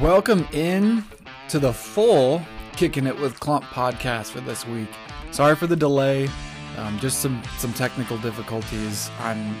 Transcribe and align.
Welcome 0.00 0.46
in 0.52 1.02
to 1.48 1.58
the 1.58 1.72
full 1.72 2.42
Kicking 2.76 3.06
It 3.06 3.18
with 3.18 3.40
Clump 3.40 3.64
podcast 3.64 4.30
for 4.32 4.40
this 4.40 4.66
week. 4.66 4.88
Sorry 5.30 5.56
for 5.56 5.66
the 5.66 5.76
delay, 5.76 6.28
um, 6.76 6.98
just 6.98 7.20
some 7.20 7.42
some 7.56 7.72
technical 7.72 8.18
difficulties. 8.18 9.10
I'm 9.18 9.56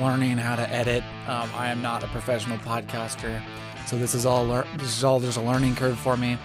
learning 0.00 0.38
how 0.38 0.54
to 0.56 0.68
edit. 0.70 1.02
Um, 1.26 1.50
I 1.54 1.68
am 1.70 1.82
not 1.82 2.04
a 2.04 2.06
professional 2.08 2.56
podcaster, 2.58 3.42
so 3.86 3.98
this 3.98 4.14
is 4.14 4.24
all 4.26 4.46
lear- 4.46 4.66
this 4.78 4.96
is 4.96 5.02
all 5.02 5.18
there's 5.18 5.36
a 5.36 5.42
learning 5.42 5.74
curve 5.74 5.98
for 5.98 6.16
me. 6.16 6.38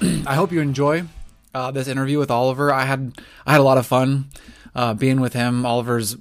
I 0.26 0.34
hope 0.34 0.50
you 0.50 0.60
enjoy 0.60 1.04
uh, 1.54 1.70
this 1.70 1.86
interview 1.86 2.18
with 2.18 2.30
Oliver. 2.30 2.72
I 2.72 2.84
had 2.84 3.12
I 3.46 3.52
had 3.52 3.60
a 3.60 3.64
lot 3.64 3.78
of 3.78 3.86
fun 3.86 4.26
uh, 4.74 4.94
being 4.94 5.20
with 5.20 5.34
him. 5.34 5.64
Oliver's 5.64 6.16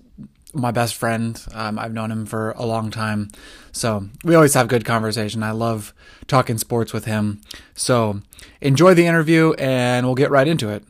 my 0.54 0.72
best 0.72 0.96
friend. 0.96 1.42
Um, 1.54 1.80
I've 1.80 1.94
known 1.94 2.12
him 2.12 2.26
for 2.26 2.52
a 2.52 2.66
long 2.66 2.92
time. 2.92 3.30
So 3.72 4.08
we 4.24 4.36
always 4.36 4.54
have 4.54 4.68
good 4.68 4.86
conversation. 4.86 5.44
I 5.44 5.52
love 5.52 5.94
talking 6.28 6.58
sports 6.58 6.94
with 6.94 7.06
him. 7.06 7.42
So 7.74 8.22
enjoy 8.62 8.94
the 8.94 9.06
interview 9.08 9.54
and 9.54 10.06
we'll 10.06 10.16
get 10.16 10.32
right 10.32 10.48
into 10.48 10.70
it. 10.70 10.84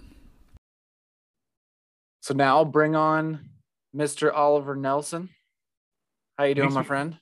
So 2.22 2.34
now 2.34 2.58
I'll 2.58 2.66
bring 2.66 2.95
on 2.95 3.50
Mr. 3.95 4.34
Oliver 4.34 4.76
Nelson. 4.76 5.30
How 6.38 6.45
you 6.45 6.55
doing, 6.55 6.66
Thanks 6.70 6.75
my 6.75 6.84
for- 6.84 6.88
friend? 6.88 7.17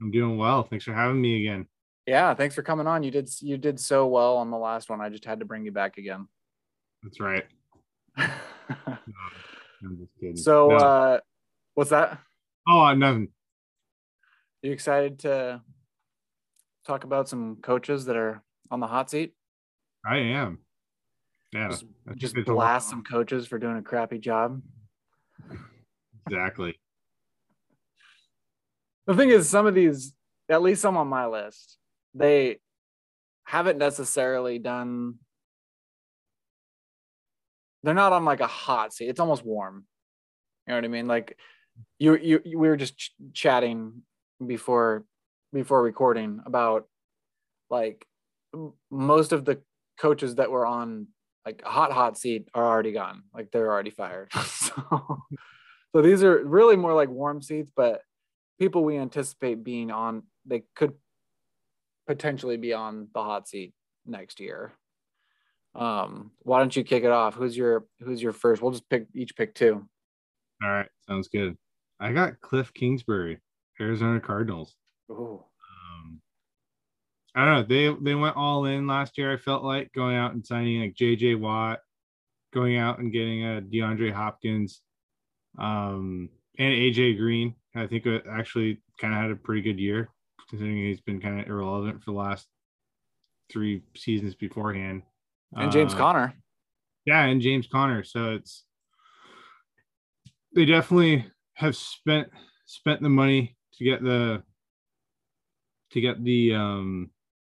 I'm 0.00 0.10
doing 0.10 0.36
well. 0.36 0.64
Thanks 0.64 0.84
for 0.84 0.92
having 0.92 1.20
me 1.20 1.40
again. 1.46 1.66
Yeah, 2.06 2.34
thanks 2.34 2.54
for 2.54 2.62
coming 2.62 2.86
on. 2.86 3.02
You 3.02 3.10
did 3.10 3.30
you 3.40 3.56
did 3.56 3.80
so 3.80 4.06
well 4.06 4.36
on 4.36 4.50
the 4.50 4.58
last 4.58 4.90
one. 4.90 5.00
I 5.00 5.08
just 5.08 5.24
had 5.24 5.38
to 5.38 5.46
bring 5.46 5.64
you 5.64 5.72
back 5.72 5.96
again. 5.96 6.28
That's 7.02 7.18
right. 7.20 7.44
I'm 8.18 8.28
just 9.98 10.10
kidding. 10.20 10.36
so 10.36 10.68
No. 10.68 10.76
uh 10.76 11.18
what's 11.74 11.90
that? 11.90 12.18
oh, 12.68 12.94
nothing. 12.94 13.28
You 14.62 14.72
excited 14.72 15.18
to 15.20 15.60
talk 16.86 17.04
about 17.04 17.28
some 17.28 17.56
coaches 17.62 18.06
that 18.06 18.16
are 18.16 18.42
on 18.70 18.80
the 18.80 18.86
hot 18.86 19.10
seat? 19.10 19.34
I 20.06 20.18
am. 20.18 20.58
Yeah, 21.52 21.68
Just, 21.68 21.84
just 22.16 22.34
blast 22.46 22.88
some 22.88 23.04
coaches 23.04 23.46
for 23.46 23.58
doing 23.58 23.76
a 23.76 23.82
crappy 23.82 24.18
job. 24.18 24.60
Exactly. 26.26 26.80
The 29.06 29.14
thing 29.14 29.28
is, 29.28 29.48
some 29.48 29.66
of 29.66 29.74
these, 29.74 30.14
at 30.48 30.62
least 30.62 30.82
some 30.82 30.96
on 30.96 31.06
my 31.06 31.26
list, 31.26 31.78
they 32.14 32.58
haven't 33.44 33.78
necessarily 33.78 34.58
done. 34.58 35.16
They're 37.82 37.94
not 37.94 38.12
on 38.12 38.24
like 38.24 38.40
a 38.40 38.46
hot 38.46 38.94
seat. 38.94 39.08
It's 39.08 39.20
almost 39.20 39.44
warm. 39.44 39.84
You 40.66 40.72
know 40.72 40.78
what 40.78 40.84
I 40.84 40.88
mean? 40.88 41.06
Like 41.06 41.36
you, 41.98 42.16
you, 42.16 42.40
you 42.44 42.58
we 42.58 42.68
were 42.68 42.76
just 42.76 42.96
ch- 42.96 43.12
chatting 43.32 44.02
before, 44.44 45.04
before 45.52 45.82
recording 45.82 46.40
about 46.44 46.86
like 47.70 48.06
most 48.90 49.32
of 49.32 49.44
the 49.44 49.60
coaches 49.98 50.36
that 50.36 50.50
were 50.50 50.66
on 50.66 51.08
like 51.44 51.62
hot 51.62 51.92
hot 51.92 52.18
seat 52.18 52.48
are 52.54 52.64
already 52.64 52.92
gone. 52.92 53.24
Like 53.32 53.50
they're 53.50 53.70
already 53.70 53.90
fired. 53.90 54.32
so, 54.46 55.22
so 55.92 56.02
these 56.02 56.22
are 56.22 56.44
really 56.44 56.76
more 56.76 56.94
like 56.94 57.08
warm 57.08 57.42
seats, 57.42 57.70
but 57.74 58.02
people 58.58 58.84
we 58.84 58.96
anticipate 58.96 59.64
being 59.64 59.90
on 59.90 60.22
they 60.46 60.62
could 60.74 60.94
potentially 62.06 62.56
be 62.56 62.72
on 62.72 63.08
the 63.14 63.22
hot 63.22 63.48
seat 63.48 63.72
next 64.06 64.40
year 64.40 64.72
um 65.74 66.30
why 66.40 66.58
don't 66.58 66.76
you 66.76 66.84
kick 66.84 67.02
it 67.02 67.10
off 67.10 67.34
who's 67.34 67.56
your 67.56 67.84
who's 68.00 68.22
your 68.22 68.32
first 68.32 68.62
we'll 68.62 68.70
just 68.70 68.88
pick 68.88 69.06
each 69.14 69.34
pick 69.34 69.54
two 69.54 69.86
All 70.62 70.70
right, 70.70 70.88
sounds 71.08 71.28
good. 71.28 71.56
I 72.00 72.12
got 72.12 72.40
Cliff 72.40 72.72
Kingsbury, 72.74 73.38
Arizona 73.80 74.20
Cardinals. 74.20 74.74
Ooh. 75.10 75.42
Um, 75.96 76.20
I 77.34 77.44
don't 77.44 77.54
know. 77.54 77.62
They 77.62 78.02
they 78.02 78.14
went 78.14 78.36
all 78.36 78.64
in 78.66 78.86
last 78.86 79.16
year. 79.18 79.32
I 79.32 79.36
felt 79.36 79.64
like 79.64 79.92
going 79.92 80.16
out 80.16 80.32
and 80.34 80.44
signing 80.44 80.80
like 80.80 80.94
J.J. 80.94 81.36
Watt, 81.36 81.80
going 82.52 82.76
out 82.76 82.98
and 82.98 83.12
getting 83.12 83.44
a 83.44 83.60
DeAndre 83.62 84.12
Hopkins, 84.12 84.80
um, 85.58 86.28
and 86.58 86.72
AJ 86.74 87.18
Green. 87.18 87.54
I 87.74 87.86
think 87.86 88.06
actually 88.30 88.80
kind 89.00 89.12
of 89.14 89.20
had 89.20 89.30
a 89.30 89.36
pretty 89.36 89.62
good 89.62 89.80
year, 89.80 90.08
considering 90.48 90.78
he's 90.78 91.00
been 91.00 91.20
kind 91.20 91.40
of 91.40 91.46
irrelevant 91.48 92.02
for 92.02 92.12
the 92.12 92.16
last 92.16 92.46
three 93.50 93.82
seasons 93.96 94.34
beforehand. 94.34 95.02
and 95.56 95.70
james 95.72 95.92
Uh, 95.94 95.98
conner 95.98 96.34
yeah, 97.06 97.24
and 97.24 97.40
James 97.42 97.66
Conner. 97.66 98.02
So 98.02 98.32
it's 98.34 98.64
they 100.54 100.64
definitely 100.64 101.26
have 101.54 101.76
spent 101.76 102.28
spent 102.66 103.00
the 103.02 103.08
money 103.08 103.56
to 103.78 103.84
get 103.84 104.02
the 104.02 104.42
to 105.90 106.00
get 106.00 106.22
the 106.24 106.54
um 106.54 107.10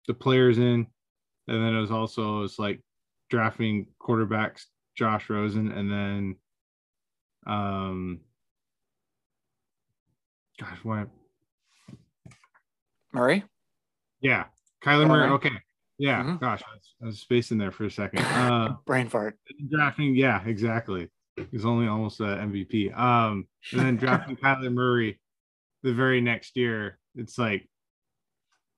the 0.08 0.14
players 0.14 0.58
in. 0.58 0.88
And 1.48 1.64
then 1.66 1.76
it 1.76 1.80
was 1.82 1.92
also 1.92 2.44
it's 2.44 2.60
like 2.60 2.82
drafting 3.30 3.88
quarterbacks 4.02 4.66
Josh 4.96 5.30
Rosen 5.30 5.72
and 5.72 5.92
then 5.92 6.36
um 7.48 8.20
gosh 10.60 10.78
what 10.84 11.08
murray 13.14 13.44
yeah 14.22 14.46
Kyler 14.84 15.08
Murray. 15.08 15.30
Okay. 15.32 15.52
Yeah, 15.98 16.24
Mhm. 16.24 16.40
gosh, 16.40 16.64
I 16.68 16.74
was, 16.74 16.96
I 17.04 17.06
was 17.06 17.20
spacing 17.20 17.60
there 17.60 17.72
for 17.72 17.86
a 17.86 17.92
second. 17.92 18.20
Uh 18.26 18.74
brain 18.86 19.08
fart 19.08 19.38
drafting, 19.70 20.16
yeah, 20.16 20.42
exactly. 20.46 21.10
He's 21.52 21.66
only 21.66 21.88
almost 21.88 22.20
a 22.20 22.24
MVP. 22.24 22.98
Um, 22.98 23.48
and 23.72 23.82
then 23.82 23.98
drafting 23.98 24.36
Kyler 24.44 24.72
Murray 24.72 25.20
the 25.84 25.94
very 25.94 26.22
next 26.22 26.56
year. 26.56 27.00
It's 27.16 27.38
like 27.38 27.68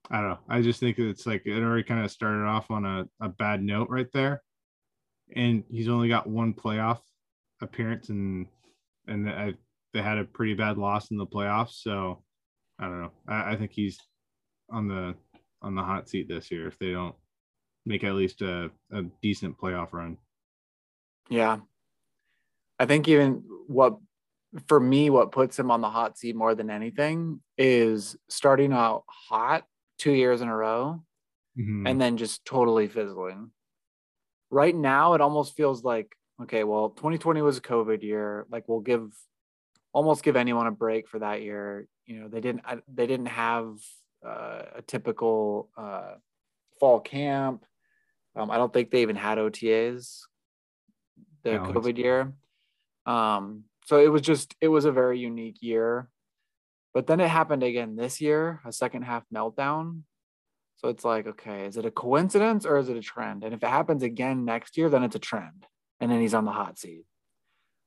I 0.09 0.19
don't 0.19 0.29
know. 0.31 0.40
I 0.50 0.62
just 0.62 0.79
think 0.79 1.00
it's 1.00 1.25
like 1.25 1.44
it 1.46 1.62
already 1.62 1.84
kind 1.84 2.03
of 2.03 2.12
started 2.12 2.46
off 2.46 2.69
on 2.69 2.85
a, 2.85 3.06
a 3.22 3.29
bad 3.29 3.63
note 3.63 3.90
right 3.90 4.12
there. 4.13 4.41
And 5.35 5.63
he's 5.69 5.88
only 5.88 6.09
got 6.09 6.28
one 6.28 6.53
playoff 6.53 7.00
appearance 7.62 8.09
and 8.09 8.47
and 9.07 9.30
I, 9.30 9.53
they 9.94 10.01
had 10.01 10.18
a 10.18 10.25
pretty 10.25 10.53
bad 10.53 10.78
loss 10.78 11.12
in 11.12 11.18
the 11.18 11.25
playoffs. 11.25 11.81
So 11.81 12.24
I 12.80 12.85
don't 12.85 13.01
know. 13.01 13.12
I, 13.28 13.53
I 13.53 13.56
think 13.56 13.72
he's 13.72 14.00
on 14.69 14.88
the 14.88 15.16
on 15.62 15.75
the 15.75 15.84
hot 15.84 16.09
seat 16.09 16.28
this 16.28 16.51
year 16.51 16.68
if 16.68 16.78
they 16.78 16.91
don't 16.91 17.16
make 17.85 18.03
at 18.03 18.16
least 18.16 18.41
a, 18.41 18.69
a 18.91 19.03
decent 19.22 19.57
playoff 19.57 19.94
run. 19.94 20.18
yeah 21.30 21.59
i 22.83 22.85
think 22.85 23.07
even 23.07 23.44
what 23.67 23.97
for 24.67 24.79
me 24.79 25.09
what 25.09 25.31
puts 25.31 25.57
him 25.57 25.71
on 25.71 25.81
the 25.81 25.89
hot 25.89 26.17
seat 26.17 26.35
more 26.35 26.53
than 26.55 26.69
anything 26.69 27.41
is 27.57 28.16
starting 28.29 28.71
out 28.73 29.03
hot 29.07 29.66
two 29.97 30.11
years 30.11 30.41
in 30.41 30.47
a 30.47 30.55
row 30.55 31.01
Mhm. 31.57 31.88
and 31.88 32.01
then 32.01 32.17
just 32.17 32.45
totally 32.45 32.88
fizzling. 32.88 33.51
Right 34.49 34.75
now, 34.75 35.13
it 35.13 35.21
almost 35.21 35.55
feels 35.55 35.83
like 35.83 36.16
okay, 36.41 36.63
well, 36.63 36.89
2020 36.89 37.41
was 37.41 37.57
a 37.57 37.61
COVID 37.61 38.01
year. 38.03 38.45
Like 38.49 38.67
we'll 38.67 38.81
give 38.81 39.13
almost 39.94 40.23
give 40.23 40.35
anyone 40.35 40.67
a 40.67 40.71
break 40.71 41.07
for 41.07 41.19
that 41.19 41.41
year. 41.41 41.88
You 42.05 42.21
know, 42.21 42.27
they 42.27 42.41
didn't 42.41 42.63
they 42.88 43.07
didn't 43.07 43.27
have 43.27 43.77
uh, 44.25 44.63
a 44.75 44.81
typical 44.81 45.69
uh, 45.77 46.15
fall 46.79 47.00
camp. 47.00 47.65
Um, 48.35 48.50
I 48.51 48.57
don't 48.57 48.73
think 48.73 48.91
they 48.91 49.03
even 49.03 49.15
had 49.15 49.38
OTAs 49.38 50.23
the 51.44 51.51
Yeah, 51.51 51.55
I 51.55 51.57
don't 51.57 51.73
think 51.73 51.85
COVID 51.85 51.97
year. 51.97 52.33
Um, 53.05 53.65
so 53.85 53.99
it 53.99 54.11
was 54.11 54.21
just 54.21 54.55
it 54.61 54.69
was 54.69 54.85
a 54.85 54.91
very 54.91 55.19
unique 55.19 55.57
year. 55.61 56.09
But 56.93 57.07
then 57.07 57.19
it 57.19 57.29
happened 57.29 57.63
again 57.63 57.95
this 57.95 58.21
year, 58.21 58.61
a 58.65 58.71
second 58.71 59.01
half 59.03 59.23
meltdown. 59.33 60.01
So 60.77 60.89
it's 60.89 61.03
like, 61.03 61.25
okay, 61.27 61.65
is 61.65 61.77
it 61.77 61.85
a 61.85 61.91
coincidence 61.91 62.65
or 62.65 62.77
is 62.77 62.89
it 62.89 62.97
a 62.97 63.01
trend? 63.01 63.43
And 63.43 63.53
if 63.53 63.63
it 63.63 63.69
happens 63.69 64.03
again 64.03 64.45
next 64.45 64.77
year, 64.77 64.89
then 64.89 65.03
it's 65.03 65.15
a 65.15 65.19
trend. 65.19 65.65
And 65.99 66.11
then 66.11 66.19
he's 66.21 66.33
on 66.33 66.45
the 66.45 66.51
hot 66.51 66.77
seat. 66.77 67.05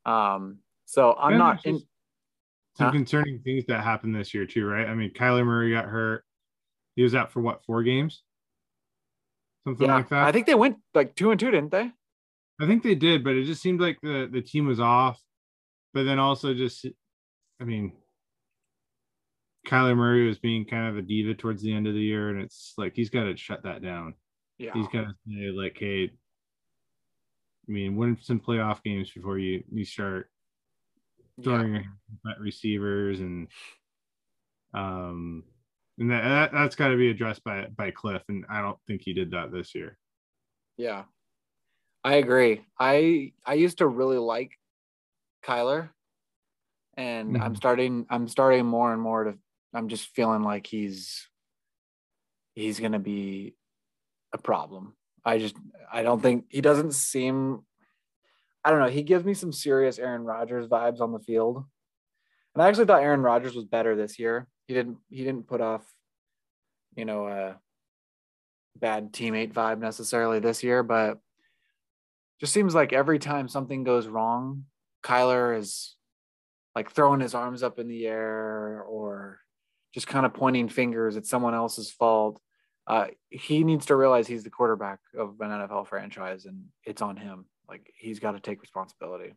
Um, 0.05 0.59
so 0.87 1.15
I'm 1.19 1.33
Yeah, 1.33 1.39
not 1.39 1.67
in 1.67 1.83
some 2.77 2.87
Huh? 2.87 2.93
concerning 2.93 3.41
things 3.41 3.65
that 3.67 3.83
happened 3.83 4.15
this 4.15 4.35
year 4.35 4.45
too, 4.45 4.67
right? 4.67 4.87
I 4.87 4.95
mean, 4.95 5.11
Kyler 5.11 5.47
Murray 5.47 5.71
got 5.71 5.87
hurt. 5.87 6.25
He 6.95 7.03
was 7.03 7.15
out 7.15 7.33
for 7.33 7.41
what 7.41 7.65
four 7.65 7.83
games, 7.83 8.23
something 9.65 9.87
yeah, 9.87 9.95
like 9.95 10.09
that. 10.11 10.25
I 10.27 10.33
think 10.33 10.47
they 10.47 10.55
went 10.55 10.79
like 10.95 11.15
two 11.15 11.31
and 11.31 11.41
two, 11.41 11.51
didn't 11.51 11.71
they? 11.71 11.93
I 12.61 12.67
think 12.67 12.83
they 12.83 12.95
did, 12.95 13.23
but 13.23 13.35
it 13.35 13.45
just 13.45 13.63
seemed 13.63 13.81
like 13.81 13.99
the 14.03 14.29
the 14.31 14.43
team 14.43 14.67
was 14.67 14.81
off. 14.81 15.21
But 15.93 16.05
then 16.05 16.19
also 16.19 16.53
just, 16.53 16.87
I 17.61 17.65
mean, 17.65 17.93
Kyler 19.67 19.97
Murray 19.97 20.27
was 20.27 20.39
being 20.39 20.65
kind 20.67 20.89
of 20.89 20.99
a 20.99 21.03
diva 21.03 21.35
towards 21.35 21.63
the 21.63 21.73
end 21.73 21.87
of 21.87 21.95
the 21.95 22.01
year, 22.01 22.31
and 22.31 22.41
it's 22.41 22.75
like 22.77 22.93
he's 22.95 23.11
got 23.11 23.25
to 23.25 23.37
shut 23.37 23.63
that 23.65 23.83
down. 23.83 24.15
Yeah. 24.59 24.73
He's 24.75 24.89
got 24.89 25.05
to 25.05 25.15
say 25.27 25.51
like, 25.51 25.77
hey, 25.79 26.11
I 27.69 27.73
mean, 27.73 27.97
win 27.97 28.19
some 28.21 28.41
playoff 28.41 28.83
games 28.83 29.11
before 29.11 29.39
you 29.39 29.65
you 29.73 29.85
start 29.85 30.31
throwing 31.43 31.75
your 31.75 31.85
at 32.31 32.41
receivers 32.41 33.21
and 33.21 33.49
um 34.73 35.45
and 35.99 36.11
that, 36.11 36.23
that 36.23 36.53
that's 36.53 36.77
got 36.77 36.89
to 36.89 36.97
be 36.97 37.11
addressed 37.11 37.43
by 37.45 37.67
by 37.75 37.91
Cliff, 37.91 38.23
and 38.29 38.45
I 38.49 38.61
don't 38.61 38.79
think 38.87 39.03
he 39.05 39.13
did 39.15 39.31
that 39.31 39.51
this 39.51 39.75
year. 39.75 39.99
Yeah. 40.77 41.05
I 42.07 42.15
agree. 42.15 42.65
I 42.79 43.33
I 43.45 43.55
used 43.55 43.79
to 43.79 43.87
really 43.89 44.19
like 44.19 44.53
Kyler 45.45 45.91
and 46.97 47.37
I'm 47.37 47.55
Mhm. 47.55 47.57
starting 47.57 48.07
I'm 48.11 48.29
starting 48.29 48.67
more 48.67 48.93
and 48.93 49.01
more 49.03 49.25
to 49.25 49.39
I'm 49.75 49.89
just 49.89 50.09
feeling 50.09 50.43
like 50.43 50.67
he's 50.67 51.29
he's 52.55 52.81
going 52.81 52.93
to 52.93 52.99
be 52.99 53.55
a 54.33 54.39
problem. 54.39 54.97
I 55.25 55.39
just 55.39 55.57
I 55.93 56.03
don't 56.03 56.23
think 56.23 56.47
he 56.51 56.63
doesn't 56.63 56.93
seem 56.95 57.65
I 58.65 58.71
don't 58.71 58.81
know, 58.81 58.89
he 58.89 59.03
gives 59.03 59.25
me 59.25 59.35
some 59.35 59.53
serious 59.53 59.99
Aaron 59.99 60.25
Rodgers 60.25 60.67
vibes 60.69 61.01
on 61.01 61.13
the 61.13 61.21
field. 61.21 61.65
And 62.55 62.63
I 62.63 62.69
actually 62.69 62.87
thought 62.87 63.03
Aaron 63.03 63.23
Rodgers 63.23 63.55
was 63.55 63.65
better 63.67 63.97
this 63.97 64.19
year. 64.19 64.49
He 64.69 64.75
didn't 64.75 64.99
he 65.11 65.25
didn't 65.25 65.49
put 65.49 65.63
off 65.63 65.85
you 66.97 67.05
know 67.05 67.27
a 67.29 67.61
bad 68.77 69.13
teammate 69.13 69.53
vibe 69.53 69.79
necessarily 69.79 70.39
this 70.39 70.63
year, 70.63 70.83
but 70.83 71.19
just 72.41 72.53
seems 72.53 72.75
like 72.75 72.93
every 72.93 73.19
time 73.19 73.49
something 73.49 73.85
goes 73.85 74.07
wrong, 74.07 74.65
Kyler 75.03 75.59
is 75.59 75.97
like 76.75 76.91
throwing 76.91 77.21
his 77.21 77.35
arms 77.35 77.63
up 77.63 77.79
in 77.79 77.89
the 77.89 78.07
air 78.07 78.83
or 78.83 79.41
just 79.95 80.07
kind 80.07 80.27
of 80.27 80.35
pointing 80.35 80.69
fingers 80.69 81.17
at 81.17 81.27
someone 81.27 81.55
else's 81.55 81.91
fault. 81.91 82.41
Uh, 82.87 83.07
he 83.31 83.65
needs 83.65 83.87
to 83.87 83.97
realize 83.97 84.27
he's 84.27 84.45
the 84.45 84.51
quarterback 84.51 84.99
of 85.19 85.41
an 85.41 85.51
NFL 85.51 85.87
franchise 85.89 86.45
and 86.45 86.65
it's 86.85 87.03
on 87.03 87.17
him. 87.17 87.47
Like 87.69 87.91
he's 87.97 88.21
got 88.21 88.33
to 88.33 88.41
take 88.41 88.61
responsibility. 88.61 89.33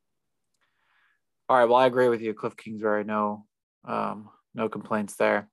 All 1.48 1.58
right. 1.58 1.66
Well, 1.66 1.78
I 1.78 1.88
agree 1.88 2.10
with 2.10 2.22
you, 2.22 2.34
Cliff 2.34 2.56
Kingsbury. 2.56 3.04
No, 3.04 3.46
um, 3.86 4.30
no 4.54 4.70
complaints 4.70 5.16
there. 5.16 5.50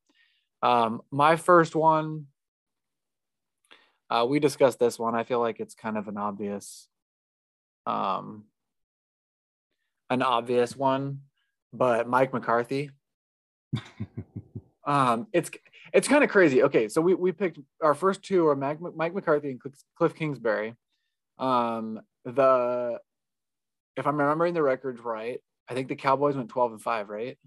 Um, 0.62 1.00
my 1.10 1.36
first 1.36 1.74
one, 1.74 2.26
uh, 4.10 4.26
we 4.28 4.40
discussed 4.40 4.78
this 4.78 4.98
one. 4.98 5.14
I 5.14 5.24
feel 5.24 5.40
like 5.40 5.60
it's 5.60 5.74
kind 5.74 5.96
of 5.96 6.08
an 6.08 6.16
obvious, 6.16 6.88
um, 7.86 8.44
an 10.10 10.22
obvious 10.22 10.76
one, 10.76 11.20
but 11.72 12.08
Mike 12.08 12.32
McCarthy. 12.32 12.90
um, 14.86 15.26
it's 15.32 15.50
it's 15.92 16.08
kind 16.08 16.24
of 16.24 16.30
crazy. 16.30 16.62
Okay, 16.62 16.88
so 16.88 17.00
we 17.00 17.14
we 17.14 17.32
picked 17.32 17.58
our 17.82 17.94
first 17.94 18.22
two 18.22 18.46
are 18.48 18.56
Mike, 18.56 18.78
Mike 18.94 19.14
McCarthy 19.14 19.50
and 19.50 19.60
Cliff 19.96 20.14
Kingsbury. 20.14 20.74
Um, 21.38 22.00
the 22.24 22.98
if 23.96 24.06
I'm 24.06 24.18
remembering 24.18 24.54
the 24.54 24.62
records 24.62 25.00
right, 25.00 25.40
I 25.68 25.74
think 25.74 25.88
the 25.88 25.96
Cowboys 25.96 26.36
went 26.36 26.48
12 26.48 26.72
and 26.72 26.82
5, 26.82 27.08
right? 27.08 27.38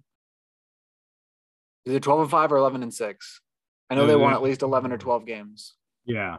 Is 1.85 1.93
it 1.93 2.03
12 2.03 2.21
and 2.21 2.31
5 2.31 2.51
or 2.51 2.57
11 2.57 2.83
and 2.83 2.93
6? 2.93 3.41
I 3.89 3.95
know 3.95 4.05
they 4.05 4.15
won 4.15 4.33
at 4.33 4.43
least 4.43 4.61
11 4.61 4.91
or 4.91 4.97
12 4.97 5.25
games. 5.25 5.75
Yeah. 6.05 6.37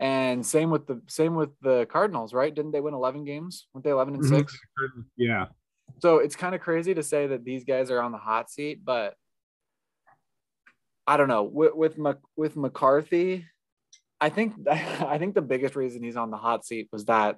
And 0.00 0.44
same 0.44 0.70
with 0.70 0.86
the 0.86 1.02
same 1.08 1.34
with 1.34 1.50
the 1.60 1.86
Cardinals, 1.86 2.32
right? 2.32 2.54
Didn't 2.54 2.72
they 2.72 2.80
win 2.80 2.94
11 2.94 3.24
games? 3.24 3.66
Weren't 3.74 3.84
they 3.84 3.90
11 3.90 4.14
and 4.14 4.24
6? 4.24 4.52
Mm-hmm. 4.52 5.00
Yeah. 5.18 5.46
So 5.98 6.18
it's 6.18 6.36
kind 6.36 6.54
of 6.54 6.62
crazy 6.62 6.94
to 6.94 7.02
say 7.02 7.26
that 7.26 7.44
these 7.44 7.64
guys 7.64 7.90
are 7.90 8.00
on 8.00 8.10
the 8.10 8.18
hot 8.18 8.50
seat, 8.50 8.80
but 8.82 9.14
I 11.06 11.18
don't 11.18 11.28
know. 11.28 11.42
With 11.42 11.74
with, 11.74 12.16
with 12.34 12.56
McCarthy, 12.56 13.44
I 14.20 14.30
think 14.30 14.54
I 14.70 15.18
think 15.18 15.34
the 15.34 15.42
biggest 15.42 15.76
reason 15.76 16.02
he's 16.02 16.16
on 16.16 16.30
the 16.30 16.38
hot 16.38 16.64
seat 16.64 16.88
was 16.90 17.04
that 17.06 17.36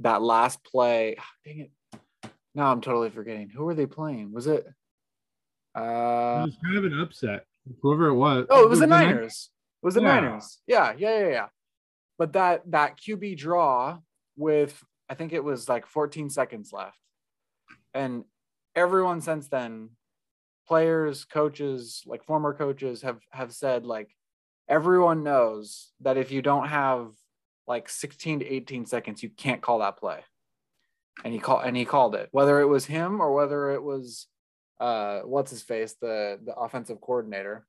that 0.00 0.20
last 0.20 0.64
play. 0.64 1.16
Dang 1.44 1.60
it! 1.60 2.30
Now 2.56 2.72
I'm 2.72 2.80
totally 2.80 3.10
forgetting. 3.10 3.50
Who 3.50 3.64
were 3.64 3.74
they 3.74 3.86
playing? 3.86 4.32
Was 4.32 4.48
it? 4.48 4.66
Uh, 5.76 6.42
it 6.42 6.46
was 6.46 6.58
kind 6.64 6.76
of 6.76 6.84
an 6.84 7.00
upset. 7.00 7.44
Whoever 7.82 8.08
it 8.08 8.14
was. 8.14 8.46
Oh, 8.50 8.64
it 8.64 8.70
was, 8.70 8.80
the, 8.80 8.86
the 8.86 8.90
Niners. 8.90 9.50
It 9.82 9.86
was 9.86 9.94
the 9.94 10.02
yeah. 10.02 10.20
Niners. 10.20 10.58
Yeah, 10.66 10.94
yeah, 10.96 11.18
yeah, 11.18 11.28
yeah. 11.28 11.46
But 12.18 12.34
that 12.34 12.62
that 12.70 12.98
QB 12.98 13.36
draw 13.36 13.98
with 14.36 14.82
I 15.08 15.14
think 15.14 15.32
it 15.32 15.44
was 15.44 15.68
like 15.68 15.86
14 15.86 16.30
seconds 16.30 16.72
left, 16.72 16.98
and 17.92 18.24
everyone 18.74 19.20
since 19.20 19.48
then, 19.48 19.90
players, 20.66 21.24
coaches, 21.24 22.02
like 22.06 22.24
former 22.24 22.54
coaches 22.54 23.02
have 23.02 23.20
have 23.30 23.52
said 23.52 23.84
like 23.84 24.10
everyone 24.68 25.22
knows 25.22 25.92
that 26.00 26.16
if 26.16 26.30
you 26.30 26.42
don't 26.42 26.68
have 26.68 27.12
like 27.66 27.88
16 27.88 28.40
to 28.40 28.46
18 28.46 28.86
seconds, 28.86 29.22
you 29.22 29.30
can't 29.30 29.62
call 29.62 29.78
that 29.80 29.96
play. 29.98 30.20
And 31.24 31.32
he 31.32 31.38
called 31.38 31.62
and 31.64 31.76
he 31.76 31.84
called 31.84 32.14
it, 32.14 32.28
whether 32.32 32.60
it 32.60 32.66
was 32.66 32.86
him 32.86 33.20
or 33.20 33.32
whether 33.32 33.70
it 33.70 33.82
was 33.82 34.26
uh 34.80 35.20
what's 35.20 35.50
his 35.50 35.62
face, 35.62 35.94
the 36.00 36.38
the 36.44 36.54
offensive 36.54 37.00
coordinator. 37.00 37.66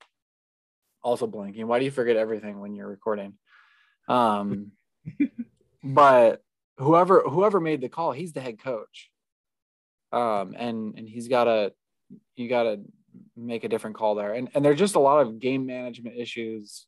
Also 1.03 1.27
blinking. 1.27 1.67
Why 1.67 1.77
do 1.77 1.85
you 1.85 1.91
forget 1.91 2.15
everything 2.15 2.59
when 2.59 2.75
you're 2.75 2.87
recording? 2.87 3.33
Um 4.07 4.71
but 5.83 6.41
whoever 6.77 7.21
whoever 7.21 7.59
made 7.59 7.81
the 7.81 7.89
call, 7.89 8.11
he's 8.11 8.33
the 8.33 8.41
head 8.41 8.59
coach. 8.59 9.09
Um 10.11 10.55
and 10.57 10.97
and 10.97 11.07
he's 11.07 11.27
gotta 11.27 11.73
you 12.35 12.49
gotta 12.49 12.81
make 13.35 13.63
a 13.63 13.69
different 13.69 13.95
call 13.95 14.15
there. 14.15 14.33
And 14.33 14.49
and 14.53 14.63
there's 14.63 14.79
just 14.79 14.95
a 14.95 14.99
lot 14.99 15.25
of 15.25 15.39
game 15.39 15.65
management 15.65 16.17
issues, 16.17 16.85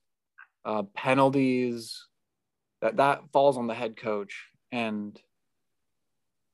uh, 0.66 0.84
penalties 0.96 2.06
that 2.82 2.98
that 2.98 3.22
falls 3.32 3.58
on 3.58 3.68
the 3.68 3.74
head 3.74 3.98
coach. 3.98 4.48
And 4.72 5.20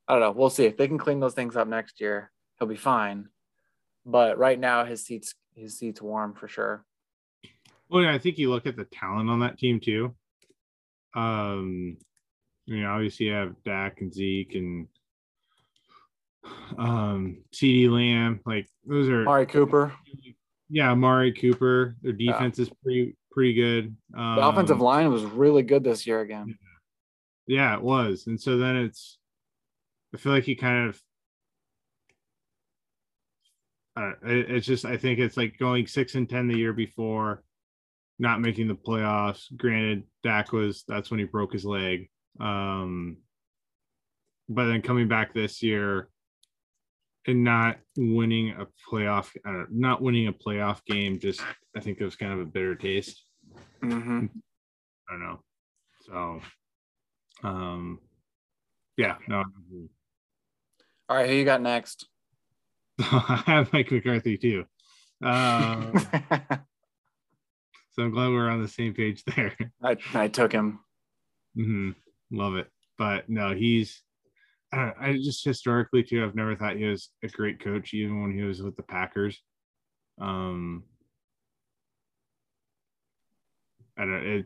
I 0.07 0.13
don't 0.13 0.21
know. 0.21 0.31
We'll 0.31 0.49
see 0.49 0.65
if 0.65 0.77
they 0.77 0.87
can 0.87 0.97
clean 0.97 1.19
those 1.19 1.33
things 1.33 1.55
up 1.55 1.67
next 1.67 2.01
year. 2.01 2.31
He'll 2.59 2.67
be 2.67 2.75
fine. 2.75 3.29
But 4.05 4.37
right 4.37 4.59
now, 4.59 4.85
his 4.85 5.05
seats 5.05 5.35
his 5.55 5.77
seats 5.77 6.01
warm 6.01 6.33
for 6.33 6.47
sure. 6.47 6.85
Well, 7.89 8.05
I 8.07 8.17
think 8.17 8.37
you 8.37 8.49
look 8.49 8.65
at 8.65 8.75
the 8.75 8.85
talent 8.85 9.29
on 9.29 9.39
that 9.41 9.57
team 9.57 9.79
too. 9.79 10.15
Um, 11.13 11.97
you 12.65 12.81
know, 12.81 12.91
obviously 12.91 13.27
you 13.27 13.33
have 13.33 13.55
Dak 13.63 14.01
and 14.01 14.13
Zeke 14.13 14.55
and 14.55 14.87
um 16.77 17.37
CeeDee 17.53 17.89
Lamb, 17.89 18.39
like 18.45 18.67
those 18.85 19.07
are 19.09 19.21
Amari 19.21 19.45
Cooper. 19.45 19.93
Yeah, 20.69 20.91
Amari 20.91 21.31
Cooper. 21.31 21.95
Their 22.01 22.13
defense 22.13 22.57
yeah. 22.57 22.63
is 22.63 22.71
pretty 22.83 23.15
pretty 23.31 23.53
good. 23.53 23.95
Um, 24.17 24.35
the 24.35 24.47
offensive 24.47 24.81
line 24.81 25.11
was 25.11 25.23
really 25.23 25.63
good 25.63 25.83
this 25.83 26.05
year 26.05 26.21
again. 26.21 26.57
Yeah, 27.47 27.75
it 27.75 27.81
was. 27.81 28.27
And 28.27 28.39
so 28.39 28.57
then 28.57 28.77
it's 28.77 29.17
I 30.13 30.17
feel 30.17 30.31
like 30.31 30.43
he 30.43 30.55
kind 30.55 30.89
of 30.89 31.01
uh, 33.95 34.13
it's 34.23 34.65
just 34.65 34.85
I 34.85 34.97
think 34.97 35.19
it's 35.19 35.37
like 35.37 35.57
going 35.57 35.87
six 35.87 36.15
and 36.15 36.29
ten 36.29 36.47
the 36.47 36.57
year 36.57 36.73
before, 36.73 37.43
not 38.19 38.41
making 38.41 38.67
the 38.67 38.75
playoffs. 38.75 39.45
Granted, 39.55 40.03
Dak 40.23 40.51
was 40.51 40.83
that's 40.87 41.09
when 41.09 41.19
he 41.19 41.25
broke 41.25 41.53
his 41.53 41.65
leg. 41.65 42.09
Um, 42.39 43.17
but 44.49 44.65
then 44.65 44.81
coming 44.81 45.07
back 45.07 45.33
this 45.33 45.63
year, 45.63 46.09
and 47.25 47.43
not 47.43 47.77
winning 47.97 48.51
a 48.51 48.67
playoff, 48.89 49.29
uh, 49.45 49.65
not 49.69 50.01
winning 50.01 50.27
a 50.27 50.33
playoff 50.33 50.83
game, 50.85 51.19
just 51.19 51.41
I 51.75 51.79
think 51.79 51.99
it 51.99 52.05
was 52.05 52.15
kind 52.15 52.33
of 52.33 52.39
a 52.39 52.45
bitter 52.45 52.75
taste. 52.75 53.23
Mm-hmm. 53.83 54.25
I 55.09 55.11
don't 55.11 55.21
know. 55.21 55.39
So, 56.01 56.41
um, 57.47 57.99
yeah, 58.97 59.15
no. 59.27 59.43
All 61.09 61.17
right, 61.17 61.29
who 61.29 61.35
you 61.35 61.45
got 61.45 61.61
next? 61.61 62.07
I 62.99 63.43
have 63.45 63.73
Mike 63.73 63.91
McCarthy 63.91 64.37
too. 64.37 64.65
Um, 65.23 65.93
so 67.93 68.03
I'm 68.03 68.11
glad 68.11 68.29
we're 68.29 68.49
on 68.49 68.61
the 68.61 68.67
same 68.67 68.93
page 68.93 69.23
there. 69.35 69.55
I 69.83 69.97
I 70.13 70.27
took 70.27 70.51
him. 70.51 70.79
Mm-hmm. 71.57 71.91
Love 72.31 72.55
it, 72.55 72.67
but 72.97 73.29
no, 73.29 73.53
he's 73.53 74.01
I, 74.71 74.91
I 74.99 75.13
just 75.13 75.45
historically 75.45 76.03
too, 76.03 76.23
I've 76.23 76.35
never 76.35 76.55
thought 76.55 76.75
he 76.75 76.85
was 76.85 77.09
a 77.23 77.27
great 77.27 77.59
coach, 77.63 77.93
even 77.93 78.21
when 78.21 78.31
he 78.31 78.43
was 78.43 78.61
with 78.61 78.75
the 78.75 78.83
Packers. 78.83 79.41
Um, 80.19 80.83
I 83.97 84.05
don't 84.05 84.25
it, 84.25 84.45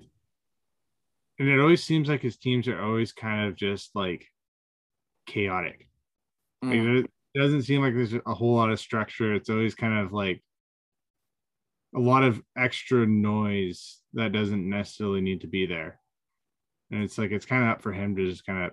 and 1.40 1.48
it 1.48 1.60
always 1.60 1.84
seems 1.84 2.10
like 2.10 2.22
his 2.22 2.38
teams 2.38 2.68
are 2.68 2.82
always 2.82 3.14
kind 3.14 3.48
of 3.48 3.56
just 3.56 3.96
like 3.96 4.26
chaotic. 5.28 5.88
Mm. 6.64 6.98
Like, 6.98 7.10
it 7.36 7.40
doesn't 7.40 7.64
seem 7.64 7.82
like 7.82 7.94
there's 7.94 8.14
a 8.14 8.34
whole 8.34 8.56
lot 8.56 8.72
of 8.72 8.80
structure. 8.80 9.34
It's 9.34 9.50
always 9.50 9.76
kind 9.76 10.00
of 10.00 10.12
like 10.12 10.42
a 11.96 12.00
lot 12.00 12.24
of 12.24 12.42
extra 12.58 13.06
noise 13.06 14.00
that 14.14 14.32
doesn't 14.32 14.70
necessarily 14.70 15.22
need 15.22 15.42
to 15.42 15.48
be 15.48 15.66
there. 15.66 16.00
And 16.92 17.04
it's 17.04 17.18
like 17.18 17.32
it's 17.32 17.46
kind 17.46 17.64
of 17.64 17.70
up 17.70 17.82
for 17.82 17.92
him 17.92 18.16
to 18.16 18.30
just 18.30 18.46
kind 18.46 18.66
of 18.66 18.72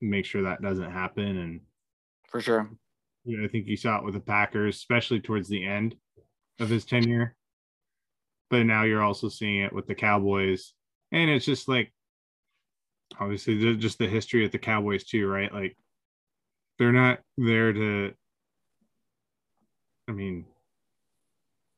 make 0.00 0.24
sure 0.24 0.42
that 0.42 0.62
doesn't 0.62 0.90
happen. 0.90 1.38
And 1.38 1.60
for 2.28 2.40
sure, 2.40 2.68
you 3.24 3.38
know, 3.38 3.44
I 3.44 3.48
think 3.48 3.66
you 3.66 3.76
saw 3.76 3.98
it 3.98 4.04
with 4.04 4.14
the 4.14 4.20
Packers, 4.20 4.76
especially 4.76 5.20
towards 5.20 5.48
the 5.48 5.64
end 5.64 5.94
of 6.58 6.68
his 6.68 6.84
tenure. 6.84 7.36
But 8.50 8.66
now 8.66 8.82
you're 8.82 9.02
also 9.02 9.28
seeing 9.28 9.62
it 9.62 9.72
with 9.72 9.86
the 9.86 9.94
Cowboys, 9.94 10.74
and 11.10 11.30
it's 11.30 11.46
just 11.46 11.68
like 11.68 11.92
obviously 13.18 13.76
just 13.76 13.98
the 13.98 14.08
history 14.08 14.44
of 14.44 14.52
the 14.52 14.58
Cowboys 14.58 15.04
too, 15.04 15.26
right? 15.26 15.52
Like 15.52 15.76
they're 16.78 16.92
not 16.92 17.20
there 17.38 17.72
to. 17.72 18.12
I 20.08 20.12
mean, 20.12 20.44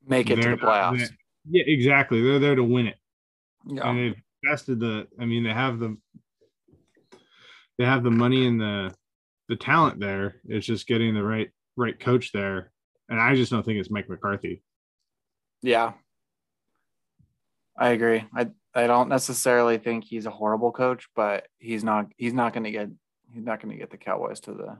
make 0.06 0.30
it 0.30 0.36
to 0.36 0.50
the 0.50 0.56
playoffs. 0.56 1.10
yeah, 1.48 1.64
exactly. 1.66 2.22
They're 2.22 2.38
there 2.38 2.54
to 2.54 2.64
win 2.64 2.86
it. 2.86 2.96
Yeah. 3.66 3.88
And 3.88 3.98
they've 3.98 4.22
invested 4.42 4.80
the. 4.80 5.06
I 5.20 5.24
mean, 5.24 5.44
they 5.44 5.52
have 5.52 5.78
the 5.78 5.96
they 7.78 7.84
have 7.84 8.02
the 8.02 8.10
money 8.10 8.46
and 8.46 8.60
the 8.60 8.94
the 9.48 9.56
talent 9.56 10.00
there. 10.00 10.36
It's 10.46 10.66
just 10.66 10.86
getting 10.86 11.14
the 11.14 11.24
right 11.24 11.50
right 11.76 11.98
coach 11.98 12.32
there. 12.32 12.72
And 13.08 13.20
I 13.20 13.34
just 13.34 13.50
don't 13.50 13.64
think 13.64 13.78
it's 13.78 13.90
Mike 13.90 14.08
McCarthy. 14.08 14.62
Yeah. 15.62 15.92
I 17.76 17.88
agree. 17.88 18.24
I 18.34 18.48
I 18.74 18.86
don't 18.86 19.08
necessarily 19.08 19.78
think 19.78 20.04
he's 20.04 20.26
a 20.26 20.30
horrible 20.30 20.72
coach, 20.72 21.08
but 21.14 21.48
he's 21.58 21.84
not 21.84 22.06
he's 22.16 22.32
not 22.32 22.52
going 22.52 22.64
to 22.64 22.70
get 22.70 22.88
he's 23.32 23.44
not 23.44 23.60
going 23.60 23.72
to 23.72 23.78
get 23.78 23.90
the 23.90 23.96
Cowboys 23.96 24.40
to 24.40 24.52
the 24.52 24.78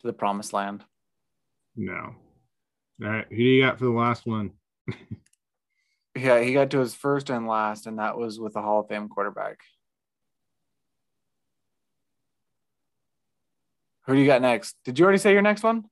to 0.00 0.06
the 0.06 0.12
promised 0.12 0.52
land. 0.52 0.84
No. 1.76 2.14
All 3.02 3.10
right, 3.10 3.26
who 3.28 3.36
do 3.36 3.42
you 3.42 3.62
got 3.62 3.78
for 3.78 3.84
the 3.84 3.90
last 3.90 4.26
one? 4.26 4.52
yeah, 6.16 6.40
he 6.40 6.52
got 6.54 6.70
to 6.70 6.78
his 6.78 6.94
first 6.94 7.28
and 7.28 7.46
last, 7.46 7.86
and 7.86 7.98
that 7.98 8.16
was 8.16 8.40
with 8.40 8.54
the 8.54 8.62
Hall 8.62 8.80
of 8.80 8.88
Fame 8.88 9.08
quarterback. 9.08 9.58
Who 14.06 14.14
do 14.14 14.20
you 14.20 14.26
got 14.26 14.40
next? 14.40 14.76
Did 14.84 14.98
you 14.98 15.04
already 15.04 15.18
say 15.18 15.32
your 15.32 15.42
next 15.42 15.62
one? 15.62 15.84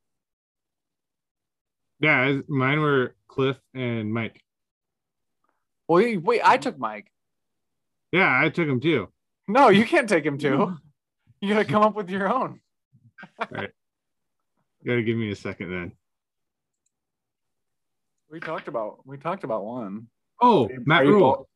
Yeah, 2.00 2.40
mine 2.49 2.80
were 2.80 3.14
Cliff 3.28 3.56
and 3.75 4.12
Mike. 4.12 4.40
Well, 5.88 6.18
wait, 6.20 6.40
I 6.44 6.56
took 6.56 6.78
Mike. 6.78 7.11
Yeah, 8.12 8.40
I 8.42 8.49
took 8.49 8.68
him 8.68 8.80
too. 8.80 9.08
No, 9.49 9.68
you 9.68 9.84
can't 9.84 10.08
take 10.08 10.25
him 10.25 10.38
too. 10.38 10.76
You 11.40 11.52
got 11.52 11.58
to 11.58 11.64
come 11.64 11.82
up 11.82 11.94
with 11.94 12.08
your 12.08 12.32
own. 12.32 12.61
All 13.38 13.49
right. 13.50 13.70
You 14.80 14.90
got 14.90 14.96
to 14.96 15.02
give 15.02 15.16
me 15.16 15.30
a 15.30 15.37
second 15.37 15.70
then. 15.70 15.92
We 18.34 18.40
talked 18.40 18.66
about 18.66 18.98
we 19.06 19.16
talked 19.16 19.44
about 19.44 19.64
one. 19.64 20.08
Oh, 20.42 20.68
Matt 20.86 21.06
Rhule. 21.06 21.48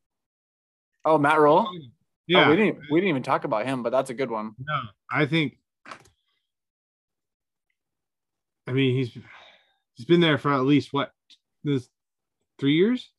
Oh, 1.03 1.17
Matt 1.17 1.37
Rhule. 1.37 1.67
Yeah, 2.25 2.45
oh, 2.45 2.51
we 2.51 2.55
didn't 2.55 2.79
we 2.89 3.01
didn't 3.01 3.09
even 3.09 3.21
talk 3.21 3.43
about 3.43 3.65
him, 3.65 3.83
but 3.83 3.89
that's 3.89 4.11
a 4.11 4.13
good 4.13 4.31
one. 4.31 4.53
No, 4.57 4.79
I 5.11 5.25
think. 5.25 5.57
I 8.65 8.71
mean, 8.71 8.95
he's 8.95 9.11
he's 9.95 10.05
been 10.05 10.21
there 10.21 10.37
for 10.37 10.53
at 10.53 10.61
least 10.61 10.93
what 10.93 11.11
this 11.65 11.89
three 12.57 12.75
years. 12.75 13.11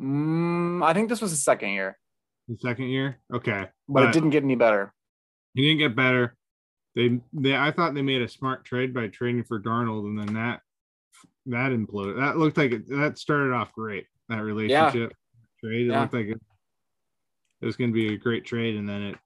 Mm, 0.00 0.80
I 0.84 0.94
think 0.94 1.08
this 1.08 1.20
was 1.20 1.32
the 1.32 1.36
second 1.36 1.70
year. 1.70 1.98
The 2.46 2.58
second 2.58 2.90
year, 2.90 3.18
okay, 3.34 3.70
but, 3.88 4.02
but 4.02 4.04
it 4.04 4.12
didn't 4.12 4.30
get 4.30 4.44
any 4.44 4.54
better. 4.54 4.94
He 5.54 5.62
didn't 5.62 5.78
get 5.78 5.96
better. 5.96 6.36
They, 6.94 7.18
they, 7.32 7.56
I 7.56 7.72
thought 7.72 7.94
they 7.94 8.02
made 8.02 8.22
a 8.22 8.28
smart 8.28 8.64
trade 8.64 8.94
by 8.94 9.08
trading 9.08 9.42
for 9.42 9.60
Darnold, 9.60 10.04
and 10.04 10.16
then 10.16 10.34
that, 10.34 10.60
that 11.48 11.72
imploded. 11.72 12.18
That 12.18 12.36
looked 12.36 12.56
like 12.56 12.72
it, 12.72 12.88
that 12.88 13.18
started 13.18 13.52
off 13.52 13.72
great. 13.72 14.06
That 14.28 14.42
relationship 14.42 15.12
yeah. 15.12 15.68
trade. 15.68 15.86
It 15.86 15.90
yeah. 15.90 16.00
looked 16.00 16.14
like 16.14 16.26
it, 16.26 16.40
it 17.60 17.66
was 17.66 17.76
going 17.76 17.90
to 17.90 17.94
be 17.94 18.14
a 18.14 18.18
great 18.18 18.44
trade, 18.44 18.76
and 18.76 18.88
then 18.88 19.02
it, 19.02 19.16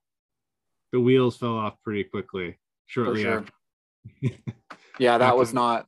the 0.93 1.01
wheels 1.01 1.37
fell 1.37 1.57
off 1.57 1.75
pretty 1.83 2.05
quickly 2.05 2.59
shortly 2.87 3.23
sure. 3.23 3.41
after. 3.41 4.37
yeah, 4.99 5.19
that 5.19 5.37
was 5.37 5.53
not. 5.53 5.87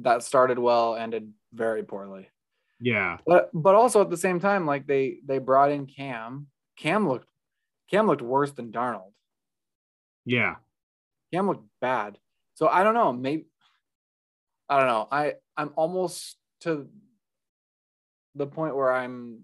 That 0.00 0.22
started 0.22 0.58
well, 0.58 0.96
ended 0.96 1.32
very 1.52 1.82
poorly. 1.82 2.28
Yeah. 2.80 3.18
But 3.26 3.50
but 3.52 3.74
also 3.74 4.00
at 4.00 4.10
the 4.10 4.16
same 4.16 4.40
time, 4.40 4.66
like 4.66 4.86
they 4.86 5.18
they 5.26 5.38
brought 5.38 5.70
in 5.70 5.86
Cam. 5.86 6.48
Cam 6.76 7.08
looked 7.08 7.28
Cam 7.90 8.06
looked 8.06 8.22
worse 8.22 8.52
than 8.52 8.72
Darnold. 8.72 9.12
Yeah. 10.24 10.56
Cam 11.32 11.46
looked 11.46 11.66
bad. 11.80 12.18
So 12.54 12.68
I 12.68 12.82
don't 12.82 12.94
know. 12.94 13.12
Maybe 13.12 13.46
I 14.70 14.78
don't 14.78 14.86
know. 14.86 15.08
I 15.10 15.34
I'm 15.56 15.72
almost 15.76 16.36
to 16.60 16.88
the 18.36 18.46
point 18.46 18.76
where 18.76 18.92
I'm 18.92 19.40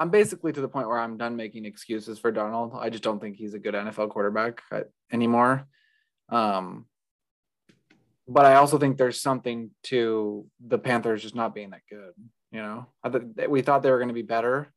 I'm 0.00 0.10
basically 0.10 0.52
to 0.52 0.60
the 0.60 0.68
point 0.68 0.88
where 0.88 0.98
I'm 0.98 1.16
done 1.16 1.36
making 1.36 1.64
excuses 1.64 2.18
for 2.18 2.32
Darnold. 2.32 2.76
I 2.76 2.90
just 2.90 3.02
don't 3.02 3.20
think 3.20 3.36
he's 3.36 3.54
a 3.54 3.58
good 3.58 3.74
NFL 3.74 4.10
quarterback 4.10 4.62
uh, 4.70 4.82
anymore. 5.12 5.66
Um, 6.28 6.86
but 8.28 8.44
I 8.44 8.56
also 8.56 8.78
think 8.78 8.96
there's 8.98 9.20
something 9.20 9.70
to 9.84 10.46
the 10.64 10.78
Panthers 10.78 11.22
just 11.22 11.34
not 11.34 11.54
being 11.54 11.70
that 11.70 11.80
good. 11.88 12.12
You 12.52 12.60
know, 12.60 12.86
th- 13.10 13.48
we 13.48 13.62
thought 13.62 13.82
they 13.82 13.90
were 13.90 13.98
going 13.98 14.08
to 14.08 14.14
be 14.14 14.22
better, 14.22 14.72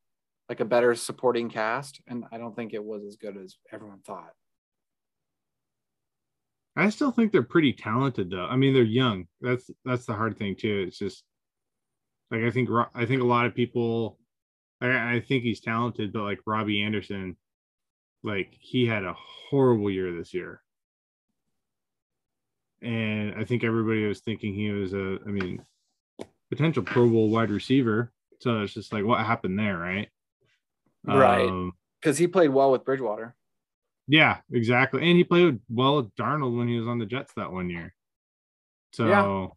like 0.49 0.59
a 0.59 0.65
better 0.65 0.95
supporting 0.95 1.49
cast, 1.49 2.01
and 2.07 2.25
I 2.31 2.37
don't 2.37 2.55
think 2.55 2.73
it 2.73 2.83
was 2.83 3.03
as 3.03 3.15
good 3.15 3.37
as 3.37 3.55
everyone 3.71 3.99
thought. 4.05 4.33
I 6.81 6.89
still 6.89 7.11
think 7.11 7.31
they're 7.31 7.43
pretty 7.43 7.73
talented, 7.73 8.29
though. 8.29 8.45
I 8.45 8.55
mean, 8.55 8.73
they're 8.73 8.83
young. 8.83 9.27
That's 9.41 9.69
that's 9.85 10.05
the 10.05 10.13
hard 10.13 10.37
thing 10.37 10.55
too. 10.55 10.85
It's 10.87 10.97
just 10.97 11.23
like 12.29 12.41
I 12.41 12.51
think 12.51 12.69
I 12.93 13.05
think 13.05 13.21
a 13.21 13.25
lot 13.25 13.45
of 13.45 13.55
people. 13.55 14.17
I, 14.81 15.15
I 15.15 15.19
think 15.19 15.43
he's 15.43 15.61
talented, 15.61 16.11
but 16.11 16.23
like 16.23 16.39
Robbie 16.45 16.81
Anderson, 16.81 17.37
like 18.23 18.55
he 18.59 18.87
had 18.87 19.03
a 19.03 19.15
horrible 19.49 19.91
year 19.91 20.15
this 20.17 20.33
year 20.33 20.61
and 22.81 23.35
I 23.35 23.43
think 23.43 23.63
everybody 23.63 24.05
was 24.07 24.21
thinking 24.21 24.53
he 24.53 24.71
was 24.71 24.93
a, 24.93 25.17
I 25.25 25.29
mean, 25.29 25.63
potential 26.49 26.83
Pro 26.83 27.07
Bowl 27.07 27.29
wide 27.29 27.51
receiver. 27.51 28.11
So 28.39 28.61
it's 28.61 28.73
just 28.73 28.91
like, 28.91 29.05
what 29.05 29.19
happened 29.19 29.59
there, 29.59 29.77
right? 29.77 30.09
Right. 31.05 31.71
Because 32.01 32.17
um, 32.17 32.21
he 32.21 32.27
played 32.27 32.49
well 32.49 32.71
with 32.71 32.83
Bridgewater. 32.83 33.35
Yeah, 34.07 34.37
exactly. 34.51 35.07
And 35.07 35.17
he 35.17 35.23
played 35.23 35.59
well 35.69 35.97
with 35.97 36.15
Darnold 36.15 36.57
when 36.57 36.67
he 36.67 36.77
was 36.79 36.87
on 36.87 36.99
the 36.99 37.05
Jets 37.05 37.33
that 37.35 37.51
one 37.51 37.69
year. 37.69 37.93
So 38.93 39.07
yeah. 39.07 39.47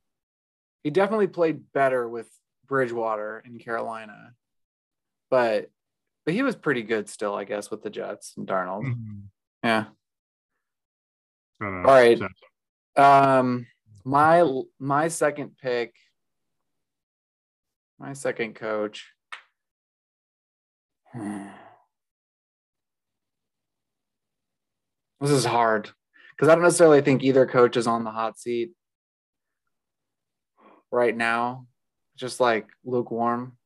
he 0.85 0.91
definitely 0.91 1.27
played 1.27 1.73
better 1.73 2.09
with 2.09 2.29
Bridgewater 2.67 3.43
in 3.45 3.59
Carolina. 3.59 4.33
But 5.31 5.71
but 6.25 6.35
he 6.35 6.43
was 6.43 6.57
pretty 6.57 6.83
good 6.83 7.09
still, 7.09 7.35
I 7.35 7.45
guess, 7.45 7.71
with 7.71 7.83
the 7.83 7.91
Jets 7.91 8.35
and 8.37 8.47
Darnold. 8.47 8.85
Mm-hmm. 8.85 9.21
Yeah. 9.63 9.85
All 11.61 11.71
right. 11.71 12.21
Um, 12.97 13.67
my 14.05 14.49
my 14.79 15.09
second 15.09 15.57
pick, 15.61 15.95
my 17.99 18.13
second 18.13 18.55
coach. 18.55 19.11
This 25.25 25.33
is 25.33 25.47
hard 25.47 25.91
because 26.37 26.49
I 26.51 26.55
don't 26.55 26.65
necessarily 26.65 27.01
think 27.01 27.23
either 27.23 27.47
coach 27.47 27.79
is 27.79 27.87
on 27.87 28.05
the 28.05 28.11
hot 28.11 28.39
seat 28.39 28.73
right 30.93 31.17
now. 31.17 31.67
Just 32.15 32.41
like 32.41 32.67
lukewarm. 32.85 33.57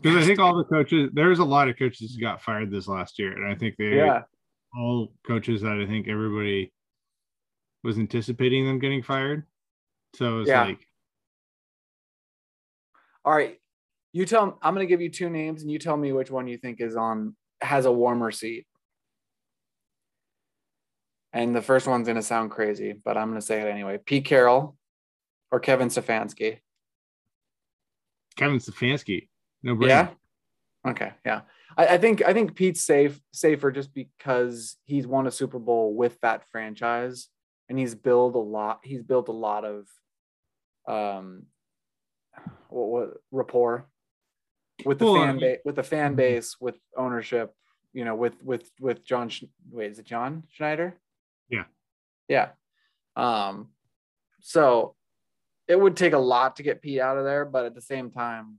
Because 0.00 0.22
I 0.22 0.24
think 0.24 0.38
all 0.38 0.56
the 0.56 0.62
coaches, 0.62 1.10
there's 1.14 1.40
a 1.40 1.44
lot 1.44 1.68
of 1.68 1.76
coaches 1.76 2.14
who 2.14 2.20
got 2.20 2.42
fired 2.42 2.70
this 2.70 2.86
last 2.86 3.18
year, 3.18 3.32
and 3.32 3.52
I 3.52 3.56
think 3.56 3.74
they 3.76 3.96
yeah 3.96 4.22
all 4.76 5.12
coaches 5.26 5.62
that 5.62 5.80
I 5.80 5.86
think 5.86 6.06
everybody 6.06 6.72
was 7.82 7.98
anticipating 7.98 8.66
them 8.66 8.78
getting 8.78 9.02
fired. 9.02 9.44
So 10.14 10.40
it's 10.40 10.48
yeah. 10.48 10.62
like, 10.64 10.86
all 13.24 13.34
right, 13.34 13.58
you 14.12 14.26
tell. 14.26 14.60
I'm 14.62 14.74
going 14.74 14.86
to 14.86 14.90
give 14.90 15.00
you 15.00 15.10
two 15.10 15.28
names, 15.28 15.62
and 15.62 15.72
you 15.72 15.80
tell 15.80 15.96
me 15.96 16.12
which 16.12 16.30
one 16.30 16.46
you 16.46 16.56
think 16.56 16.80
is 16.80 16.94
on 16.94 17.34
has 17.64 17.86
a 17.86 17.92
warmer 17.92 18.30
seat. 18.30 18.66
And 21.32 21.54
the 21.54 21.62
first 21.62 21.88
one's 21.88 22.06
going 22.06 22.16
to 22.16 22.22
sound 22.22 22.52
crazy, 22.52 22.92
but 22.92 23.16
I'm 23.16 23.28
going 23.28 23.40
to 23.40 23.46
say 23.46 23.60
it 23.60 23.66
anyway. 23.66 23.98
Pete 23.98 24.24
Carroll 24.24 24.76
or 25.50 25.58
Kevin 25.58 25.88
Stefanski. 25.88 26.58
Kevin 28.36 28.58
Stefanski. 28.58 29.28
No 29.62 29.74
brainer. 29.74 29.88
Yeah. 29.88 30.08
Okay. 30.86 31.12
Yeah. 31.26 31.40
I, 31.76 31.86
I, 31.86 31.98
think 31.98 32.22
I 32.24 32.32
think 32.32 32.54
Pete's 32.54 32.84
safe 32.84 33.20
safer 33.32 33.72
just 33.72 33.92
because 33.92 34.76
he's 34.84 35.06
won 35.06 35.26
a 35.26 35.32
Super 35.32 35.58
Bowl 35.58 35.94
with 35.94 36.20
that 36.20 36.48
franchise 36.50 37.28
and 37.68 37.78
he's 37.78 37.94
built 37.94 38.36
a 38.36 38.38
lot. 38.38 38.80
He's 38.84 39.02
built 39.02 39.28
a 39.28 39.32
lot 39.32 39.64
of 39.64 39.86
um 40.86 41.44
what, 42.68 42.88
what 42.88 43.08
rapport 43.30 43.88
with 44.84 44.98
the 44.98 45.06
fan 45.06 45.38
base 45.38 45.58
with 45.64 45.76
the 45.76 45.82
fan 45.82 46.10
mm-hmm. 46.10 46.16
base 46.16 46.56
with 46.60 46.76
ownership 46.96 47.54
you 47.92 48.04
know 48.04 48.14
with 48.14 48.34
with 48.42 48.70
with 48.80 49.04
john 49.04 49.30
wait 49.70 49.92
is 49.92 49.98
it 49.98 50.06
john 50.06 50.42
schneider 50.50 50.98
yeah 51.48 51.64
yeah 52.28 52.48
um 53.16 53.68
so 54.40 54.94
it 55.68 55.78
would 55.78 55.96
take 55.96 56.12
a 56.12 56.18
lot 56.18 56.56
to 56.56 56.62
get 56.62 56.82
pete 56.82 57.00
out 57.00 57.16
of 57.16 57.24
there 57.24 57.44
but 57.44 57.64
at 57.64 57.74
the 57.74 57.80
same 57.80 58.10
time 58.10 58.58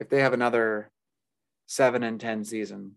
if 0.00 0.08
they 0.08 0.20
have 0.20 0.32
another 0.32 0.90
seven 1.66 2.02
and 2.02 2.20
10 2.20 2.44
season. 2.44 2.92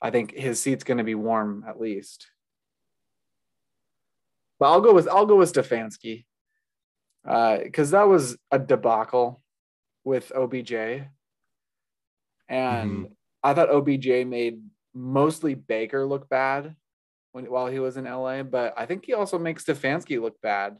I 0.00 0.10
think 0.10 0.32
his 0.32 0.60
seat's 0.60 0.84
going 0.84 0.98
to 0.98 1.04
be 1.04 1.14
warm 1.14 1.64
at 1.66 1.80
least. 1.80 2.26
But 4.58 4.70
I'll 4.70 4.80
go 4.80 4.94
with 4.94 5.08
I'll 5.08 5.26
go 5.26 5.36
with 5.36 5.52
Stefanski 5.52 6.26
because 7.24 7.92
uh, 7.92 7.98
that 7.98 8.08
was 8.08 8.36
a 8.50 8.58
debacle 8.58 9.42
with 10.04 10.32
OBJ, 10.34 10.72
and 12.48 12.90
mm-hmm. 12.90 13.04
I 13.42 13.54
thought 13.54 13.70
OBJ 13.70 14.26
made 14.26 14.60
mostly 14.94 15.54
Baker 15.54 16.06
look 16.06 16.28
bad 16.28 16.76
when 17.32 17.46
while 17.46 17.66
he 17.66 17.78
was 17.78 17.96
in 17.96 18.04
LA, 18.04 18.42
but 18.42 18.74
I 18.76 18.86
think 18.86 19.04
he 19.04 19.14
also 19.14 19.38
makes 19.38 19.64
Stefanski 19.64 20.20
look 20.20 20.40
bad. 20.40 20.76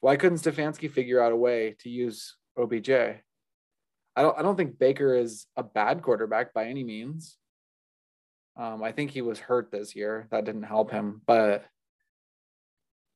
Why 0.00 0.16
couldn't 0.16 0.38
Stefanski 0.38 0.90
figure 0.90 1.22
out 1.22 1.32
a 1.32 1.36
way 1.36 1.76
to 1.80 1.88
use 1.88 2.36
OBJ? 2.58 2.90
I 2.90 4.22
don't 4.22 4.38
I 4.38 4.42
don't 4.42 4.56
think 4.56 4.78
Baker 4.78 5.14
is 5.14 5.46
a 5.56 5.62
bad 5.62 6.02
quarterback 6.02 6.52
by 6.52 6.66
any 6.66 6.84
means. 6.84 7.36
Um, 8.56 8.82
I 8.82 8.92
think 8.92 9.10
he 9.10 9.22
was 9.22 9.38
hurt 9.38 9.70
this 9.70 9.96
year. 9.96 10.28
That 10.30 10.44
didn't 10.44 10.64
help 10.64 10.90
him, 10.90 11.22
but 11.26 11.64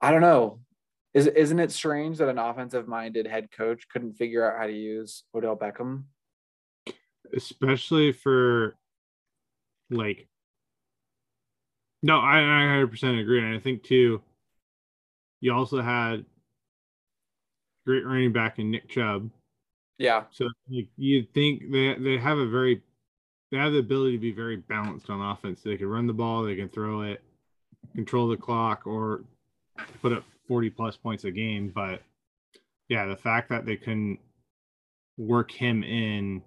I 0.01 0.11
don't 0.11 0.23
know. 0.23 0.61
Is 1.17 1.27
isn't 1.29 1.59
it 1.59 1.73
strange 1.73 2.19
that 2.19 2.29
an 2.29 2.37
offensive 2.37 2.87
minded 2.87 3.27
head 3.27 3.51
coach 3.51 3.89
couldn't 3.89 4.19
figure 4.19 4.47
out 4.47 4.59
how 4.59 4.67
to 4.67 4.73
use 4.73 5.23
Odell 5.35 5.57
Beckham? 5.57 6.03
Especially 7.35 8.13
for 8.13 8.77
like 9.89 10.29
no, 12.03 12.19
I, 12.19 12.37
I 12.37 12.85
100% 12.85 13.19
agree. 13.19 13.43
And 13.43 13.57
I 13.57 13.59
think 13.59 13.83
too, 13.83 14.21
you 15.41 15.55
also 15.55 15.81
had 15.81 16.27
great 17.87 18.05
running 18.05 18.35
back 18.35 18.59
in 18.59 18.71
Nick 18.71 18.87
Chubb. 18.87 19.31
Yeah. 19.97 20.25
So 20.33 20.51
like 20.71 20.89
you'd 20.99 21.33
think 21.33 21.73
they 21.73 21.95
they 21.95 22.19
have 22.19 22.37
a 22.37 22.47
very 22.47 22.83
they 23.51 23.57
have 23.57 23.73
the 23.73 23.79
ability 23.79 24.17
to 24.17 24.21
be 24.21 24.33
very 24.33 24.57
balanced 24.57 25.09
on 25.09 25.23
offense. 25.23 25.63
They 25.63 25.79
can 25.79 25.89
run 25.89 26.07
the 26.07 26.13
ball, 26.13 26.43
they 26.43 26.57
can 26.57 26.69
throw 26.69 27.01
it, 27.01 27.23
control 27.95 28.29
the 28.29 28.37
clock, 28.37 28.87
or 28.87 29.25
put 30.03 30.13
up 30.13 30.25
40 30.49 30.71
plus 30.71 30.97
points 30.97 31.25
a 31.25 31.31
game. 31.31 31.73
But 31.75 32.03
yeah, 32.89 33.07
the 33.07 33.17
fact 33.17 33.49
that 33.51 33.67
they 33.67 33.77
couldn't 33.77 34.19
work 35.17 35.51
him 35.51 35.83
in 35.83 36.43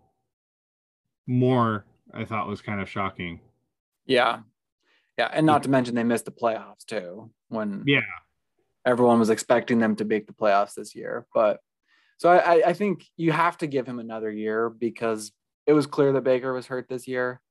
more, 1.27 1.85
I 2.13 2.25
thought 2.25 2.47
was 2.47 2.61
kind 2.61 2.81
of 2.81 2.89
shocking. 2.89 3.39
Yeah. 4.05 4.39
Yeah. 5.17 5.29
And 5.31 5.45
not 5.45 5.63
to 5.63 5.69
mention 5.69 5.95
they 5.95 6.03
missed 6.03 6.25
the 6.25 6.31
playoffs 6.31 6.85
too 6.85 7.31
when 7.49 7.83
Yeah. 7.85 8.01
everyone 8.85 9.19
was 9.19 9.29
expecting 9.29 9.79
them 9.79 9.95
to 9.97 10.05
make 10.05 10.27
the 10.27 10.33
playoffs 10.33 10.73
this 10.75 10.95
year. 10.95 11.25
But 11.33 11.59
so 12.17 12.31
I, 12.31 12.69
I 12.69 12.73
think 12.73 13.05
you 13.17 13.31
have 13.31 13.57
to 13.59 13.67
give 13.67 13.85
him 13.87 13.99
another 13.99 14.31
year 14.31 14.69
because 14.69 15.31
it 15.67 15.73
was 15.73 15.87
clear 15.87 16.13
that 16.13 16.23
Baker 16.23 16.53
was 16.53 16.67
hurt 16.67 16.87
this 16.89 17.07
year. 17.07 17.41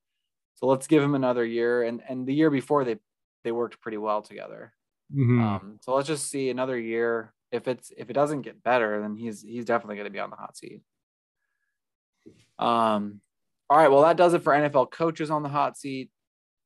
So 0.54 0.66
let's 0.66 0.86
give 0.88 1.02
him 1.02 1.14
another 1.14 1.44
year. 1.44 1.82
And 1.84 2.02
and 2.08 2.26
the 2.26 2.34
year 2.34 2.50
before 2.50 2.84
they 2.84 2.96
they 3.44 3.52
worked 3.52 3.80
pretty 3.80 3.98
well 3.98 4.22
together. 4.22 4.72
Mhm. 5.14 5.42
Um, 5.42 5.78
so 5.82 5.94
let's 5.94 6.08
just 6.08 6.28
see 6.30 6.50
another 6.50 6.78
year. 6.78 7.32
If 7.50 7.66
it's 7.66 7.90
if 7.96 8.10
it 8.10 8.12
doesn't 8.12 8.42
get 8.42 8.62
better, 8.62 9.00
then 9.00 9.16
he's 9.16 9.42
he's 9.42 9.64
definitely 9.64 9.96
going 9.96 10.06
to 10.06 10.12
be 10.12 10.18
on 10.18 10.30
the 10.30 10.36
hot 10.36 10.56
seat. 10.56 10.82
Um, 12.58 13.20
all 13.70 13.78
right. 13.78 13.88
Well, 13.88 14.02
that 14.02 14.16
does 14.16 14.34
it 14.34 14.42
for 14.42 14.52
NFL 14.52 14.90
coaches 14.90 15.30
on 15.30 15.42
the 15.42 15.48
hot 15.48 15.76
seat. 15.76 16.10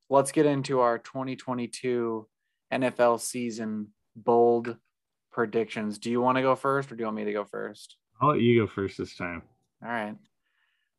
Let's 0.08 0.32
get 0.32 0.46
into 0.46 0.80
our 0.80 0.99
2022 0.99 2.28
NFL 2.72 3.20
season 3.20 3.92
bold 4.16 4.76
predictions. 5.30 5.99
Do 5.99 6.11
you 6.11 6.20
want 6.20 6.37
to 6.37 6.42
go 6.42 6.54
first, 6.56 6.90
or 6.90 6.96
do 6.96 7.02
you 7.02 7.06
want 7.06 7.16
me 7.16 7.25
to 7.25 7.32
go 7.32 7.44
first? 7.44 7.96
I'll 8.20 8.30
let 8.30 8.40
you 8.40 8.61
go 8.61 8.66
first 8.66 8.99
this 8.99 9.16
time. 9.16 9.42
All 9.82 9.88
right. 9.90 10.16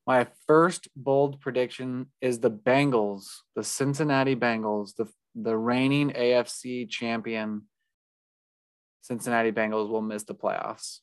My 0.05 0.27
first 0.47 0.89
bold 0.95 1.39
prediction 1.39 2.07
is 2.19 2.39
the 2.39 2.51
Bengals, 2.51 3.27
the 3.55 3.63
Cincinnati 3.63 4.35
Bengals, 4.35 4.95
the 4.95 5.07
the 5.35 5.55
reigning 5.55 6.11
AFC 6.11 6.89
champion 6.89 7.63
Cincinnati 9.01 9.51
Bengals 9.51 9.89
will 9.89 10.01
miss 10.01 10.23
the 10.23 10.35
playoffs. 10.35 10.99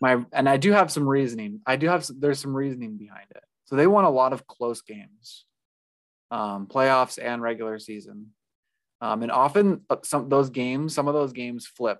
My 0.00 0.24
and 0.32 0.48
I 0.48 0.56
do 0.56 0.72
have 0.72 0.90
some 0.90 1.06
reasoning. 1.06 1.60
I 1.66 1.76
do 1.76 1.88
have 1.88 2.04
some, 2.06 2.18
there's 2.20 2.38
some 2.38 2.56
reasoning 2.56 2.96
behind 2.96 3.26
it. 3.30 3.44
So 3.66 3.76
they 3.76 3.86
won 3.86 4.04
a 4.04 4.10
lot 4.10 4.32
of 4.32 4.46
close 4.46 4.80
games, 4.80 5.44
um, 6.30 6.66
playoffs 6.66 7.22
and 7.22 7.42
regular 7.42 7.78
season, 7.78 8.28
um, 9.02 9.22
and 9.22 9.30
often 9.30 9.82
uh, 9.90 9.96
some 10.02 10.30
those 10.30 10.48
games, 10.48 10.94
some 10.94 11.06
of 11.06 11.12
those 11.12 11.34
games 11.34 11.66
flip 11.66 11.98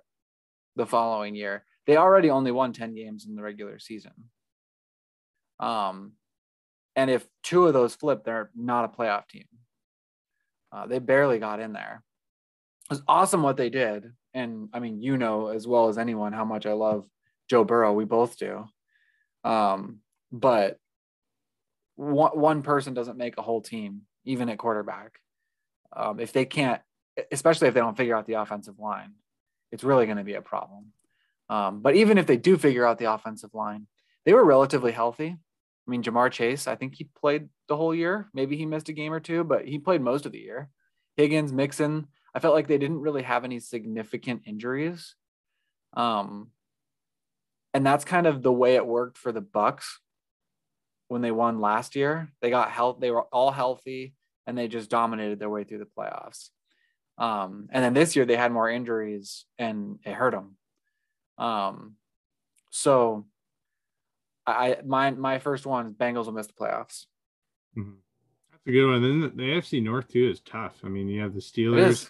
the 0.75 0.87
following 0.87 1.35
year. 1.35 1.63
They 1.85 1.97
already 1.97 2.31
only 2.31 2.51
won 2.51 2.73
ten 2.73 2.95
games 2.95 3.27
in 3.27 3.35
the 3.35 3.43
regular 3.43 3.77
season. 3.77 4.13
Um, 5.59 6.13
and 6.95 7.09
if 7.09 7.25
two 7.43 7.67
of 7.67 7.73
those 7.73 7.95
flip, 7.95 8.23
they're 8.23 8.51
not 8.55 8.85
a 8.85 8.87
playoff 8.87 9.27
team. 9.27 9.45
Uh, 10.71 10.87
they 10.87 10.99
barely 10.99 11.39
got 11.39 11.59
in 11.59 11.73
there. 11.73 12.03
It 12.89 12.93
was 12.93 13.03
awesome 13.07 13.43
what 13.43 13.57
they 13.57 13.69
did. 13.69 14.11
And 14.33 14.69
I 14.73 14.79
mean, 14.79 15.01
you 15.01 15.17
know 15.17 15.47
as 15.47 15.67
well 15.67 15.89
as 15.89 15.97
anyone 15.97 16.33
how 16.33 16.45
much 16.45 16.65
I 16.65 16.73
love 16.73 17.05
Joe 17.49 17.63
Burrow. 17.63 17.93
We 17.93 18.05
both 18.05 18.37
do. 18.37 18.65
Um, 19.43 19.99
but 20.31 20.77
one, 21.95 22.37
one 22.37 22.61
person 22.61 22.93
doesn't 22.93 23.17
make 23.17 23.37
a 23.37 23.41
whole 23.41 23.61
team, 23.61 24.01
even 24.25 24.49
at 24.49 24.57
quarterback. 24.57 25.19
Um, 25.93 26.19
if 26.19 26.31
they 26.31 26.45
can't, 26.45 26.81
especially 27.31 27.67
if 27.67 27.73
they 27.73 27.81
don't 27.81 27.97
figure 27.97 28.15
out 28.15 28.25
the 28.25 28.35
offensive 28.35 28.79
line, 28.79 29.13
it's 29.71 29.83
really 29.83 30.05
going 30.05 30.17
to 30.17 30.23
be 30.23 30.35
a 30.35 30.41
problem. 30.41 30.93
Um, 31.49 31.81
but 31.81 31.95
even 31.95 32.17
if 32.17 32.27
they 32.27 32.37
do 32.37 32.57
figure 32.57 32.85
out 32.85 32.97
the 32.97 33.11
offensive 33.11 33.53
line, 33.53 33.87
they 34.25 34.33
were 34.33 34.45
relatively 34.45 34.91
healthy. 34.93 35.37
I 35.91 35.97
mean, 35.97 36.03
Ja'Marr 36.03 36.31
Chase, 36.31 36.67
I 36.67 36.75
think 36.75 36.95
he 36.95 37.09
played 37.19 37.49
the 37.67 37.75
whole 37.75 37.93
year. 37.93 38.29
Maybe 38.33 38.55
he 38.55 38.65
missed 38.65 38.87
a 38.87 38.93
game 38.93 39.11
or 39.11 39.19
two, 39.19 39.43
but 39.43 39.67
he 39.67 39.77
played 39.77 39.99
most 39.99 40.25
of 40.25 40.31
the 40.31 40.39
year. 40.39 40.69
Higgins, 41.17 41.51
Mixon, 41.51 42.07
I 42.33 42.39
felt 42.39 42.53
like 42.53 42.69
they 42.69 42.77
didn't 42.77 43.01
really 43.01 43.23
have 43.23 43.43
any 43.43 43.59
significant 43.59 44.43
injuries. 44.45 45.15
Um, 45.93 46.51
and 47.73 47.85
that's 47.85 48.05
kind 48.05 48.25
of 48.25 48.41
the 48.41 48.53
way 48.53 48.75
it 48.75 48.87
worked 48.87 49.17
for 49.17 49.33
the 49.33 49.41
Bucs 49.41 49.83
when 51.09 51.21
they 51.21 51.31
won 51.31 51.59
last 51.59 51.93
year. 51.97 52.29
They 52.41 52.49
got 52.49 52.71
health, 52.71 53.01
they 53.01 53.11
were 53.11 53.23
all 53.23 53.51
healthy, 53.51 54.15
and 54.47 54.57
they 54.57 54.69
just 54.69 54.89
dominated 54.89 55.39
their 55.39 55.49
way 55.49 55.65
through 55.65 55.79
the 55.79 55.89
playoffs. 55.97 56.51
Um, 57.17 57.67
and 57.69 57.83
then 57.83 57.93
this 57.93 58.15
year 58.15 58.23
they 58.23 58.37
had 58.37 58.53
more 58.53 58.69
injuries 58.69 59.43
and 59.59 59.99
it 60.05 60.13
hurt 60.13 60.31
them. 60.31 60.55
Um, 61.37 61.95
so 62.69 63.25
I 64.47 64.77
my 64.85 65.11
my 65.11 65.39
first 65.39 65.65
one 65.65 65.93
Bengals 65.93 66.25
will 66.25 66.33
miss 66.33 66.47
the 66.47 66.53
playoffs. 66.53 67.05
Mhm. 67.77 67.95
That's 68.51 68.67
a 68.67 68.71
good 68.71 68.87
one. 68.87 69.01
Then 69.01 69.21
the, 69.35 69.43
AFC 69.43 69.81
North 69.81 70.07
too 70.09 70.29
is 70.29 70.39
tough. 70.41 70.81
I 70.83 70.87
mean, 70.89 71.07
you 71.07 71.21
have 71.21 71.33
the 71.33 71.39
Steelers. 71.39 72.09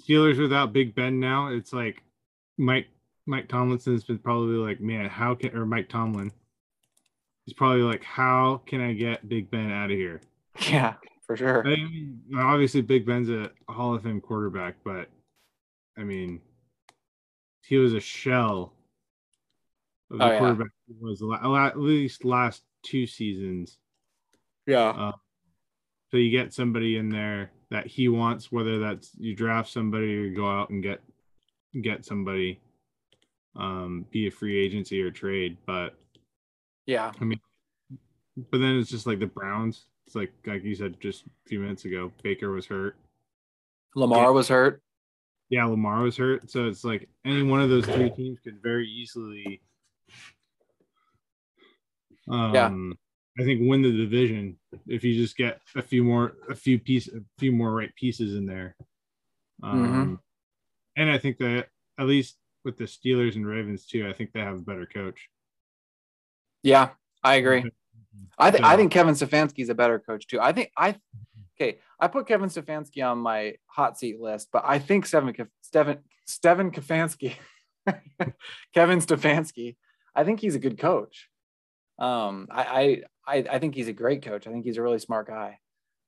Steelers 0.00 0.38
without 0.38 0.72
Big 0.72 0.94
Ben 0.94 1.18
now. 1.20 1.48
It's 1.48 1.72
like 1.72 2.02
Mike 2.58 2.86
Mike 3.26 3.48
Tomlinson's 3.48 4.04
been 4.04 4.18
probably 4.18 4.56
like, 4.56 4.80
man, 4.80 5.08
how 5.08 5.34
can 5.34 5.56
or 5.56 5.66
Mike 5.66 5.88
Tomlin? 5.88 6.32
He's 7.44 7.54
probably 7.54 7.82
like, 7.82 8.04
how 8.04 8.62
can 8.66 8.80
I 8.80 8.92
get 8.92 9.28
Big 9.28 9.50
Ben 9.50 9.70
out 9.70 9.90
of 9.90 9.96
here? 9.96 10.20
Yeah, 10.70 10.94
for 11.26 11.36
sure. 11.36 11.66
I 11.66 11.76
mean, 11.76 12.20
obviously, 12.36 12.82
Big 12.82 13.06
Ben's 13.06 13.30
a 13.30 13.50
Hall 13.68 13.94
of 13.94 14.02
Fame 14.02 14.20
quarterback, 14.20 14.76
but 14.84 15.08
I 15.96 16.04
mean, 16.04 16.40
he 17.62 17.76
was 17.78 17.94
a 17.94 18.00
shell 18.00 18.74
the 20.18 20.24
Oh, 20.34 20.38
quarterback 20.38 20.68
he 20.86 20.94
was 21.00 21.20
the 21.20 21.26
la- 21.26 21.46
la- 21.46 21.66
at 21.66 21.78
least 21.78 22.24
last 22.24 22.62
two 22.82 23.06
seasons. 23.06 23.78
Yeah. 24.66 24.88
Uh, 24.90 25.12
so 26.10 26.16
you 26.18 26.30
get 26.30 26.52
somebody 26.52 26.96
in 26.96 27.08
there 27.08 27.50
that 27.70 27.86
he 27.86 28.08
wants, 28.08 28.52
whether 28.52 28.78
that's 28.78 29.10
you 29.18 29.34
draft 29.34 29.70
somebody 29.70 30.06
or 30.14 30.20
you 30.26 30.36
go 30.36 30.48
out 30.50 30.70
and 30.70 30.82
get 30.82 31.00
get 31.80 32.04
somebody, 32.04 32.60
um, 33.56 34.04
be 34.10 34.26
a 34.26 34.30
free 34.30 34.58
agency 34.62 35.00
or 35.00 35.10
trade. 35.10 35.56
But 35.66 35.94
Yeah. 36.86 37.12
I 37.20 37.24
mean, 37.24 37.40
but 38.50 38.58
then 38.58 38.76
it's 38.78 38.90
just 38.90 39.06
like 39.06 39.18
the 39.20 39.26
Browns. 39.26 39.86
It's 40.06 40.14
like 40.14 40.32
like 40.46 40.62
you 40.64 40.74
said 40.74 41.00
just 41.00 41.24
a 41.24 41.48
few 41.48 41.60
minutes 41.60 41.84
ago, 41.86 42.12
Baker 42.22 42.50
was 42.50 42.66
hurt. 42.66 42.96
Lamar 43.94 44.32
was 44.32 44.48
hurt. 44.48 44.82
Yeah, 45.48 45.64
Lamar 45.66 46.02
was 46.02 46.16
hurt. 46.16 46.50
So 46.50 46.66
it's 46.66 46.82
like 46.84 47.08
any 47.24 47.42
one 47.42 47.60
of 47.62 47.68
those 47.70 47.86
three 47.86 48.10
teams 48.10 48.38
could 48.40 48.62
very 48.62 48.88
easily 48.88 49.60
um 52.30 52.54
Yeah. 52.54 52.70
I 53.38 53.44
think 53.44 53.62
win 53.62 53.80
the 53.80 53.92
division 53.92 54.58
if 54.86 55.02
you 55.04 55.14
just 55.14 55.36
get 55.38 55.60
a 55.74 55.80
few 55.82 56.04
more 56.04 56.34
a 56.50 56.54
few 56.54 56.78
piece 56.78 57.08
a 57.08 57.20
few 57.38 57.52
more 57.52 57.72
right 57.72 57.94
pieces 57.96 58.34
in 58.34 58.46
there. 58.46 58.76
Um 59.62 60.20
and 60.96 61.10
I 61.10 61.18
think 61.18 61.38
that 61.38 61.68
at 61.98 62.06
least 62.06 62.36
with 62.64 62.76
the 62.78 62.84
Steelers 62.84 63.36
and 63.36 63.46
Ravens 63.46 63.86
too, 63.86 64.06
I 64.08 64.12
think 64.12 64.32
they 64.32 64.40
have 64.40 64.56
a 64.56 64.62
better 64.62 64.86
coach. 64.86 65.28
Yeah, 66.62 66.90
I 67.24 67.36
agree. 67.36 67.64
I 68.38 68.50
think 68.50 68.64
I 68.64 68.76
think 68.76 68.92
Kevin 68.92 69.14
Stefanski's 69.14 69.68
a 69.68 69.74
better 69.74 69.98
coach 69.98 70.26
too. 70.26 70.40
I 70.40 70.52
think 70.52 70.70
I 70.76 70.96
okay. 71.56 71.78
I 71.98 72.08
put 72.08 72.26
Kevin 72.26 72.48
Stefanski 72.48 73.08
on 73.08 73.18
my 73.18 73.54
hot 73.66 73.98
seat 73.98 74.20
list, 74.20 74.48
but 74.52 74.64
I 74.66 74.78
think 74.78 75.06
Stevin 75.06 75.48
Stevin 75.64 75.98
Stevin 76.28 76.72
Stefanski, 76.72 77.34
Kevin 78.74 79.00
Stefanski. 79.00 79.76
I 80.14 80.24
think 80.24 80.40
he's 80.40 80.54
a 80.54 80.60
good 80.60 80.78
coach. 80.78 81.28
Um, 81.98 82.48
I, 82.50 82.62
I 82.62 83.02
I 83.26 83.44
I 83.52 83.58
think 83.58 83.74
he's 83.74 83.88
a 83.88 83.92
great 83.92 84.22
coach. 84.22 84.46
I 84.46 84.50
think 84.50 84.64
he's 84.64 84.76
a 84.76 84.82
really 84.82 84.98
smart 84.98 85.26
guy, 85.26 85.58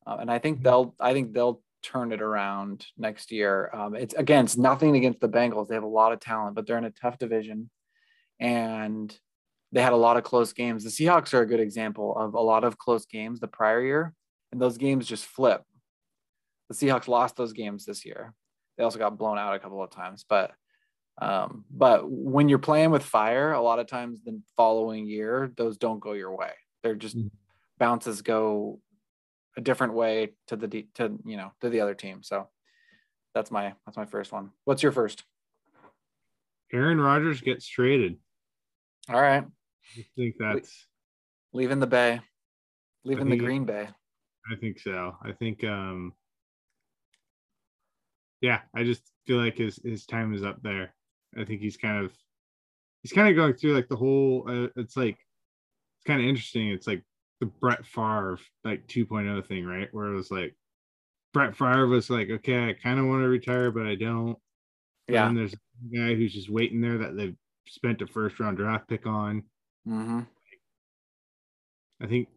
uh, 0.07 0.17
and 0.21 0.31
I 0.31 0.39
think 0.39 0.63
they'll 0.63 0.95
I 1.01 1.13
think 1.13 1.33
they'll 1.33 1.63
turn 1.83 2.13
it 2.13 2.23
around 2.23 2.87
next 2.97 3.31
year. 3.31 3.71
Um, 3.73 3.95
it's 3.95 4.15
again, 4.15 4.45
it's 4.45 4.57
nothing 4.57 4.97
against 4.97 5.21
the 5.21 5.29
Bengals. 5.29 5.69
They 5.69 5.75
have 5.75 5.85
a 5.85 5.89
lot 5.89 6.13
of 6.13 6.21
talent, 6.21 6.57
but 6.57 6.67
they're 6.67 6.79
in 6.79 6.85
a 6.85 6.91
tough 6.91 7.19
division, 7.19 7.71
and 8.41 9.17
they 9.73 9.83
had 9.83 9.93
a 9.93 9.97
lot 9.97 10.17
of 10.17 10.25
close 10.25 10.53
games. 10.53 10.85
The 10.85 10.91
Seahawks 10.91 11.35
are 11.35 11.43
a 11.43 11.47
good 11.47 11.61
example 11.61 12.17
of 12.17 12.35
a 12.35 12.41
lot 12.41 12.65
of 12.65 12.79
close 12.79 13.07
games 13.07 13.41
the 13.41 13.49
prior 13.49 13.83
year, 13.83 14.15
and 14.53 14.61
those 14.61 14.79
games 14.79 15.07
just 15.07 15.27
flip. 15.27 15.63
The 16.69 16.75
Seahawks 16.75 17.09
lost 17.09 17.37
those 17.37 17.53
games 17.53 17.85
this 17.85 18.05
year. 18.05 18.35
They 18.77 18.85
also 18.85 18.99
got 18.99 19.19
blown 19.19 19.39
out 19.39 19.55
a 19.55 19.59
couple 19.59 19.83
of 19.83 19.91
times, 19.91 20.25
but 20.29 20.53
um, 21.19 21.65
but 21.71 22.11
when 22.11 22.49
you're 22.49 22.59
playing 22.59 22.91
with 22.91 23.03
fire, 23.05 23.53
a 23.53 23.61
lot 23.63 23.79
of 23.79 23.87
times 23.87 24.21
the 24.25 24.41
following 24.57 25.07
year, 25.07 25.53
those 25.57 25.79
don't 25.79 26.01
go 26.01 26.13
your 26.13 26.35
way. 26.37 26.53
They're 26.83 26.95
just 26.97 27.17
Mhm. 27.17 27.31
bounces 27.79 28.23
go 28.23 28.81
a 29.57 29.61
different 29.61 29.95
way 29.95 30.35
to 30.49 30.57
the 30.57 30.67
de- 30.67 30.89
to 30.95 31.17
you 31.25 31.37
know 31.37 31.53
to 31.61 31.69
the 31.71 31.81
other 31.81 31.95
team. 31.95 32.23
So 32.23 32.49
that's 33.35 33.51
my 33.51 33.75
that's 33.87 33.97
my 33.97 34.07
first 34.07 34.33
one. 34.33 34.51
What's 34.65 34.83
your 34.83 34.93
first? 34.93 35.25
Aaron 36.73 37.01
Rodgers 37.01 37.41
gets 37.41 37.67
traded. 37.67 38.19
All 39.09 39.21
right. 39.21 39.45
I 39.97 40.07
think 40.17 40.37
that's 40.39 40.89
leaving 41.53 41.79
the 41.79 41.87
Bay, 41.87 42.21
leaving 43.05 43.29
the 43.29 43.37
Green 43.37 43.65
Bay. 43.65 43.89
I 44.51 44.57
think 44.57 44.81
so. 44.81 45.17
I 45.23 45.33
think 45.33 45.63
um 45.63 46.13
yeah, 48.41 48.63
I 48.75 48.83
just 48.85 49.03
feel 49.27 49.39
like 49.39 49.57
his 49.57 49.77
his 49.85 50.05
time 50.07 50.35
is 50.35 50.43
up 50.43 50.61
there. 50.63 50.95
I 51.39 51.45
think 51.45 51.61
he's 51.61 51.77
kind 51.77 52.05
of 52.05 52.13
he's 53.03 53.13
kind 53.13 53.29
of 53.29 53.37
going 53.37 53.55
through 53.55 53.75
like 53.75 53.89
the 53.89 53.97
whole 53.97 54.45
uh, 54.49 54.69
it's 54.77 54.97
like 54.97 55.17
it's 55.17 56.07
kind 56.07 56.21
of 56.21 56.27
interesting. 56.27 56.69
It's 56.69 56.87
like 56.87 57.03
the 57.41 57.47
Brett 57.47 57.85
Favre 57.85 58.39
like 58.65 58.87
2.0 58.87 59.47
thing, 59.47 59.65
right? 59.65 59.89
Where 59.93 60.07
it 60.07 60.17
was 60.17 60.31
like 60.31 60.55
Brett 61.33 61.57
Favre 61.57 61.87
was 61.87 62.11
like, 62.11 62.31
okay, 62.31 62.69
I 62.69 62.73
kind 62.73 62.99
of 62.99 63.07
want 63.07 63.23
to 63.23 63.29
retire, 63.29 63.71
but 63.71 63.87
I 63.87 63.97
don't. 63.97 64.39
Yeah. 65.09 65.29
And 65.29 65.37
there's 65.37 65.53
a 65.53 65.97
guy 65.97 66.15
who's 66.15 66.33
just 66.33 66.49
waiting 66.51 66.81
there 66.81 66.99
that 66.99 67.17
they've 67.17 67.37
spent 67.67 68.03
a 68.03 68.07
first 68.07 68.39
round 68.41 68.57
draft 68.57 68.89
pick 68.89 69.07
on. 69.07 69.43
Mm-hmm. 69.87 70.21
I 72.01 72.07
think 72.07 72.29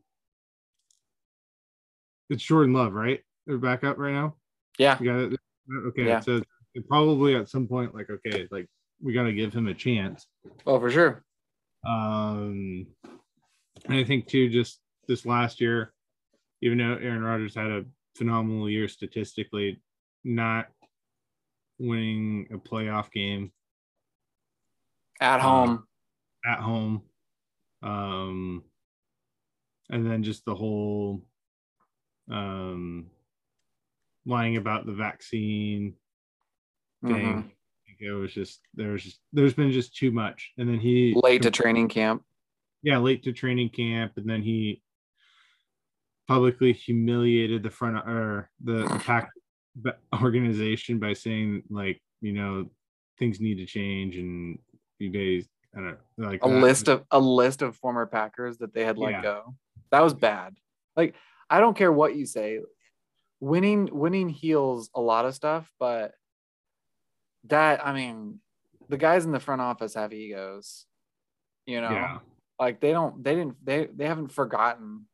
it's 2.29 2.43
Jordan 2.43 2.73
Love, 2.73 2.93
right? 2.93 3.21
They're 3.45 3.57
back 3.57 3.83
up 3.83 3.97
right 3.97 4.13
now. 4.13 4.35
Yeah. 4.77 4.97
You 4.99 5.05
got 5.05 5.33
it. 5.33 5.39
Okay, 5.87 6.07
Yeah. 6.07 6.19
so 6.19 6.41
probably 6.87 7.35
at 7.35 7.49
some 7.49 7.67
point, 7.67 7.95
like, 7.95 8.09
okay, 8.09 8.47
like 8.51 8.67
we 9.01 9.13
got 9.13 9.23
to 9.23 9.33
give 9.33 9.53
him 9.53 9.67
a 9.67 9.73
chance. 9.73 10.27
Oh, 10.65 10.79
for 10.79 10.89
sure. 10.91 11.23
Um, 11.85 12.87
and 13.85 13.93
I 13.99 14.03
think 14.03 14.27
too, 14.27 14.49
just 14.49 14.79
this 15.07 15.25
last 15.25 15.61
year, 15.61 15.93
even 16.61 16.77
though 16.79 16.95
Aaron 16.95 17.21
Rodgers 17.23 17.55
had 17.55 17.67
a 17.67 17.85
phenomenal 18.15 18.69
year 18.69 18.87
statistically, 18.87 19.79
not 20.23 20.67
winning 21.79 22.47
a 22.51 22.57
playoff 22.57 23.11
game 23.11 23.51
At 25.21 25.39
Uh, 25.39 25.43
home. 25.43 25.87
at 26.45 26.59
home, 26.59 27.03
um, 27.83 28.63
and 29.89 30.05
then 30.05 30.23
just 30.23 30.43
the 30.45 30.55
whole 30.55 31.23
um 32.29 33.09
lying 34.25 34.57
about 34.57 34.85
the 34.85 34.93
vaccine 34.93 35.95
thing. 37.05 37.43
Mhm. 37.43 37.51
It 37.99 38.11
was 38.11 38.33
just 38.33 38.61
there 38.73 38.91
was 38.91 39.03
just 39.03 39.19
there's 39.33 39.53
been 39.53 39.71
just 39.71 39.95
too 39.95 40.11
much, 40.11 40.51
and 40.57 40.67
then 40.69 40.79
he 40.79 41.13
Late 41.23 41.41
to 41.43 41.51
training 41.51 41.87
camp. 41.89 42.23
yeah 42.83 42.97
late 42.97 43.23
to 43.23 43.33
training 43.33 43.69
camp, 43.69 44.13
and 44.17 44.29
then 44.29 44.41
he 44.41 44.81
publicly 46.27 46.73
humiliated 46.73 47.63
the 47.63 47.69
front 47.69 47.97
or 47.97 48.49
the, 48.63 48.83
the 48.87 48.99
pack 49.05 49.29
organization 50.21 50.99
by 50.99 51.13
saying 51.13 51.63
like 51.69 52.01
you 52.21 52.33
know 52.33 52.69
things 53.19 53.39
need 53.39 53.55
to 53.55 53.65
change 53.65 54.17
and 54.17 54.57
guys 55.13 55.47
I 55.75 55.79
don't 55.79 55.97
know, 56.17 56.27
like 56.29 56.43
A 56.43 56.49
that. 56.49 56.61
list 56.61 56.87
of 56.87 57.03
a 57.11 57.19
list 57.19 57.61
of 57.61 57.75
former 57.75 58.05
Packers 58.05 58.57
that 58.59 58.73
they 58.73 58.83
had 58.83 58.97
let 58.97 59.11
Yeah. 59.11 59.21
go. 59.21 59.55
That 59.91 60.03
was 60.03 60.13
bad. 60.13 60.55
Like 60.95 61.15
I 61.49 61.59
don't 61.59 61.77
care 61.77 61.91
what 61.91 62.15
you 62.15 62.25
say. 62.25 62.59
Winning 63.39 63.87
winning 63.91 64.29
heals 64.29 64.89
a 64.95 65.01
lot 65.01 65.25
of 65.25 65.35
stuff, 65.35 65.71
but 65.79 66.13
that 67.49 67.85
I 67.85 67.93
mean, 67.93 68.39
the 68.89 68.97
guys 68.97 69.25
in 69.25 69.31
the 69.31 69.39
front 69.39 69.61
office 69.61 69.93
have 69.95 70.13
egos. 70.13 70.85
You 71.65 71.81
know, 71.81 71.91
yeah 71.91 72.19
like 72.59 72.79
they 72.79 72.91
don't 72.91 73.23
they 73.23 73.35
didn't 73.35 73.55
they 73.63 73.87
they 73.93 74.07
haven't 74.07 74.31
forgotten 74.31 75.05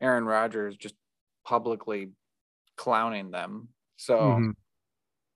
Aaron 0.00 0.24
Rodgers 0.24 0.76
just 0.76 0.94
publicly 1.44 2.10
clowning 2.76 3.30
them. 3.30 3.68
So 3.96 4.20
Mhm. 4.20 4.54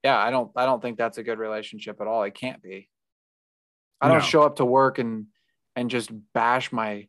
yeah, 0.02 0.18
I 0.18 0.30
don't 0.30 0.52
I 0.56 0.66
don't 0.66 0.80
think 0.80 0.98
that's 0.98 1.18
a 1.18 1.22
good 1.22 1.38
relationship 1.38 2.00
at 2.00 2.06
all. 2.06 2.22
It 2.22 2.34
can't 2.34 2.62
be. 2.62 2.88
I 4.00 4.08
don't 4.08 4.18
No. 4.18 4.24
show 4.24 4.42
up 4.42 4.56
to 4.56 4.64
work 4.64 4.98
and 4.98 5.26
and 5.74 5.90
just 5.90 6.10
bash 6.32 6.72
my 6.72 7.08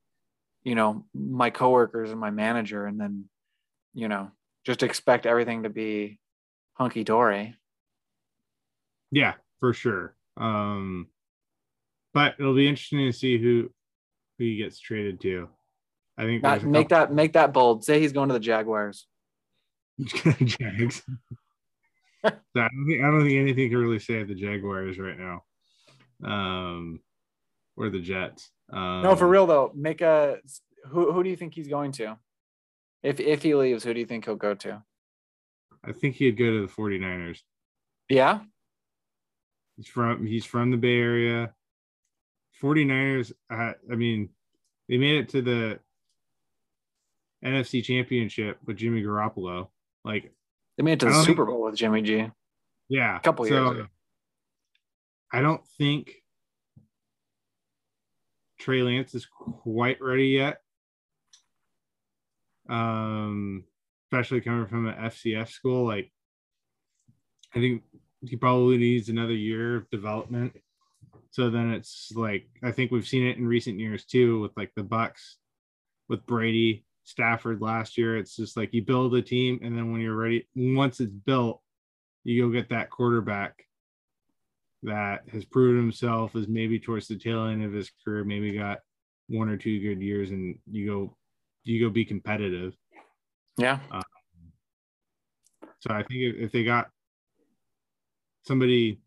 you 0.63 0.75
know 0.75 1.05
my 1.13 1.49
coworkers 1.49 2.11
and 2.11 2.19
my 2.19 2.31
manager 2.31 2.85
and 2.85 2.99
then 2.99 3.29
you 3.93 4.07
know 4.07 4.31
just 4.65 4.83
expect 4.83 5.25
everything 5.25 5.63
to 5.63 5.69
be 5.69 6.19
hunky 6.73 7.03
dory. 7.03 7.55
Yeah, 9.11 9.33
for 9.59 9.73
sure. 9.73 10.15
Um, 10.37 11.07
but 12.13 12.35
it'll 12.39 12.55
be 12.55 12.67
interesting 12.67 13.05
to 13.05 13.13
see 13.13 13.37
who 13.37 13.69
who 14.37 14.45
he 14.45 14.57
gets 14.57 14.79
traded 14.79 15.19
to. 15.21 15.49
I 16.17 16.23
think 16.23 16.41
That, 16.43 16.63
make 16.63 16.89
that 16.89 17.13
make 17.13 17.33
that 17.33 17.53
bold. 17.53 17.83
Say 17.83 17.99
he's 17.99 18.13
going 18.13 18.29
to 18.29 18.33
the 18.33 18.39
Jaguars. 18.39 19.07
Jags. 20.43 21.01
So 22.21 22.31
I 22.57 22.67
don't 22.67 22.85
think 22.85 23.01
I 23.01 23.07
don't 23.07 23.21
think 23.21 23.39
anything 23.39 23.69
can 23.69 23.77
really 23.77 23.97
save 23.97 24.27
the 24.27 24.35
Jaguars 24.35 24.99
right 24.99 25.17
now. 25.17 25.43
Um, 26.21 26.99
or 27.77 27.89
the 27.89 28.01
Jets. 28.01 28.51
Um, 28.73 29.03
No, 29.03 29.15
for 29.15 29.25
real 29.25 29.47
though. 29.47 29.71
Make 29.73 30.01
a 30.01 30.39
who 30.87 31.13
who 31.13 31.23
do 31.23 31.29
you 31.29 31.37
think 31.37 31.53
he's 31.53 31.69
going 31.69 31.93
to? 31.93 32.17
If 33.03 33.21
if 33.21 33.41
he 33.41 33.55
leaves, 33.55 33.85
who 33.85 33.93
do 33.93 34.01
you 34.01 34.05
think 34.05 34.25
he'll 34.25 34.35
go 34.35 34.53
to? 34.55 34.83
I 35.81 35.93
think 35.93 36.15
he'd 36.15 36.37
go 36.37 36.45
to 36.45 36.67
the 36.67 36.73
49ers. 36.73 37.39
Yeah. 38.09 38.41
He's 39.79 39.87
from 39.87 40.25
he's 40.25 40.43
from 40.43 40.71
the 40.71 40.77
Bay 40.77 40.99
Area. 40.99 41.53
49ers, 42.61 43.31
uh, 43.49 43.71
I 43.89 43.95
mean, 43.95 44.27
they 44.89 44.97
made 44.97 45.19
it 45.19 45.29
to 45.29 45.41
the 45.41 45.79
NFC 47.45 47.81
Championship 47.81 48.57
with 48.65 48.75
Jimmy 48.75 49.01
Garoppolo. 49.01 49.69
Like, 50.03 50.33
They 50.75 50.83
made 50.83 50.93
it 50.93 50.99
to 50.99 51.05
the 51.05 51.23
Super 51.23 51.45
Bowl 51.45 51.63
with 51.63 51.75
Jimmy 51.75 52.01
G. 52.01 52.29
yeah, 52.89 53.15
A 53.15 53.21
couple 53.21 53.47
years 53.47 53.71
ago. 53.71 53.87
I 55.31 55.39
don't 55.41 55.65
think 55.77 56.11
Trey 58.59 58.83
Lance 58.83 59.15
is 59.15 59.25
quite 59.25 60.01
ready 60.01 60.27
yet. 60.27 60.57
Um, 62.67 63.63
especially 64.11 64.41
coming 64.41 64.67
from 64.67 64.87
an 64.87 64.95
FCS 64.95 65.51
school, 65.51 65.87
like 65.87 66.11
I 67.55 67.59
think 67.59 67.83
he 68.21 68.35
probably 68.35 68.77
needs 68.77 69.09
another 69.09 69.33
year 69.33 69.75
of 69.77 69.89
development. 69.89 70.53
So 71.31 71.49
then 71.49 71.71
it's 71.71 72.11
like 72.15 72.47
I 72.63 72.71
think 72.71 72.91
we've 72.91 73.07
seen 73.07 73.27
it 73.27 73.37
in 73.37 73.47
recent 73.47 73.79
years 73.79 74.05
too, 74.05 74.41
with 74.41 74.51
like 74.57 74.71
the 74.75 74.83
Bucs, 74.83 75.35
with 76.07 76.25
Brady, 76.25 76.85
Stafford 77.03 77.61
last 77.61 77.97
year. 77.97 78.17
It's 78.17 78.35
just 78.35 78.57
like 78.57 78.73
you 78.73 78.83
build 78.83 79.15
a 79.15 79.21
team, 79.21 79.59
and 79.63 79.77
then 79.77 79.91
when 79.91 80.01
you're 80.01 80.15
ready, 80.15 80.47
once 80.55 80.99
it's 80.99 81.13
built, 81.13 81.61
you 82.23 82.43
go 82.43 82.51
get 82.51 82.69
that 82.69 82.89
quarterback 82.89 83.63
that 84.83 85.27
has 85.31 85.45
proven 85.45 85.77
himself 85.77 86.35
as 86.35 86.47
maybe 86.47 86.79
towards 86.79 87.07
the 87.07 87.17
tail 87.17 87.45
end 87.45 87.63
of 87.63 87.73
his 87.73 87.91
career, 88.03 88.23
maybe 88.23 88.57
got 88.57 88.79
one 89.27 89.49
or 89.49 89.57
two 89.57 89.79
good 89.79 90.01
years, 90.01 90.31
and 90.31 90.57
you 90.69 90.87
go 90.87 91.15
you 91.63 91.79
go 91.79 91.89
be 91.89 92.05
competitive. 92.05 92.75
Yeah. 93.57 93.79
Um, 93.91 94.01
so 95.79 95.93
I 95.93 96.03
think 96.03 96.21
if, 96.21 96.35
if 96.37 96.51
they 96.51 96.63
got 96.63 96.89
somebody 98.43 98.99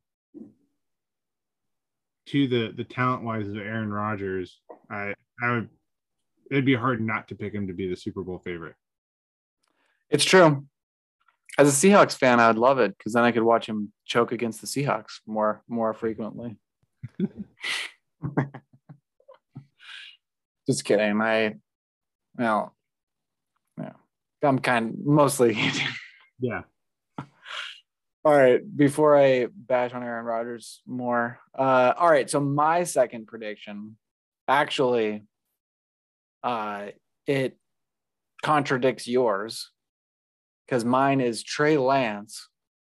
to 2.26 2.46
the 2.46 2.72
the 2.76 2.84
talent 2.84 3.22
wise 3.24 3.48
of 3.48 3.56
Aaron 3.56 3.92
Rodgers, 3.92 4.60
I 4.90 5.14
I 5.42 5.50
would 5.50 5.68
it'd 6.50 6.64
be 6.64 6.74
hard 6.74 7.00
not 7.00 7.28
to 7.28 7.34
pick 7.34 7.54
him 7.54 7.66
to 7.66 7.72
be 7.72 7.88
the 7.88 7.96
Super 7.96 8.22
Bowl 8.22 8.38
favorite. 8.38 8.74
It's 10.10 10.24
true. 10.24 10.66
As 11.58 11.68
a 11.68 11.72
Seahawks 11.72 12.16
fan, 12.16 12.40
I 12.40 12.48
would 12.48 12.58
love 12.58 12.78
it 12.78 12.96
because 12.96 13.12
then 13.12 13.24
I 13.24 13.32
could 13.32 13.42
watch 13.42 13.66
him 13.66 13.92
choke 14.04 14.32
against 14.32 14.60
the 14.60 14.66
Seahawks 14.66 15.20
more 15.26 15.62
more 15.68 15.92
frequently. 15.92 16.56
Just 20.66 20.84
kidding. 20.84 21.20
I 21.20 21.56
well, 22.36 22.74
yeah, 23.78 23.92
I'm 24.42 24.58
kind 24.58 24.94
mostly. 25.04 25.58
Yeah. 26.44 26.62
All 28.24 28.36
right, 28.36 28.60
before 28.76 29.16
I 29.16 29.46
bash 29.52 29.92
on 29.92 30.02
Aaron 30.02 30.24
Rodgers 30.24 30.80
more. 30.86 31.40
Uh, 31.58 31.92
all 31.98 32.08
right, 32.08 32.30
so 32.30 32.40
my 32.40 32.84
second 32.84 33.26
prediction, 33.26 33.96
actually, 34.46 35.24
uh, 36.44 36.86
it 37.26 37.58
contradicts 38.42 39.08
yours 39.08 39.70
because 40.66 40.84
mine 40.84 41.20
is 41.20 41.42
Trey 41.42 41.76
Lance 41.76 42.48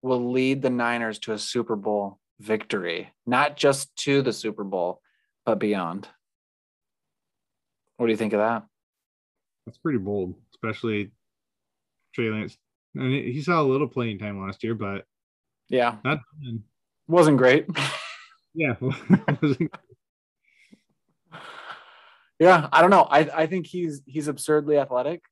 will 0.03 0.31
lead 0.31 0.63
the 0.63 0.71
Niners 0.71 1.19
to 1.21 1.33
a 1.33 1.39
Super 1.39 1.77
Bowl 1.77 2.19
victory, 2.39 3.13
not 3.27 3.57
just 3.57 3.95
to 3.97 4.23
the 4.23 4.33
Super 4.33 4.63
Bowl, 4.65 5.01
but 5.45 5.59
beyond. 5.59 6.09
What 7.97 8.07
do 8.07 8.13
you 8.13 8.17
think 8.17 8.33
of 8.33 8.41
that? 8.41 8.65
That's 9.65 9.79
pretty 9.79 9.99
bold, 9.99 10.35
especially 10.53 11.11
Trey 12.15 12.31
Lance. 12.31 12.57
And 12.95 13.13
he 13.13 13.43
saw 13.43 13.61
a 13.61 13.65
little 13.65 13.89
playing 13.89 14.19
time 14.19 14.41
last 14.41 14.63
year, 14.63 14.75
but 14.75 15.05
Yeah, 15.69 15.97
not 16.05 16.21
wasn't 17.09 17.39
great. 17.39 17.67
yeah. 18.55 18.75
yeah, 22.39 22.69
I 22.73 22.81
don't 22.81 22.91
know. 22.91 23.07
I 23.11 23.43
I 23.43 23.47
think 23.47 23.67
he's 23.67 24.03
he's 24.07 24.29
absurdly 24.29 24.79
athletic. 24.79 25.23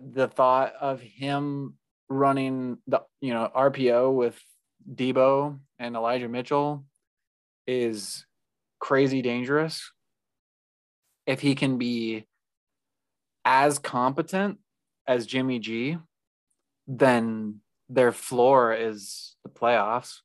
The 0.00 0.28
thought 0.28 0.74
of 0.80 1.00
him 1.00 1.74
running 2.08 2.78
the 2.86 3.00
you 3.20 3.34
know 3.34 3.50
RPO 3.54 4.14
with 4.14 4.38
Deebo 4.94 5.58
and 5.78 5.96
Elijah 5.96 6.28
Mitchell 6.28 6.84
is 7.66 8.26
crazy 8.78 9.22
dangerous. 9.22 9.92
If 11.26 11.40
he 11.40 11.54
can 11.54 11.78
be 11.78 12.26
as 13.44 13.78
competent 13.78 14.58
as 15.06 15.26
Jimmy 15.26 15.58
G, 15.58 15.98
then 16.86 17.61
their 17.92 18.12
floor 18.12 18.72
is 18.74 19.36
the 19.44 19.50
playoffs. 19.50 20.20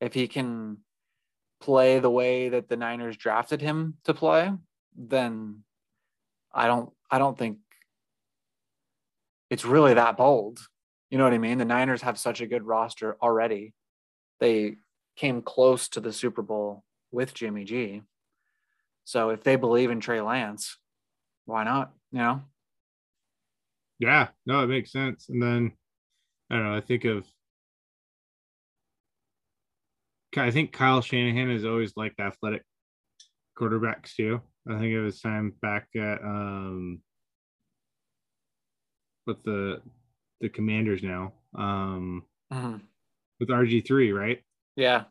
If 0.00 0.14
he 0.14 0.28
can 0.28 0.78
play 1.60 1.98
the 1.98 2.10
way 2.10 2.48
that 2.48 2.68
the 2.68 2.76
Niners 2.76 3.16
drafted 3.16 3.60
him 3.60 3.96
to 4.04 4.14
play, 4.14 4.52
then 4.96 5.62
I 6.52 6.66
don't 6.66 6.90
I 7.10 7.18
don't 7.18 7.36
think 7.36 7.58
it's 9.50 9.64
really 9.64 9.94
that 9.94 10.16
bold. 10.16 10.60
You 11.10 11.18
know 11.18 11.24
what 11.24 11.32
I 11.32 11.38
mean? 11.38 11.58
The 11.58 11.64
Niners 11.64 12.02
have 12.02 12.18
such 12.18 12.40
a 12.40 12.46
good 12.46 12.62
roster 12.62 13.16
already. 13.20 13.74
They 14.38 14.76
came 15.16 15.42
close 15.42 15.88
to 15.90 16.00
the 16.00 16.12
Super 16.12 16.42
Bowl 16.42 16.84
with 17.10 17.34
Jimmy 17.34 17.64
G. 17.64 18.02
So 19.04 19.30
if 19.30 19.42
they 19.42 19.56
believe 19.56 19.90
in 19.90 19.98
Trey 19.98 20.20
Lance, 20.20 20.78
why 21.46 21.64
not? 21.64 21.92
You 22.12 22.18
know? 22.18 22.42
Yeah, 23.98 24.28
no, 24.46 24.62
it 24.62 24.68
makes 24.68 24.92
sense. 24.92 25.28
And 25.28 25.42
then 25.42 25.72
I 26.50 26.56
don't 26.56 26.64
know, 26.64 26.76
I 26.76 26.80
think 26.80 27.04
of 27.04 27.26
I 30.36 30.50
think 30.50 30.72
Kyle 30.72 31.00
Shanahan 31.00 31.50
has 31.50 31.64
always 31.64 31.92
liked 31.96 32.20
athletic 32.20 32.62
quarterbacks 33.58 34.14
too. 34.14 34.40
I 34.68 34.78
think 34.78 34.92
it 34.92 35.00
was 35.00 35.20
time 35.20 35.54
back 35.60 35.88
at 35.96 36.22
um 36.22 37.00
with 39.26 39.42
the 39.42 39.80
the 40.40 40.48
commanders 40.48 41.02
now. 41.02 41.32
Um 41.56 42.24
mm-hmm. 42.52 42.76
with 43.38 43.48
RG 43.48 43.86
three, 43.86 44.12
right? 44.12 44.42
Yeah. 44.76 45.04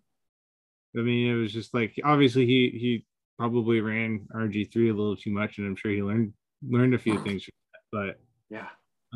I 0.98 1.02
mean, 1.02 1.30
it 1.30 1.36
was 1.36 1.54
just 1.54 1.74
like 1.74 2.00
obviously 2.04 2.46
he 2.46 2.70
he 2.70 3.06
probably 3.38 3.82
ran 3.82 4.28
RG 4.34 4.72
three 4.72 4.90
a 4.90 4.94
little 4.94 5.16
too 5.16 5.32
much, 5.32 5.58
and 5.58 5.68
I'm 5.68 5.76
sure 5.76 5.92
he 5.92 6.02
learned 6.02 6.34
learned 6.68 6.94
a 6.94 7.00
few 7.00 7.22
things. 7.24 7.46
But 7.92 8.20
yeah, 8.50 8.68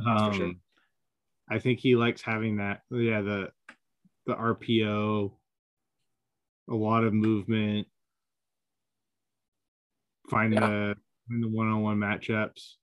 um, 0.05 0.33
sure. 0.33 0.51
I 1.53 1.59
think 1.59 1.79
he 1.79 1.95
likes 1.95 2.23
having 2.23 2.57
that. 2.57 2.81
Yeah, 2.89 3.21
the 3.21 3.49
the 4.25 4.33
RPO, 4.33 5.31
a 6.69 6.73
lot 6.73 7.03
of 7.03 7.13
movement, 7.13 7.87
find 10.31 10.53
yeah. 10.53 10.61
the 10.61 10.95
the 11.41 11.47
one 11.47 11.67
on 11.67 11.83
one 11.83 11.97
matchups. 11.97 12.73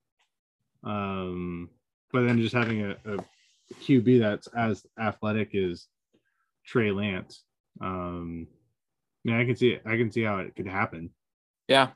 Um, 0.84 1.68
but 2.12 2.22
then 2.22 2.40
just 2.40 2.54
having 2.54 2.82
a, 2.82 2.90
a 3.04 3.16
QB 3.82 4.20
that's 4.20 4.46
as 4.48 4.84
athletic 4.98 5.54
as 5.56 5.86
Trey 6.64 6.92
Lance. 6.92 7.42
Um, 7.80 8.46
I 9.26 9.30
mean, 9.30 9.40
I 9.40 9.44
can 9.44 9.56
see 9.56 9.70
it. 9.70 9.82
I 9.84 9.96
can 9.96 10.12
see 10.12 10.22
how 10.22 10.38
it 10.38 10.54
could 10.54 10.68
happen. 10.68 11.10
Yeah, 11.66 11.88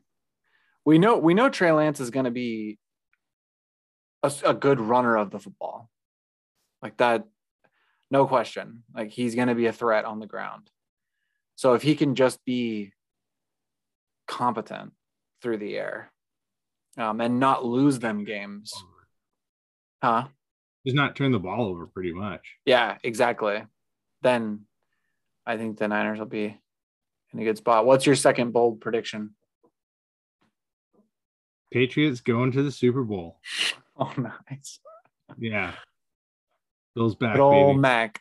we 0.85 0.99
know 0.99 1.19
we 1.19 1.35
know 1.35 1.49
Trey 1.51 1.71
Lance 1.71 2.01
is 2.01 2.11
going 2.11 2.25
to 2.25 2.33
be 2.33 2.81
a, 4.25 4.33
a, 4.45 4.55
good 4.55 4.81
runner 4.81 5.17
of 5.17 5.31
the 5.31 5.39
football, 5.39 5.89
like 6.85 6.99
that, 6.99 7.25
no 8.11 8.27
question. 8.27 8.85
Like 8.95 9.11
he's 9.11 9.35
going 9.35 9.49
to 9.49 9.55
be 9.55 9.67
a 9.67 9.73
threat 9.73 10.05
on 10.05 10.21
the 10.21 10.27
ground. 10.27 10.71
So 11.57 11.73
if 11.75 11.83
he 11.83 11.97
can 11.97 12.15
just 12.15 12.45
be 12.45 12.93
competent 14.29 14.93
through 15.43 15.59
the 15.59 15.77
air, 15.77 16.13
um, 16.97 17.21
and 17.21 17.41
not 17.41 17.65
lose 17.65 17.99
them 17.99 18.25
games, 18.25 18.73
huh? 20.03 20.27
Just 20.87 20.95
not 20.95 21.17
turn 21.17 21.33
the 21.33 21.41
ball 21.41 21.67
over, 21.67 21.87
pretty 21.87 22.13
much. 22.13 22.43
Yeah, 22.67 22.99
exactly. 23.03 23.65
Then 24.23 24.67
I 25.47 25.57
think 25.57 25.79
the 25.79 25.89
Niners 25.89 26.19
will 26.19 26.27
be 26.27 26.57
in 27.33 27.41
a 27.41 27.45
good 27.45 27.57
spot. 27.57 27.87
What's 27.87 28.07
your 28.07 28.15
second 28.15 28.53
bold 28.53 28.81
prediction? 28.81 29.35
Patriots 31.73 32.21
going 32.21 32.53
to 32.53 32.63
the 32.63 32.71
Super 32.71 33.03
Bowl. 33.03 33.41
Oh, 33.97 34.13
nice. 34.17 34.81
Yeah. 35.39 35.73
Bill's 36.95 37.15
back. 37.15 37.35
Good 37.35 37.43
old 37.43 37.77
baby. 37.77 37.81
Mac. 37.81 38.21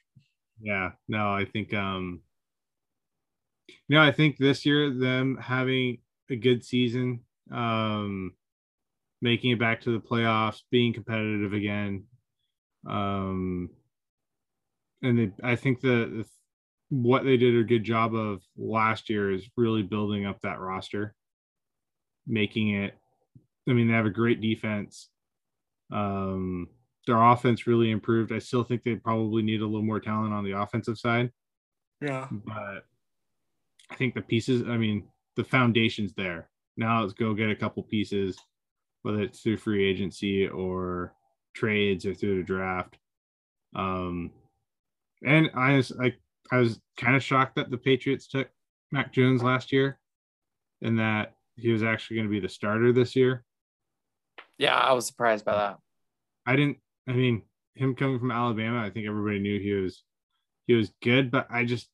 Yeah. 0.61 0.91
No, 1.07 1.31
I 1.31 1.45
think 1.45 1.73
um 1.73 2.21
no, 3.89 4.01
I 4.01 4.11
think 4.11 4.37
this 4.37 4.65
year 4.65 4.89
them 4.93 5.37
having 5.41 5.99
a 6.29 6.35
good 6.35 6.63
season, 6.63 7.21
um 7.51 8.33
making 9.21 9.51
it 9.51 9.59
back 9.59 9.81
to 9.81 9.91
the 9.91 9.99
playoffs, 9.99 10.61
being 10.71 10.93
competitive 10.93 11.53
again. 11.53 12.05
Um 12.87 13.69
and 15.01 15.19
they, 15.19 15.31
I 15.43 15.55
think 15.55 15.81
the, 15.81 16.23
the 16.23 16.25
what 16.89 17.23
they 17.23 17.37
did 17.37 17.57
a 17.57 17.63
good 17.63 17.83
job 17.83 18.15
of 18.15 18.41
last 18.55 19.09
year 19.09 19.31
is 19.31 19.49
really 19.57 19.81
building 19.81 20.25
up 20.25 20.41
that 20.41 20.59
roster, 20.59 21.15
making 22.27 22.69
it. 22.69 22.93
I 23.67 23.73
mean, 23.73 23.87
they 23.87 23.93
have 23.93 24.05
a 24.05 24.11
great 24.11 24.41
defense. 24.41 25.09
Um, 25.91 26.67
their 27.05 27.21
offense 27.21 27.67
really 27.67 27.91
improved. 27.91 28.31
I 28.31 28.39
still 28.39 28.63
think 28.63 28.83
they 28.83 28.95
probably 28.95 29.43
need 29.43 29.61
a 29.61 29.65
little 29.65 29.81
more 29.81 29.99
talent 29.99 30.33
on 30.33 30.43
the 30.43 30.57
offensive 30.57 30.97
side. 30.97 31.31
Yeah. 32.01 32.27
But 32.31 32.85
I 33.89 33.95
think 33.95 34.13
the 34.13 34.21
pieces, 34.21 34.63
I 34.67 34.77
mean, 34.77 35.07
the 35.35 35.43
foundation's 35.43 36.13
there. 36.13 36.49
Now 36.77 37.01
let's 37.01 37.13
go 37.13 37.33
get 37.33 37.49
a 37.49 37.55
couple 37.55 37.83
pieces, 37.83 38.37
whether 39.03 39.21
it's 39.21 39.41
through 39.41 39.57
free 39.57 39.85
agency 39.85 40.47
or 40.47 41.13
trades 41.53 42.05
or 42.05 42.13
through 42.13 42.37
the 42.37 42.43
draft. 42.43 42.97
Um, 43.75 44.31
and 45.25 45.49
I, 45.55 45.83
I 46.01 46.13
I 46.51 46.57
was 46.57 46.79
kind 46.97 47.15
of 47.15 47.23
shocked 47.23 47.55
that 47.55 47.71
the 47.71 47.77
Patriots 47.77 48.27
took 48.27 48.49
Mac 48.91 49.13
Jones 49.13 49.41
last 49.41 49.71
year 49.71 49.97
and 50.81 50.99
that 50.99 51.33
he 51.55 51.71
was 51.71 51.83
actually 51.83 52.17
going 52.17 52.27
to 52.27 52.31
be 52.31 52.39
the 52.39 52.49
starter 52.49 52.91
this 52.91 53.15
year. 53.15 53.43
Yeah, 54.57 54.77
I 54.77 54.93
was 54.93 55.07
surprised 55.07 55.45
by 55.45 55.55
that. 55.55 55.77
I 56.45 56.55
didn't 56.55 56.77
I 57.07 57.13
mean, 57.13 57.41
him 57.75 57.95
coming 57.95 58.19
from 58.19 58.31
Alabama, 58.31 58.81
I 58.81 58.89
think 58.89 59.07
everybody 59.07 59.39
knew 59.39 59.59
he 59.59 59.73
was 59.73 60.03
he 60.67 60.73
was 60.73 60.91
good, 61.01 61.31
but 61.31 61.47
I 61.49 61.65
just 61.65 61.89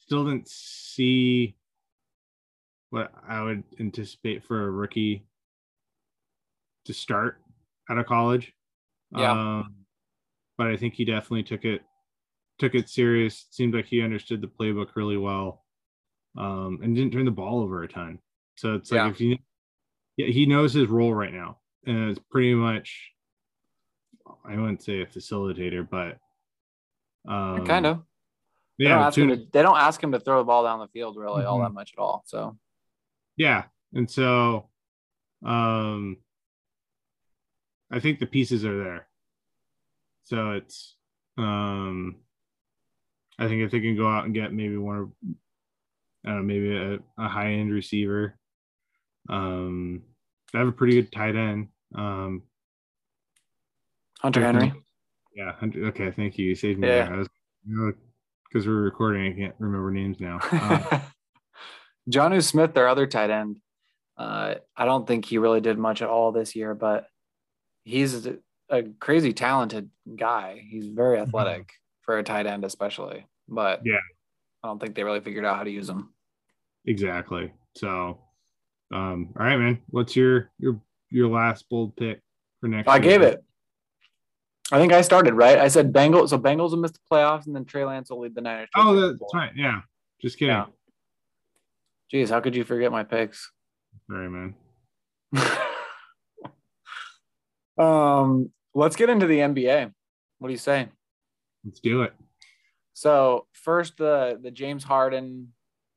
still 0.00 0.24
didn't 0.24 0.48
see 0.48 1.56
what 2.90 3.12
I 3.28 3.42
would 3.42 3.64
anticipate 3.78 4.44
for 4.44 4.66
a 4.66 4.70
rookie 4.70 5.24
to 6.84 6.92
start 6.92 7.40
out 7.88 7.98
of 7.98 8.06
college. 8.06 8.52
Yeah. 9.16 9.32
Um, 9.32 9.74
but 10.58 10.68
I 10.68 10.76
think 10.76 10.94
he 10.94 11.04
definitely 11.04 11.42
took 11.42 11.64
it 11.64 11.82
took 12.58 12.74
it 12.74 12.88
serious. 12.88 13.46
Seemed 13.50 13.74
like 13.74 13.86
he 13.86 14.02
understood 14.02 14.40
the 14.40 14.46
playbook 14.46 14.88
really 14.94 15.16
well, 15.16 15.64
um, 16.36 16.78
and 16.82 16.94
didn't 16.94 17.12
turn 17.12 17.24
the 17.24 17.30
ball 17.30 17.60
over 17.60 17.82
a 17.82 17.88
ton. 17.88 18.18
So 18.56 18.74
it's 18.74 18.92
like 18.92 19.18
yeah. 19.18 19.32
if 19.32 19.38
yeah, 20.16 20.26
he 20.26 20.46
knows 20.46 20.74
his 20.74 20.88
role 20.88 21.14
right 21.14 21.32
now, 21.32 21.58
and 21.86 22.10
it's 22.10 22.20
pretty 22.30 22.54
much, 22.54 23.10
I 24.44 24.56
wouldn't 24.56 24.82
say 24.82 25.00
a 25.00 25.06
facilitator, 25.06 25.86
but 25.88 26.18
um, 27.30 27.66
kind 27.66 27.86
of. 27.86 28.02
Yeah, 28.78 28.88
they 28.88 28.94
don't, 28.94 29.02
ask 29.02 29.18
him 29.18 29.28
to, 29.28 29.46
they 29.52 29.62
don't 29.62 29.78
ask 29.78 30.02
him 30.02 30.12
to 30.12 30.20
throw 30.20 30.38
the 30.38 30.44
ball 30.44 30.64
down 30.64 30.78
the 30.78 30.88
field 30.88 31.16
really 31.18 31.42
mm-hmm. 31.42 31.50
all 31.50 31.60
that 31.60 31.74
much 31.74 31.92
at 31.96 32.00
all. 32.00 32.22
So, 32.26 32.56
yeah, 33.36 33.64
and 33.92 34.10
so, 34.10 34.70
um, 35.44 36.16
I 37.90 38.00
think 38.00 38.18
the 38.18 38.26
pieces 38.26 38.64
are 38.64 38.78
there. 38.82 39.06
So 40.24 40.52
it's 40.52 40.96
um 41.36 42.16
I 43.38 43.48
think 43.48 43.62
if 43.62 43.70
they 43.70 43.80
can 43.80 43.96
go 43.96 44.08
out 44.08 44.24
and 44.24 44.34
get 44.34 44.52
maybe 44.52 44.76
one 44.76 44.96
or 44.96 45.10
I 46.24 46.28
don't 46.30 46.38
know, 46.38 46.42
maybe 46.42 46.76
a, 46.76 46.98
a 47.18 47.28
high 47.28 47.52
end 47.52 47.72
receiver. 47.72 48.38
Um, 49.28 50.02
they 50.52 50.58
have 50.58 50.68
a 50.68 50.72
pretty 50.72 50.94
good 50.94 51.10
tight 51.10 51.36
end. 51.36 51.68
Um, 51.94 52.42
Hunter 54.20 54.42
Henry. 54.42 54.72
Yeah. 55.34 55.52
Okay. 55.62 56.10
Thank 56.10 56.38
you. 56.38 56.48
You 56.48 56.54
saved 56.54 56.78
me. 56.78 56.88
Yeah. 56.88 57.16
Was, 57.16 57.28
you 57.66 57.76
know, 57.76 57.92
because 58.48 58.66
we're 58.66 58.82
recording, 58.82 59.32
I 59.32 59.36
can't 59.36 59.54
remember 59.58 59.90
names 59.90 60.20
now. 60.20 60.40
Um, 60.52 61.02
Jonnu 62.10 62.42
Smith, 62.42 62.74
their 62.74 62.88
other 62.88 63.06
tight 63.06 63.30
end. 63.30 63.60
Uh, 64.16 64.54
I 64.76 64.84
don't 64.84 65.06
think 65.06 65.24
he 65.24 65.38
really 65.38 65.60
did 65.60 65.78
much 65.78 66.02
at 66.02 66.08
all 66.08 66.32
this 66.32 66.56
year, 66.56 66.74
but 66.74 67.06
he's 67.84 68.26
a, 68.26 68.38
a 68.68 68.82
crazy 68.98 69.32
talented 69.32 69.90
guy. 70.16 70.62
He's 70.68 70.86
very 70.88 71.18
mm-hmm. 71.18 71.28
athletic 71.28 71.70
for 72.02 72.18
a 72.18 72.22
tight 72.22 72.46
end, 72.46 72.64
especially. 72.64 73.26
But 73.48 73.82
yeah, 73.84 73.98
I 74.64 74.68
don't 74.68 74.80
think 74.80 74.94
they 74.94 75.04
really 75.04 75.20
figured 75.20 75.44
out 75.44 75.56
how 75.56 75.64
to 75.64 75.70
use 75.70 75.86
them. 75.86 76.12
Exactly. 76.86 77.52
So, 77.76 78.18
um, 78.92 79.32
all 79.38 79.46
right, 79.46 79.58
man. 79.58 79.80
What's 79.90 80.16
your 80.16 80.50
your 80.58 80.80
your 81.10 81.28
last 81.28 81.68
bold 81.68 81.96
pick 81.96 82.20
for 82.60 82.68
next? 82.68 82.88
I 82.88 82.98
gave 82.98 83.22
it. 83.22 83.44
I 84.72 84.78
think 84.78 84.92
I 84.92 85.00
started 85.00 85.34
right. 85.34 85.58
I 85.58 85.68
said 85.68 85.92
Bengals. 85.92 86.30
So 86.30 86.38
Bengals 86.38 86.70
will 86.70 86.78
miss 86.78 86.92
the 86.92 87.00
playoffs, 87.10 87.46
and 87.46 87.56
then 87.56 87.64
Trey 87.64 87.84
Lance 87.84 88.10
will 88.10 88.20
lead 88.20 88.34
the 88.34 88.40
Niners. 88.40 88.68
Oh, 88.76 88.94
that's 88.94 89.34
right. 89.34 89.50
Yeah. 89.56 89.80
Just 90.20 90.38
kidding. 90.38 90.54
Yeah. 90.54 90.66
Jeez, 92.12 92.30
how 92.30 92.40
could 92.40 92.56
you 92.56 92.64
forget 92.64 92.92
my 92.92 93.02
picks? 93.04 93.50
Sorry, 94.08 94.28
man. 94.28 94.54
um, 97.78 98.50
let's 98.74 98.96
get 98.96 99.10
into 99.10 99.26
the 99.26 99.38
NBA. 99.38 99.92
What 100.38 100.48
do 100.48 100.52
you 100.52 100.58
say? 100.58 100.88
Let's 101.64 101.80
do 101.80 102.02
it. 102.02 102.12
So 102.94 103.46
first, 103.52 103.96
the 103.96 104.38
the 104.40 104.50
James 104.50 104.84
Harden 104.84 105.52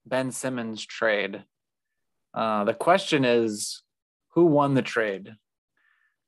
Ben 0.05 0.31
Simmons 0.31 0.86
trade. 0.86 1.43
Uh, 2.33 2.63
the 2.63 2.73
question 2.73 3.25
is, 3.25 3.83
who 4.29 4.45
won 4.45 4.73
the 4.73 4.81
trade? 4.81 5.36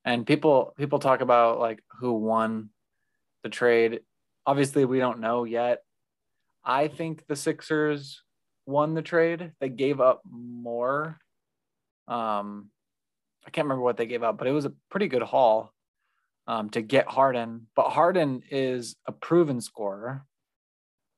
And 0.06 0.26
people 0.26 0.74
people 0.78 1.00
talk 1.00 1.22
about 1.22 1.60
like 1.60 1.84
who 2.00 2.14
won 2.14 2.70
the 3.44 3.50
trade. 3.50 4.02
Obviously, 4.46 4.86
we 4.86 5.00
don't 5.00 5.20
know 5.20 5.44
yet. 5.44 5.82
I 6.64 6.88
think 6.88 7.26
the 7.28 7.36
Sixers 7.36 8.22
won 8.66 8.94
the 8.94 9.02
trade. 9.02 9.52
They 9.60 9.70
gave 9.70 10.00
up 10.00 10.22
more. 10.30 11.20
Um, 12.08 12.70
I 13.46 13.50
can't 13.50 13.66
remember 13.66 13.84
what 13.84 13.98
they 13.98 14.06
gave 14.06 14.24
up, 14.24 14.38
but 14.38 14.48
it 14.48 14.52
was 14.52 14.66
a 14.66 14.74
pretty 14.90 15.08
good 15.08 15.22
haul 15.24 15.74
um, 16.48 16.70
to 16.72 16.82
get 16.82 17.08
Harden. 17.08 17.68
But 17.76 17.90
Harden 17.90 18.44
is 18.50 18.96
a 19.08 19.12
proven 19.12 19.62
scorer 19.62 20.26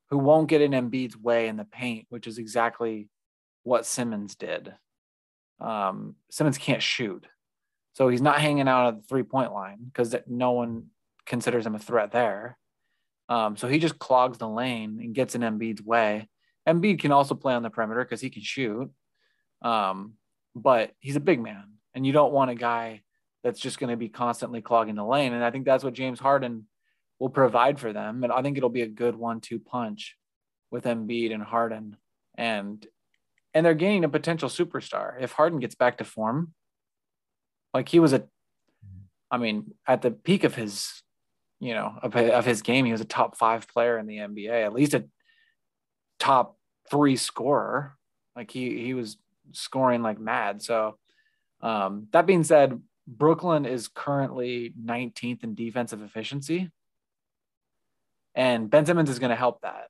who 0.09 0.17
won't 0.17 0.49
get 0.49 0.61
in 0.61 0.71
Embiid's 0.71 1.17
way 1.17 1.47
in 1.47 1.57
the 1.57 1.65
paint, 1.65 2.05
which 2.09 2.27
is 2.27 2.37
exactly 2.37 3.09
what 3.63 3.85
Simmons 3.85 4.35
did. 4.35 4.73
Um, 5.59 6.15
Simmons 6.31 6.57
can't 6.57 6.81
shoot. 6.81 7.25
So 7.97 8.09
he's 8.09 8.21
not 8.21 8.39
hanging 8.39 8.67
out 8.67 8.89
at 8.89 9.01
the 9.01 9.07
three 9.07 9.23
point 9.23 9.51
line 9.51 9.79
because 9.85 10.15
no 10.27 10.51
one 10.51 10.91
considers 11.25 11.65
him 11.65 11.73
a 11.73 11.79
threat 11.79 12.11
there. 12.11 12.55
Um, 13.27 13.57
so 13.57 13.67
he 13.67 13.79
just 13.79 13.97
clogs 13.97 14.37
the 14.37 14.47
lane 14.47 14.99
and 15.01 15.15
gets 15.15 15.33
in 15.33 15.41
Embiid's 15.41 15.81
way. 15.81 16.29
Embiid 16.69 16.99
can 16.99 17.11
also 17.11 17.33
play 17.33 17.55
on 17.55 17.63
the 17.63 17.71
perimeter 17.71 18.03
because 18.03 18.21
he 18.21 18.29
can 18.29 18.43
shoot. 18.43 18.91
Um, 19.63 20.13
but 20.53 20.91
he's 20.99 21.15
a 21.15 21.19
big 21.19 21.41
man, 21.41 21.63
and 21.95 22.05
you 22.05 22.13
don't 22.13 22.31
want 22.31 22.51
a 22.51 22.55
guy 22.55 23.01
that's 23.43 23.59
just 23.59 23.79
going 23.79 23.89
to 23.89 23.97
be 23.97 24.09
constantly 24.09 24.61
clogging 24.61 24.93
the 24.93 25.03
lane. 25.03 25.33
And 25.33 25.43
I 25.43 25.49
think 25.49 25.65
that's 25.65 25.83
what 25.83 25.95
James 25.95 26.19
Harden 26.19 26.67
will 27.17 27.29
provide 27.29 27.79
for 27.79 27.93
them. 27.93 28.23
And 28.23 28.31
I 28.31 28.43
think 28.43 28.57
it'll 28.57 28.69
be 28.69 28.83
a 28.83 28.87
good 28.87 29.15
one-two 29.15 29.57
punch 29.57 30.15
with 30.69 30.83
Embiid 30.83 31.33
and 31.33 31.41
Harden. 31.41 31.97
And 32.35 32.85
and 33.55 33.65
they're 33.65 33.73
gaining 33.73 34.03
a 34.03 34.09
potential 34.09 34.49
superstar. 34.49 35.19
If 35.19 35.31
Harden 35.31 35.59
gets 35.59 35.73
back 35.73 35.97
to 35.97 36.03
form, 36.03 36.53
like 37.77 37.89
he 37.89 37.99
was 37.99 38.11
a 38.11 38.23
I 39.29 39.37
mean, 39.37 39.75
at 39.85 40.01
the 40.01 40.09
peak 40.09 40.43
of 40.45 40.55
his, 40.55 41.03
you 41.59 41.75
know, 41.75 41.93
of, 42.01 42.15
of 42.15 42.43
his 42.43 42.63
game, 42.63 42.85
he 42.85 42.91
was 42.91 43.01
a 43.01 43.05
top 43.05 43.37
five 43.37 43.67
player 43.67 43.99
in 43.99 44.07
the 44.07 44.17
NBA, 44.17 44.65
at 44.65 44.73
least 44.73 44.95
a 44.95 45.05
top 46.17 46.57
three 46.89 47.17
scorer. 47.17 47.95
Like 48.35 48.49
he 48.49 48.83
he 48.83 48.95
was 48.95 49.17
scoring 49.51 50.01
like 50.01 50.19
mad. 50.19 50.63
So 50.63 50.97
um, 51.61 52.07
that 52.13 52.25
being 52.25 52.43
said, 52.43 52.81
Brooklyn 53.05 53.67
is 53.67 53.87
currently 53.87 54.73
19th 54.83 55.43
in 55.43 55.53
defensive 55.53 56.01
efficiency. 56.01 56.71
And 58.33 58.71
Ben 58.71 58.87
Simmons 58.87 59.11
is 59.11 59.19
going 59.19 59.29
to 59.29 59.35
help 59.35 59.61
that. 59.61 59.89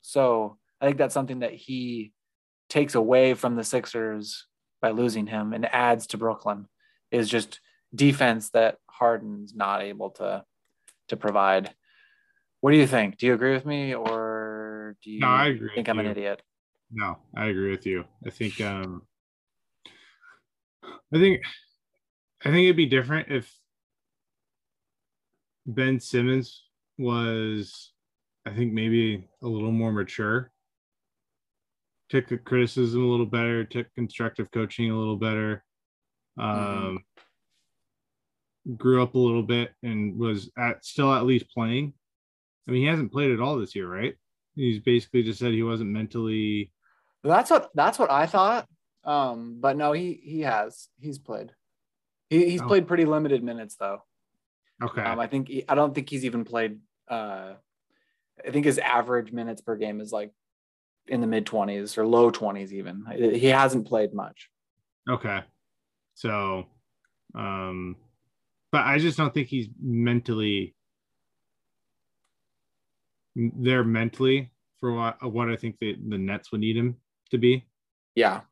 So 0.00 0.58
I 0.80 0.86
think 0.86 0.96
that's 0.96 1.14
something 1.14 1.40
that 1.40 1.54
he 1.54 2.12
takes 2.68 2.94
away 2.94 3.34
from 3.34 3.56
the 3.56 3.64
Sixers 3.64 4.46
by 4.80 4.90
losing 4.90 5.26
him 5.26 5.52
and 5.52 5.66
adds 5.66 6.06
to 6.08 6.16
Brooklyn 6.16 6.68
is 7.10 7.28
just 7.28 7.60
defense 7.94 8.50
that 8.50 8.78
Harden's 8.86 9.54
not 9.54 9.82
able 9.82 10.10
to 10.10 10.44
to 11.08 11.16
provide. 11.16 11.74
What 12.60 12.72
do 12.72 12.76
you 12.76 12.86
think? 12.86 13.18
Do 13.18 13.26
you 13.26 13.34
agree 13.34 13.52
with 13.52 13.66
me 13.66 13.94
or 13.94 14.96
do 15.02 15.10
you 15.10 15.20
no, 15.20 15.28
I 15.28 15.46
agree 15.46 15.70
think 15.74 15.88
I'm 15.88 15.96
you. 15.96 16.04
an 16.04 16.10
idiot? 16.10 16.42
No, 16.92 17.18
I 17.34 17.46
agree 17.46 17.70
with 17.70 17.86
you. 17.86 18.04
I 18.26 18.30
think 18.30 18.60
um 18.60 19.02
I 20.84 21.18
think 21.18 21.42
I 22.44 22.50
think 22.50 22.64
it'd 22.64 22.76
be 22.76 22.86
different 22.86 23.28
if 23.30 23.52
Ben 25.66 26.00
Simmons 26.00 26.64
was, 26.98 27.92
I 28.46 28.50
think, 28.50 28.72
maybe 28.72 29.28
a 29.42 29.46
little 29.46 29.72
more 29.72 29.92
mature, 29.92 30.50
took 32.08 32.26
criticism 32.44 33.04
a 33.04 33.06
little 33.06 33.26
better, 33.26 33.64
took 33.64 33.86
constructive 33.94 34.50
coaching 34.50 34.90
a 34.90 34.96
little 34.96 35.16
better, 35.16 35.64
um, 36.40 37.04
mm-hmm. 38.66 38.74
grew 38.74 39.02
up 39.02 39.14
a 39.14 39.18
little 39.18 39.42
bit, 39.42 39.72
and 39.82 40.18
was 40.18 40.50
at 40.58 40.84
still 40.84 41.12
at 41.12 41.26
least 41.26 41.50
playing. 41.50 41.92
I 42.68 42.72
mean, 42.72 42.82
he 42.82 42.88
hasn't 42.88 43.12
played 43.12 43.30
at 43.30 43.40
all 43.40 43.58
this 43.58 43.74
year, 43.74 43.88
right? 43.88 44.14
He's 44.54 44.80
basically 44.80 45.22
just 45.22 45.38
said 45.38 45.52
he 45.52 45.62
wasn't 45.62 45.90
mentally. 45.90 46.72
That's 47.22 47.50
what 47.50 47.70
that's 47.74 47.98
what 47.98 48.10
I 48.10 48.26
thought. 48.26 48.66
Um, 49.04 49.58
but 49.60 49.76
no, 49.76 49.92
he 49.92 50.20
he 50.22 50.40
has 50.40 50.88
he's 50.98 51.18
played. 51.18 51.52
He, 52.28 52.50
he's 52.50 52.62
oh. 52.62 52.66
played 52.66 52.86
pretty 52.86 53.04
limited 53.04 53.42
minutes 53.42 53.76
though. 53.76 54.02
Okay. 54.82 55.02
Um, 55.02 55.18
I 55.18 55.26
think 55.26 55.48
he, 55.48 55.64
I 55.68 55.74
don't 55.74 55.94
think 55.94 56.08
he's 56.08 56.24
even 56.24 56.44
played 56.44 56.78
uh, 57.08 57.54
I 58.46 58.50
think 58.50 58.64
his 58.64 58.78
average 58.78 59.32
minutes 59.32 59.60
per 59.60 59.76
game 59.76 60.00
is 60.00 60.12
like 60.12 60.30
in 61.06 61.20
the 61.20 61.26
mid 61.26 61.46
20s 61.46 61.98
or 61.98 62.06
low 62.06 62.30
20s 62.30 62.72
even. 62.72 63.04
He 63.34 63.46
hasn't 63.46 63.86
played 63.86 64.14
much. 64.14 64.48
Okay. 65.08 65.42
So 66.20 66.66
um 67.34 67.96
but 68.72 68.84
I 68.84 68.98
just 68.98 69.16
don't 69.16 69.32
think 69.32 69.48
he's 69.48 69.68
mentally 69.80 70.74
there 73.34 73.84
mentally 73.84 74.50
for 74.78 74.92
what 74.92 75.32
what 75.32 75.48
I 75.48 75.56
think 75.56 75.76
the, 75.80 75.96
the 76.08 76.18
Nets 76.18 76.52
would 76.52 76.60
need 76.60 76.76
him 76.76 76.96
to 77.30 77.38
be. 77.38 77.66
Yeah. 78.14 78.42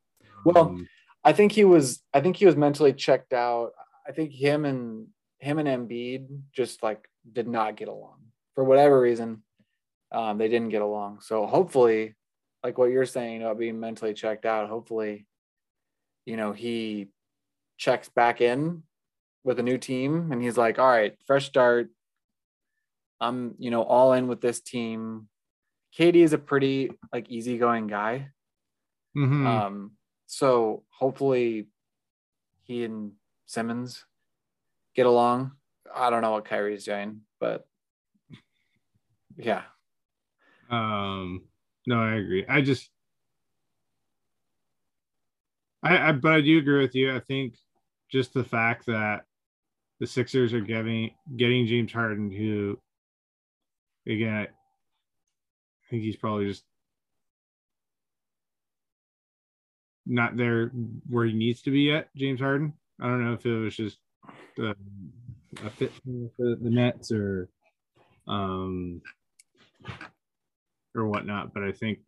Well, 0.45 0.69
um, 0.69 0.89
I 1.25 1.33
think 1.33 1.53
he 1.53 1.65
was 1.65 2.03
I 2.15 2.21
think 2.21 2.37
he 2.37 2.47
was 2.47 2.57
mentally 2.57 2.93
checked 2.93 3.33
out. 3.33 3.73
I 4.09 4.13
think 4.13 4.33
him 4.33 4.65
and 4.65 5.09
him 5.41 5.59
and 5.59 5.69
Embiid 5.69 6.27
just 6.53 6.83
like 6.83 7.09
did 7.33 7.49
not 7.49 7.77
get 7.77 7.89
along 7.89 8.19
for 8.59 8.65
whatever 8.65 9.01
reason, 9.01 9.41
um, 10.11 10.37
they 10.37 10.49
didn't 10.49 10.71
get 10.71 10.83
along. 10.83 11.21
So 11.21 11.47
hopefully, 11.47 12.17
like 12.65 12.77
what 12.77 12.91
you're 12.91 13.07
saying 13.07 13.41
about 13.41 13.57
being 13.57 13.79
mentally 13.79 14.15
checked 14.15 14.45
out, 14.45 14.69
hopefully, 14.69 15.29
you 16.27 16.37
know, 16.37 16.51
he 16.51 17.07
checks 17.79 18.09
back 18.09 18.41
in 18.41 18.83
with 19.45 19.59
a 19.59 19.63
new 19.63 19.79
team 19.79 20.31
and 20.31 20.43
he's 20.43 20.59
like, 20.59 20.79
all 20.79 20.89
right, 20.89 21.17
fresh 21.27 21.47
start. 21.47 21.89
I'm, 23.21 23.55
you 23.59 23.71
know, 23.71 23.83
all 23.83 24.13
in 24.13 24.29
with 24.29 24.41
this 24.41 24.61
team. 24.61 25.29
KD 25.99 26.17
is 26.17 26.33
a 26.33 26.39
pretty 26.39 26.91
like 27.13 27.31
easygoing 27.31 27.87
guy. 27.87 28.29
Mm-hmm. 29.17 29.47
Um, 29.47 29.93
so 30.27 30.85
hopefully 30.91 31.69
he 32.65 32.85
and 32.85 33.13
Simmons 33.47 34.05
get 34.95 35.07
along. 35.07 35.53
I 35.95 36.11
don't 36.11 36.21
know 36.21 36.33
what 36.33 36.45
Kyrie's 36.45 36.85
doing, 36.85 37.23
but 37.41 37.67
yeah. 39.37 39.63
Um, 40.71 41.45
no, 41.87 42.01
I 42.01 42.17
agree. 42.17 42.45
I 42.47 42.61
just, 42.61 42.91
I, 45.83 46.11
I, 46.11 46.13
but 46.13 46.33
I 46.33 46.41
do 46.43 46.59
agree 46.59 46.83
with 46.83 46.95
you. 46.95 47.17
I 47.17 47.21
think 47.21 47.55
just 48.11 48.35
the 48.35 48.45
fact 48.45 48.87
that 48.87 49.25
the 50.01 50.07
Sixers 50.07 50.55
are 50.55 50.61
getting 50.61 51.11
getting 51.37 51.67
James 51.67 51.93
Harden, 51.93 52.31
who, 52.31 52.79
again, 54.07 54.47
I 54.47 55.91
think 55.91 56.03
he's 56.03 56.17
probably 56.17 56.47
just 56.47 56.65
not 60.07 60.37
there 60.37 60.69
where 61.09 61.27
he 61.27 61.35
needs 61.35 61.63
to 61.63 61.71
be 61.71 61.83
yet. 61.83 62.09
James 62.17 62.41
Harden. 62.41 62.73
I 63.01 63.07
don't 63.07 63.25
know 63.25 63.35
if 63.35 63.45
it 63.47 63.55
was 63.55 63.77
just 63.77 63.99
uh, 64.61 64.75
a 65.65 65.71
fit 65.71 65.93
for 66.05 66.31
the 66.39 66.71
Nets 66.71 67.13
or 67.13 67.49
um 68.27 69.01
or 70.95 71.07
whatnot, 71.07 71.55
but 71.55 71.63
I 71.63 71.73
think 71.73 72.01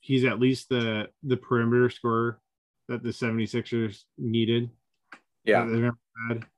he's 0.00 0.24
at 0.24 0.40
least 0.40 0.68
the 0.68 1.08
the 1.22 1.36
perimeter 1.36 1.90
scorer 1.90 2.40
that 2.88 3.02
the 3.02 3.10
76ers 3.10 4.04
needed. 4.16 4.70
Yeah. 5.48 5.90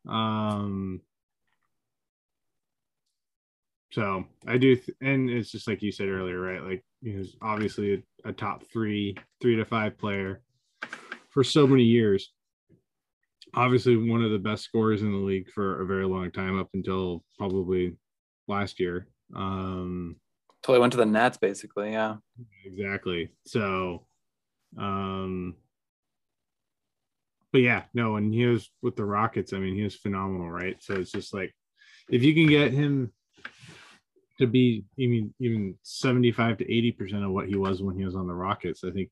Um 0.08 1.00
so 3.92 4.24
I 4.46 4.56
do, 4.56 4.76
th- 4.76 4.96
and 5.00 5.28
it's 5.28 5.50
just 5.50 5.66
like 5.66 5.82
you 5.82 5.90
said 5.90 6.08
earlier, 6.08 6.40
right? 6.40 6.62
Like 6.62 6.84
he 7.02 7.16
was 7.16 7.36
obviously 7.42 8.04
a, 8.24 8.28
a 8.28 8.32
top 8.32 8.64
three, 8.72 9.16
three 9.40 9.56
to 9.56 9.64
five 9.64 9.98
player 9.98 10.42
for 11.30 11.42
so 11.42 11.66
many 11.66 11.82
years. 11.82 12.32
Obviously, 13.54 13.96
one 13.96 14.22
of 14.22 14.30
the 14.30 14.38
best 14.38 14.62
scorers 14.62 15.02
in 15.02 15.10
the 15.10 15.18
league 15.18 15.50
for 15.50 15.82
a 15.82 15.86
very 15.86 16.06
long 16.06 16.30
time, 16.30 16.58
up 16.58 16.68
until 16.72 17.24
probably 17.36 17.96
last 18.46 18.78
year. 18.78 19.08
Um, 19.34 20.16
until 20.62 20.74
he 20.76 20.80
went 20.80 20.92
to 20.92 20.96
the 20.98 21.06
Nets, 21.06 21.36
basically. 21.36 21.90
Yeah. 21.90 22.16
Exactly. 22.64 23.30
So, 23.44 24.06
um, 24.78 25.56
but 27.52 27.60
yeah, 27.60 27.84
no, 27.94 28.16
and 28.16 28.32
he 28.32 28.46
was 28.46 28.70
with 28.82 28.96
the 28.96 29.04
Rockets. 29.04 29.52
I 29.52 29.58
mean, 29.58 29.74
he 29.74 29.82
was 29.82 29.96
phenomenal, 29.96 30.50
right? 30.50 30.76
So 30.80 30.94
it's 30.94 31.12
just 31.12 31.34
like 31.34 31.54
if 32.08 32.22
you 32.22 32.34
can 32.34 32.46
get 32.46 32.72
him 32.72 33.12
to 34.38 34.46
be 34.46 34.84
even 34.96 35.34
even 35.38 35.76
75 35.82 36.58
to 36.58 36.72
80 36.72 36.92
percent 36.92 37.24
of 37.24 37.30
what 37.30 37.48
he 37.48 37.56
was 37.56 37.82
when 37.82 37.96
he 37.96 38.04
was 38.04 38.14
on 38.14 38.26
the 38.26 38.34
Rockets, 38.34 38.84
I 38.84 38.90
think 38.90 39.10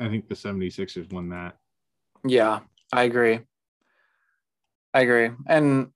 I 0.00 0.08
think 0.08 0.28
the 0.28 0.34
76ers 0.34 1.12
won 1.12 1.30
that. 1.30 1.56
Yeah, 2.24 2.60
I 2.92 3.02
agree. 3.04 3.40
I 4.94 5.00
agree. 5.00 5.30
And 5.46 5.88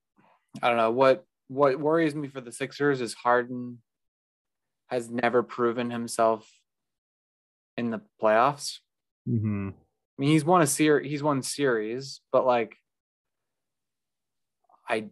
I 0.62 0.68
don't 0.68 0.77
know 0.77 0.91
what 0.91 1.25
what 1.49 1.79
worries 1.79 2.14
me 2.14 2.29
for 2.29 2.41
the 2.41 2.53
Sixers 2.53 3.01
is 3.01 3.14
Harden 3.14 3.79
has 4.89 5.11
never 5.11 5.43
proven 5.43 5.91
himself 5.91 6.51
in 7.77 7.91
the 7.91 8.01
playoffs. 8.23 8.79
Mm-hmm. 9.29 9.70
I 10.18 10.22
mean, 10.22 10.30
he's 10.30 10.44
won 10.44 10.62
a 10.62 10.66
series. 10.66 11.10
He's 11.10 11.22
won 11.22 11.42
series, 11.42 12.20
but 12.30 12.44
like, 12.46 12.76
I 14.88 15.06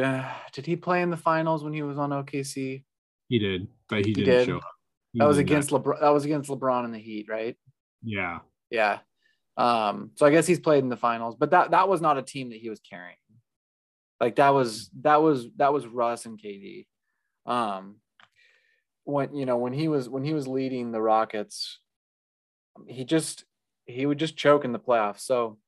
uh, 0.00 0.32
did 0.52 0.66
he 0.66 0.76
play 0.76 1.02
in 1.02 1.10
the 1.10 1.16
finals 1.16 1.64
when 1.64 1.72
he 1.72 1.82
was 1.82 1.98
on 1.98 2.10
OKC? 2.10 2.84
He 3.28 3.38
did, 3.38 3.66
but 3.88 3.98
he, 3.98 4.04
He 4.06 4.12
didn't 4.12 4.30
did? 4.30 4.46
show 4.46 4.56
up. 4.58 4.62
He 5.12 5.18
That 5.18 5.26
was 5.26 5.38
against 5.38 5.70
LeBron. 5.70 6.00
That 6.00 6.10
was 6.10 6.24
against 6.24 6.48
LeBron 6.48 6.84
in 6.84 6.92
the 6.92 6.98
Heat, 6.98 7.26
right? 7.28 7.56
Yeah. 8.02 8.38
Yeah. 8.70 9.00
Um, 9.56 10.12
so 10.14 10.26
I 10.26 10.30
guess 10.30 10.46
he's 10.46 10.60
played 10.60 10.84
in 10.84 10.88
the 10.88 10.96
finals, 10.96 11.34
but 11.38 11.50
that 11.50 11.72
that 11.72 11.88
was 11.88 12.00
not 12.00 12.18
a 12.18 12.22
team 12.22 12.50
that 12.50 12.58
he 12.60 12.70
was 12.70 12.80
carrying. 12.80 13.16
Like 14.20 14.36
that 14.36 14.50
was 14.50 14.90
that 15.00 15.22
was 15.22 15.48
that 15.56 15.72
was 15.72 15.86
Russ 15.86 16.26
and 16.26 16.40
KD. 16.40 16.86
Um, 17.46 17.96
when 19.04 19.34
you 19.34 19.46
know 19.46 19.56
when 19.56 19.72
he 19.72 19.88
was 19.88 20.08
when 20.08 20.24
he 20.24 20.34
was 20.34 20.46
leading 20.46 20.92
the 20.92 21.00
Rockets, 21.02 21.80
he 22.88 23.04
just 23.04 23.44
he 23.86 24.06
would 24.06 24.18
just 24.18 24.36
choke 24.36 24.64
in 24.64 24.72
the 24.72 24.78
playoffs. 24.78 25.20
So, 25.20 25.58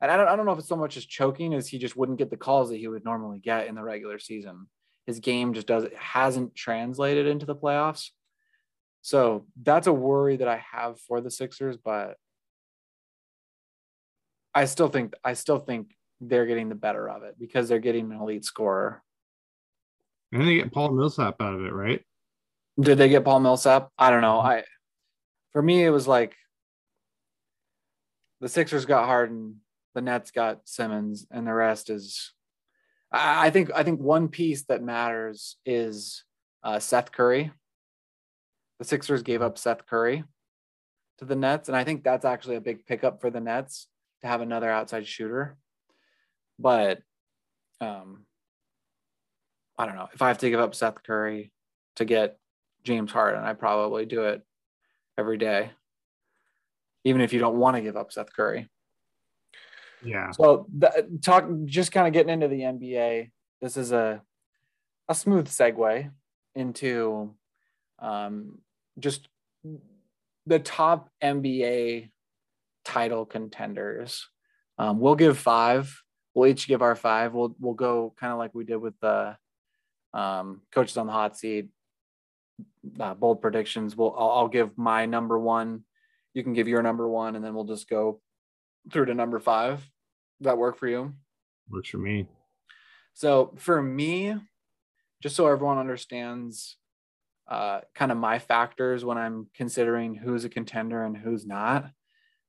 and 0.00 0.10
I 0.10 0.16
don't 0.16 0.28
I 0.28 0.36
don't 0.36 0.46
know 0.46 0.52
if 0.52 0.58
it's 0.58 0.68
so 0.68 0.76
much 0.76 0.96
as 0.96 1.04
choking 1.04 1.54
as 1.54 1.68
he 1.68 1.78
just 1.78 1.96
wouldn't 1.96 2.18
get 2.18 2.30
the 2.30 2.36
calls 2.36 2.70
that 2.70 2.78
he 2.78 2.88
would 2.88 3.04
normally 3.04 3.38
get 3.38 3.66
in 3.66 3.74
the 3.74 3.82
regular 3.82 4.18
season. 4.18 4.66
His 5.06 5.20
game 5.20 5.54
just 5.54 5.66
does 5.66 5.86
hasn't 5.96 6.54
translated 6.54 7.26
into 7.26 7.46
the 7.46 7.56
playoffs. 7.56 8.10
So 9.02 9.46
that's 9.62 9.86
a 9.86 9.92
worry 9.92 10.36
that 10.38 10.48
I 10.48 10.64
have 10.72 11.00
for 11.00 11.20
the 11.20 11.30
Sixers, 11.30 11.76
but 11.76 12.16
I 14.52 14.64
still 14.64 14.88
think 14.88 15.14
I 15.22 15.34
still 15.34 15.58
think 15.58 15.94
they're 16.20 16.46
getting 16.46 16.68
the 16.68 16.74
better 16.74 17.08
of 17.08 17.22
it 17.22 17.36
because 17.38 17.68
they're 17.68 17.78
getting 17.78 18.10
an 18.10 18.20
elite 18.20 18.44
scorer. 18.44 19.02
And 20.32 20.48
they 20.48 20.56
get 20.56 20.72
Paul 20.72 20.92
Millsap 20.92 21.40
out 21.40 21.54
of 21.54 21.64
it, 21.64 21.72
right? 21.72 22.02
Did 22.80 22.98
they 22.98 23.08
get 23.08 23.24
Paul 23.24 23.40
Millsap? 23.40 23.90
I 23.98 24.10
don't 24.10 24.22
know. 24.22 24.40
I 24.40 24.64
for 25.52 25.62
me 25.62 25.84
it 25.84 25.90
was 25.90 26.08
like 26.08 26.34
the 28.40 28.48
Sixers 28.48 28.86
got 28.86 29.06
Harden, 29.06 29.60
the 29.94 30.00
Nets 30.00 30.30
got 30.30 30.68
Simmons, 30.68 31.26
and 31.30 31.46
the 31.46 31.52
rest 31.52 31.90
is 31.90 32.32
I, 33.12 33.50
think 33.50 33.70
I 33.74 33.82
think 33.82 34.00
one 34.00 34.28
piece 34.28 34.64
that 34.64 34.82
matters 34.82 35.56
is 35.64 36.24
uh, 36.62 36.78
Seth 36.78 37.12
Curry. 37.12 37.52
The 38.78 38.84
Sixers 38.84 39.22
gave 39.22 39.42
up 39.42 39.58
Seth 39.58 39.86
Curry 39.86 40.24
to 41.18 41.24
the 41.24 41.36
Nets, 41.36 41.68
and 41.68 41.76
I 41.76 41.84
think 41.84 42.04
that's 42.04 42.24
actually 42.24 42.56
a 42.56 42.60
big 42.60 42.84
pickup 42.84 43.20
for 43.20 43.30
the 43.30 43.40
Nets 43.40 43.86
to 44.20 44.26
have 44.26 44.40
another 44.40 44.70
outside 44.70 45.06
shooter. 45.06 45.56
But 46.58 47.00
um, 47.80 48.26
I 49.78 49.86
don't 49.86 49.96
know 49.96 50.08
if 50.12 50.20
I 50.20 50.28
have 50.28 50.38
to 50.38 50.50
give 50.50 50.60
up 50.60 50.74
Seth 50.74 51.02
Curry 51.02 51.52
to 51.96 52.04
get 52.04 52.38
James 52.86 53.10
Harden, 53.10 53.42
I 53.42 53.52
probably 53.52 54.06
do 54.06 54.22
it 54.22 54.42
every 55.18 55.38
day, 55.38 55.70
even 57.06 57.20
if 57.20 57.32
you 57.32 57.38
don't 57.38 57.56
want 57.56 57.76
to 57.76 57.82
give 57.82 57.96
up 57.96 58.10
Seth 58.10 58.34
Curry. 58.34 58.68
Yeah. 60.02 60.32
So 60.32 60.66
the, 60.76 61.08
talk 61.22 61.46
just 61.64 61.92
kind 61.92 62.08
of 62.08 62.12
getting 62.12 62.32
into 62.32 62.48
the 62.48 62.60
NBA. 62.60 63.30
This 63.62 63.76
is 63.76 63.92
a 63.92 64.22
a 65.08 65.14
smooth 65.14 65.46
segue 65.46 66.10
into 66.56 67.32
um, 68.00 68.58
just 68.98 69.28
the 70.46 70.58
top 70.58 71.08
NBA 71.22 72.10
title 72.84 73.24
contenders. 73.24 74.26
Um, 74.76 74.98
we'll 74.98 75.14
give 75.14 75.38
five. 75.38 76.02
We'll 76.34 76.50
each 76.50 76.66
give 76.66 76.82
our 76.82 76.96
five. 76.96 77.34
We'll 77.34 77.54
we'll 77.60 77.74
go 77.74 78.14
kind 78.18 78.32
of 78.32 78.38
like 78.38 78.52
we 78.52 78.64
did 78.64 78.78
with 78.78 78.98
the 79.00 79.36
um, 80.12 80.62
coaches 80.72 80.96
on 80.96 81.06
the 81.06 81.12
hot 81.12 81.38
seat. 81.38 81.68
Uh, 82.98 83.14
bold 83.14 83.40
predictions. 83.40 83.96
We'll 83.96 84.14
I'll, 84.18 84.30
I'll 84.30 84.48
give 84.48 84.76
my 84.76 85.06
number 85.06 85.38
one. 85.38 85.84
You 86.36 86.42
can 86.42 86.52
give 86.52 86.68
your 86.68 86.82
number 86.82 87.08
one, 87.08 87.34
and 87.34 87.42
then 87.42 87.54
we'll 87.54 87.64
just 87.64 87.88
go 87.88 88.20
through 88.92 89.06
to 89.06 89.14
number 89.14 89.40
five. 89.40 89.78
Does 89.78 90.44
that 90.44 90.58
work 90.58 90.76
for 90.76 90.86
you? 90.86 91.14
Works 91.70 91.88
for 91.88 91.96
me. 91.96 92.28
So 93.14 93.54
for 93.56 93.80
me, 93.80 94.34
just 95.22 95.34
so 95.34 95.46
everyone 95.46 95.78
understands 95.78 96.76
uh, 97.48 97.80
kind 97.94 98.12
of 98.12 98.18
my 98.18 98.38
factors 98.38 99.02
when 99.02 99.16
I'm 99.16 99.48
considering 99.54 100.14
who's 100.14 100.44
a 100.44 100.50
contender 100.50 101.02
and 101.02 101.16
who's 101.16 101.46
not, 101.46 101.90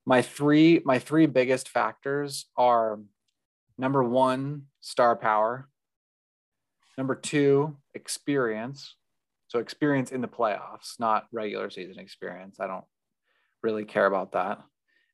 my 0.05 0.21
three 0.21 0.81
my 0.83 0.99
three 0.99 1.25
biggest 1.25 1.69
factors 1.69 2.47
are 2.57 2.99
number 3.77 4.03
one, 4.03 4.63
star 4.81 5.15
power. 5.15 5.69
Number 6.97 7.15
two, 7.15 7.77
experience. 7.93 8.95
So 9.47 9.59
experience 9.59 10.11
in 10.11 10.19
the 10.19 10.27
playoffs, 10.27 10.99
not 10.99 11.27
regular 11.31 11.69
season 11.69 11.99
experience. 11.99 12.59
I 12.59 12.67
don't 12.67 12.83
really 13.61 13.85
care 13.85 14.05
about 14.05 14.33
that. 14.33 14.59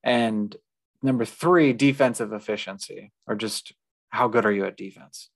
And 0.03 0.55
number 1.01 1.25
three, 1.25 1.73
defensive 1.73 2.33
efficiency, 2.33 3.11
or 3.27 3.35
just 3.35 3.73
how 4.09 4.27
good 4.27 4.45
are 4.45 4.51
you 4.51 4.65
at 4.65 4.77
defense? 4.77 5.29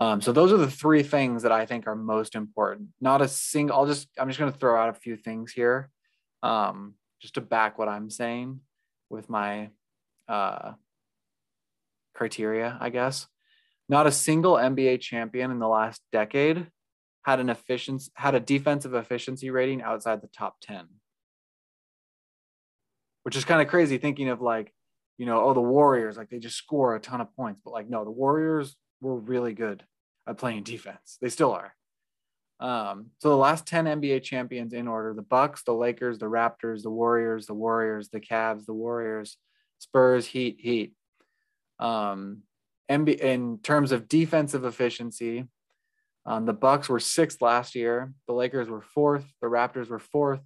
Um, 0.00 0.20
so 0.20 0.32
those 0.32 0.52
are 0.52 0.56
the 0.56 0.70
three 0.70 1.02
things 1.02 1.44
that 1.44 1.52
I 1.52 1.66
think 1.66 1.86
are 1.86 1.94
most 1.94 2.34
important. 2.34 2.88
Not 3.00 3.22
a 3.22 3.28
single. 3.28 3.76
I'll 3.76 3.86
just. 3.86 4.08
I'm 4.18 4.28
just 4.28 4.40
going 4.40 4.52
to 4.52 4.58
throw 4.58 4.80
out 4.80 4.88
a 4.88 4.94
few 4.98 5.16
things 5.16 5.52
here, 5.52 5.90
um, 6.42 6.94
just 7.20 7.34
to 7.34 7.40
back 7.40 7.78
what 7.78 7.88
I'm 7.88 8.10
saying 8.10 8.60
with 9.08 9.30
my 9.30 9.70
uh, 10.28 10.72
criteria. 12.14 12.76
I 12.80 12.90
guess 12.90 13.28
not 13.88 14.06
a 14.06 14.12
single 14.12 14.54
NBA 14.54 15.00
champion 15.00 15.50
in 15.50 15.58
the 15.58 15.68
last 15.68 16.00
decade 16.10 16.66
had 17.24 17.40
an 17.40 17.48
efficiency 17.48 18.10
had 18.16 18.34
a 18.34 18.40
defensive 18.40 18.94
efficiency 18.94 19.50
rating 19.50 19.82
outside 19.82 20.20
the 20.20 20.28
top 20.28 20.56
ten, 20.60 20.86
which 23.24 23.36
is 23.36 23.44
kind 23.44 23.60
of 23.60 23.68
crazy 23.68 23.98
thinking 23.98 24.28
of 24.28 24.40
like, 24.40 24.72
you 25.18 25.26
know, 25.26 25.42
oh 25.42 25.54
the 25.54 25.60
Warriors 25.60 26.16
like 26.16 26.30
they 26.30 26.38
just 26.38 26.56
score 26.56 26.94
a 26.94 27.00
ton 27.00 27.20
of 27.20 27.34
points, 27.34 27.60
but 27.64 27.72
like 27.72 27.90
no, 27.90 28.04
the 28.04 28.10
Warriors 28.10 28.76
were 29.00 29.16
really 29.16 29.52
good 29.52 29.84
at 30.28 30.38
playing 30.38 30.62
defense. 30.62 31.18
They 31.20 31.28
still 31.28 31.52
are. 31.52 31.74
Um, 32.60 33.10
so 33.18 33.30
the 33.30 33.36
last 33.36 33.66
10 33.66 33.86
NBA 33.86 34.22
champions 34.22 34.72
in 34.72 34.88
order, 34.88 35.12
the 35.12 35.22
Bucks, 35.22 35.64
the 35.64 35.74
Lakers, 35.74 36.18
the 36.18 36.26
Raptors, 36.26 36.82
the 36.82 36.90
Warriors, 36.90 37.46
the 37.46 37.54
Warriors, 37.54 38.08
the 38.08 38.20
Cavs, 38.20 38.64
the 38.64 38.72
Warriors, 38.72 39.36
Spurs, 39.78 40.26
Heat, 40.26 40.56
Heat. 40.60 40.94
Um, 41.78 42.42
NBA, 42.90 43.18
in 43.18 43.58
terms 43.58 43.92
of 43.92 44.08
defensive 44.08 44.64
efficiency, 44.64 45.44
um, 46.26 46.46
the 46.46 46.52
Bucks 46.52 46.88
were 46.88 47.00
sixth 47.00 47.42
last 47.42 47.74
year. 47.74 48.12
The 48.28 48.34
Lakers 48.34 48.68
were 48.68 48.80
fourth. 48.80 49.26
The 49.42 49.48
Raptors 49.48 49.88
were 49.88 49.98
fourth. 49.98 50.40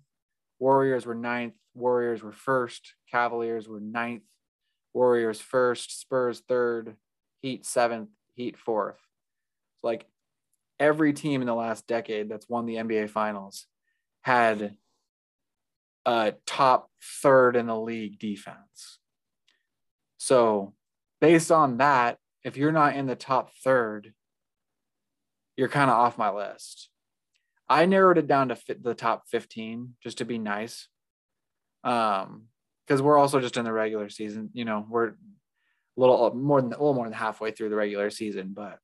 Warriors 0.58 1.06
were 1.06 1.14
ninth. 1.14 1.54
Warriors 1.78 2.22
were 2.22 2.32
first. 2.32 2.94
Cavaliers 3.10 3.68
were 3.68 3.80
ninth. 3.80 4.24
Warriors 4.92 5.40
first. 5.40 6.00
Spurs 6.00 6.40
third. 6.40 6.96
Heat 7.40 7.64
seventh. 7.64 8.10
Heat 8.34 8.58
fourth. 8.58 8.98
Like 9.82 10.06
every 10.80 11.12
team 11.12 11.40
in 11.40 11.46
the 11.46 11.54
last 11.54 11.86
decade 11.86 12.28
that's 12.28 12.48
won 12.48 12.66
the 12.66 12.76
NBA 12.76 13.10
finals 13.10 13.66
had 14.22 14.76
a 16.04 16.34
top 16.46 16.90
third 17.22 17.56
in 17.56 17.66
the 17.66 17.78
league 17.78 18.18
defense. 18.18 18.98
So 20.16 20.74
based 21.20 21.52
on 21.52 21.78
that, 21.78 22.18
if 22.44 22.56
you're 22.56 22.72
not 22.72 22.96
in 22.96 23.06
the 23.06 23.16
top 23.16 23.50
third, 23.62 24.12
you're 25.56 25.68
kind 25.68 25.90
of 25.90 25.96
off 25.96 26.18
my 26.18 26.30
list. 26.30 26.90
I 27.68 27.84
narrowed 27.84 28.18
it 28.18 28.26
down 28.26 28.48
to 28.48 28.56
fit 28.56 28.82
the 28.82 28.94
top 28.94 29.24
15 29.28 29.94
just 30.02 30.18
to 30.18 30.24
be 30.24 30.38
nice. 30.38 30.88
Um, 31.88 32.44
because 32.86 33.02
we're 33.02 33.18
also 33.18 33.38
just 33.40 33.56
in 33.58 33.64
the 33.64 33.72
regular 33.72 34.08
season, 34.08 34.50
you 34.54 34.64
know, 34.64 34.86
we're 34.88 35.08
a 35.08 35.14
little 35.96 36.34
more 36.34 36.60
than 36.62 36.72
a 36.72 36.76
little 36.76 36.94
more 36.94 37.04
than 37.04 37.12
halfway 37.12 37.50
through 37.50 37.68
the 37.68 37.76
regular 37.76 38.08
season, 38.10 38.52
but 38.54 38.78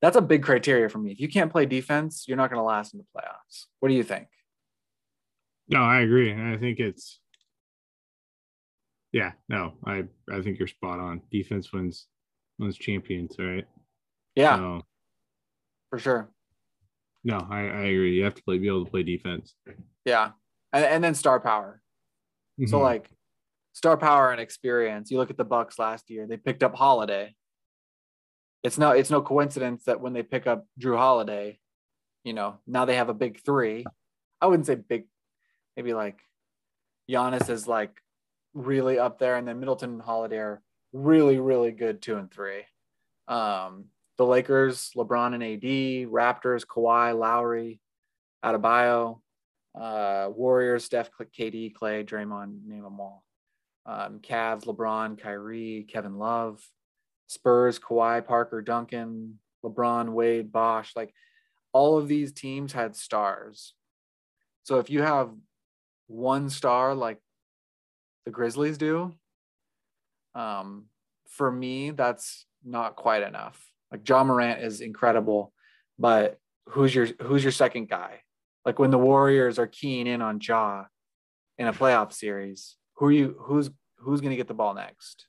that's 0.00 0.16
a 0.16 0.20
big 0.20 0.42
criteria 0.44 0.88
for 0.88 0.98
me. 0.98 1.10
If 1.10 1.18
you 1.20 1.28
can't 1.28 1.50
play 1.50 1.66
defense, 1.66 2.26
you're 2.28 2.36
not 2.36 2.50
going 2.50 2.60
to 2.60 2.64
last 2.64 2.94
in 2.94 2.98
the 2.98 3.04
playoffs. 3.16 3.64
What 3.80 3.88
do 3.88 3.94
you 3.94 4.04
think? 4.04 4.28
No, 5.68 5.82
I 5.82 6.00
agree. 6.00 6.32
I 6.32 6.56
think 6.56 6.78
it's 6.78 7.20
yeah, 9.12 9.32
no, 9.48 9.74
I 9.84 10.04
I 10.30 10.42
think 10.42 10.58
you're 10.58 10.68
spot 10.68 11.00
on. 11.00 11.22
Defense 11.32 11.72
wins 11.72 12.06
wins 12.58 12.76
champions, 12.76 13.34
right? 13.38 13.66
Yeah, 14.36 14.56
So, 14.56 14.82
for 15.90 15.98
sure. 15.98 16.30
no, 17.24 17.38
I, 17.50 17.60
I 17.60 17.82
agree. 17.86 18.14
You 18.16 18.24
have 18.24 18.34
to 18.34 18.42
play 18.44 18.58
be 18.58 18.68
able 18.68 18.84
to 18.84 18.90
play 18.90 19.02
defense. 19.02 19.54
Yeah. 20.04 20.32
And, 20.76 20.84
and 20.84 21.04
then 21.04 21.14
star 21.14 21.40
power. 21.40 21.80
So 22.66 22.78
Mhm. 22.78 22.82
like 22.82 23.10
star 23.72 23.96
power 23.96 24.30
and 24.30 24.40
experience. 24.40 25.10
You 25.10 25.18
look 25.18 25.30
at 25.30 25.36
the 25.36 25.44
Bucks 25.44 25.78
last 25.78 26.10
year, 26.10 26.26
they 26.26 26.36
picked 26.36 26.62
up 26.62 26.74
Holiday. 26.74 27.34
It's 28.62 28.78
no 28.78 28.90
it's 28.90 29.10
no 29.10 29.22
coincidence 29.22 29.84
that 29.84 30.00
when 30.00 30.12
they 30.12 30.22
pick 30.22 30.46
up 30.46 30.66
Jrue 30.80 30.96
Holiday, 30.96 31.58
you 32.24 32.32
know, 32.32 32.58
now 32.66 32.84
they 32.84 32.96
have 32.96 33.08
a 33.08 33.14
big 33.14 33.40
three. 33.44 33.84
I 34.40 34.46
wouldn't 34.46 34.66
say 34.66 34.74
big, 34.74 35.06
maybe 35.76 35.94
like 35.94 36.20
Giannis 37.08 37.48
is 37.50 37.66
like 37.68 38.02
really 38.54 38.98
up 38.98 39.18
there, 39.18 39.36
and 39.36 39.46
then 39.46 39.60
Middleton 39.60 39.90
and 39.90 40.02
Holiday 40.02 40.38
are 40.38 40.62
really, 40.92 41.38
really 41.38 41.70
good 41.72 42.02
two 42.02 42.16
and 42.16 42.30
three. 42.30 42.64
Um, 43.28 43.86
the 44.16 44.24
Lakers, 44.26 44.90
LeBron 44.96 45.34
and 45.34 45.42
AD, 45.44 46.08
Raptors, 46.10 46.64
Kawhi, 46.66 47.16
Lowry, 47.16 47.80
Adebayo, 48.44 49.20
uh, 49.76 50.28
Warriors, 50.34 50.84
Steph, 50.84 51.10
KD, 51.18 51.72
Klay, 51.74 52.04
Draymond, 52.04 52.66
name 52.66 52.82
them 52.82 53.00
all. 53.00 53.24
Um, 53.84 54.20
Cavs, 54.20 54.64
LeBron, 54.64 55.20
Kyrie, 55.20 55.86
Kevin 55.88 56.18
Love, 56.18 56.60
Spurs, 57.26 57.78
Kawhi, 57.78 58.24
Parker, 58.24 58.62
Duncan, 58.62 59.38
LeBron, 59.64 60.10
Wade, 60.10 60.50
Bosh. 60.50 60.92
Like 60.96 61.12
all 61.72 61.98
of 61.98 62.08
these 62.08 62.32
teams 62.32 62.72
had 62.72 62.96
stars. 62.96 63.74
So 64.62 64.78
if 64.78 64.90
you 64.90 65.02
have 65.02 65.30
one 66.08 66.50
star 66.50 66.94
like 66.94 67.18
the 68.24 68.30
Grizzlies 68.30 68.78
do, 68.78 69.12
um, 70.34 70.86
for 71.28 71.50
me, 71.50 71.90
that's 71.90 72.46
not 72.64 72.96
quite 72.96 73.22
enough. 73.22 73.62
Like 73.92 74.08
Ja 74.08 74.24
Morant 74.24 74.62
is 74.62 74.80
incredible, 74.80 75.52
but 75.98 76.38
who's 76.70 76.94
your 76.94 77.06
who's 77.22 77.44
your 77.44 77.52
second 77.52 77.88
guy? 77.88 78.20
Like 78.66 78.80
when 78.80 78.90
the 78.90 78.98
Warriors 78.98 79.60
are 79.60 79.68
keying 79.68 80.08
in 80.08 80.20
on 80.20 80.40
Ja 80.42 80.84
in 81.56 81.68
a 81.68 81.72
playoff 81.72 82.12
series, 82.12 82.76
who 82.96 83.10
you 83.10 83.36
who's 83.40 83.70
who's 83.98 84.20
going 84.20 84.32
to 84.32 84.36
get 84.36 84.48
the 84.48 84.54
ball 84.54 84.74
next? 84.74 85.26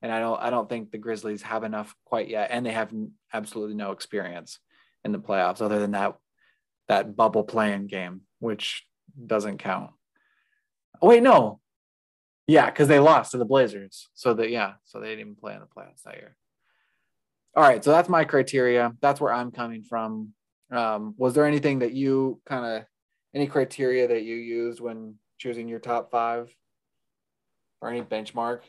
And 0.00 0.10
I 0.10 0.20
don't 0.20 0.40
I 0.40 0.48
don't 0.48 0.68
think 0.68 0.90
the 0.90 0.98
Grizzlies 0.98 1.42
have 1.42 1.64
enough 1.64 1.94
quite 2.06 2.28
yet, 2.28 2.48
and 2.50 2.64
they 2.64 2.72
have 2.72 2.92
absolutely 3.32 3.74
no 3.74 3.92
experience 3.92 4.58
in 5.04 5.12
the 5.12 5.18
playoffs 5.18 5.60
other 5.60 5.78
than 5.78 5.90
that 5.90 6.16
that 6.88 7.14
bubble 7.14 7.44
playing 7.44 7.88
game, 7.88 8.22
which 8.38 8.86
doesn't 9.26 9.58
count. 9.58 9.90
Oh, 11.02 11.08
wait, 11.08 11.22
no. 11.22 11.60
Yeah, 12.46 12.66
because 12.66 12.88
they 12.88 12.98
lost 12.98 13.32
to 13.32 13.38
the 13.38 13.44
Blazers. 13.44 14.08
So 14.14 14.32
that 14.34 14.48
yeah, 14.48 14.74
so 14.84 14.98
they 14.98 15.08
didn't 15.08 15.20
even 15.20 15.34
play 15.34 15.52
in 15.52 15.60
the 15.60 15.66
playoffs 15.66 16.02
that 16.06 16.16
year. 16.16 16.34
All 17.54 17.62
right, 17.62 17.84
so 17.84 17.90
that's 17.90 18.08
my 18.08 18.24
criteria. 18.24 18.94
That's 19.02 19.20
where 19.20 19.32
I'm 19.32 19.50
coming 19.50 19.82
from. 19.82 20.32
Um, 20.70 21.14
was 21.16 21.34
there 21.34 21.46
anything 21.46 21.78
that 21.80 21.92
you 21.92 22.40
kind 22.46 22.64
of 22.64 22.84
any 23.34 23.46
criteria 23.46 24.08
that 24.08 24.24
you 24.24 24.36
used 24.36 24.80
when 24.80 25.14
choosing 25.38 25.68
your 25.68 25.78
top 25.78 26.10
five 26.10 26.54
or 27.80 27.90
any 27.90 28.02
benchmark? 28.02 28.60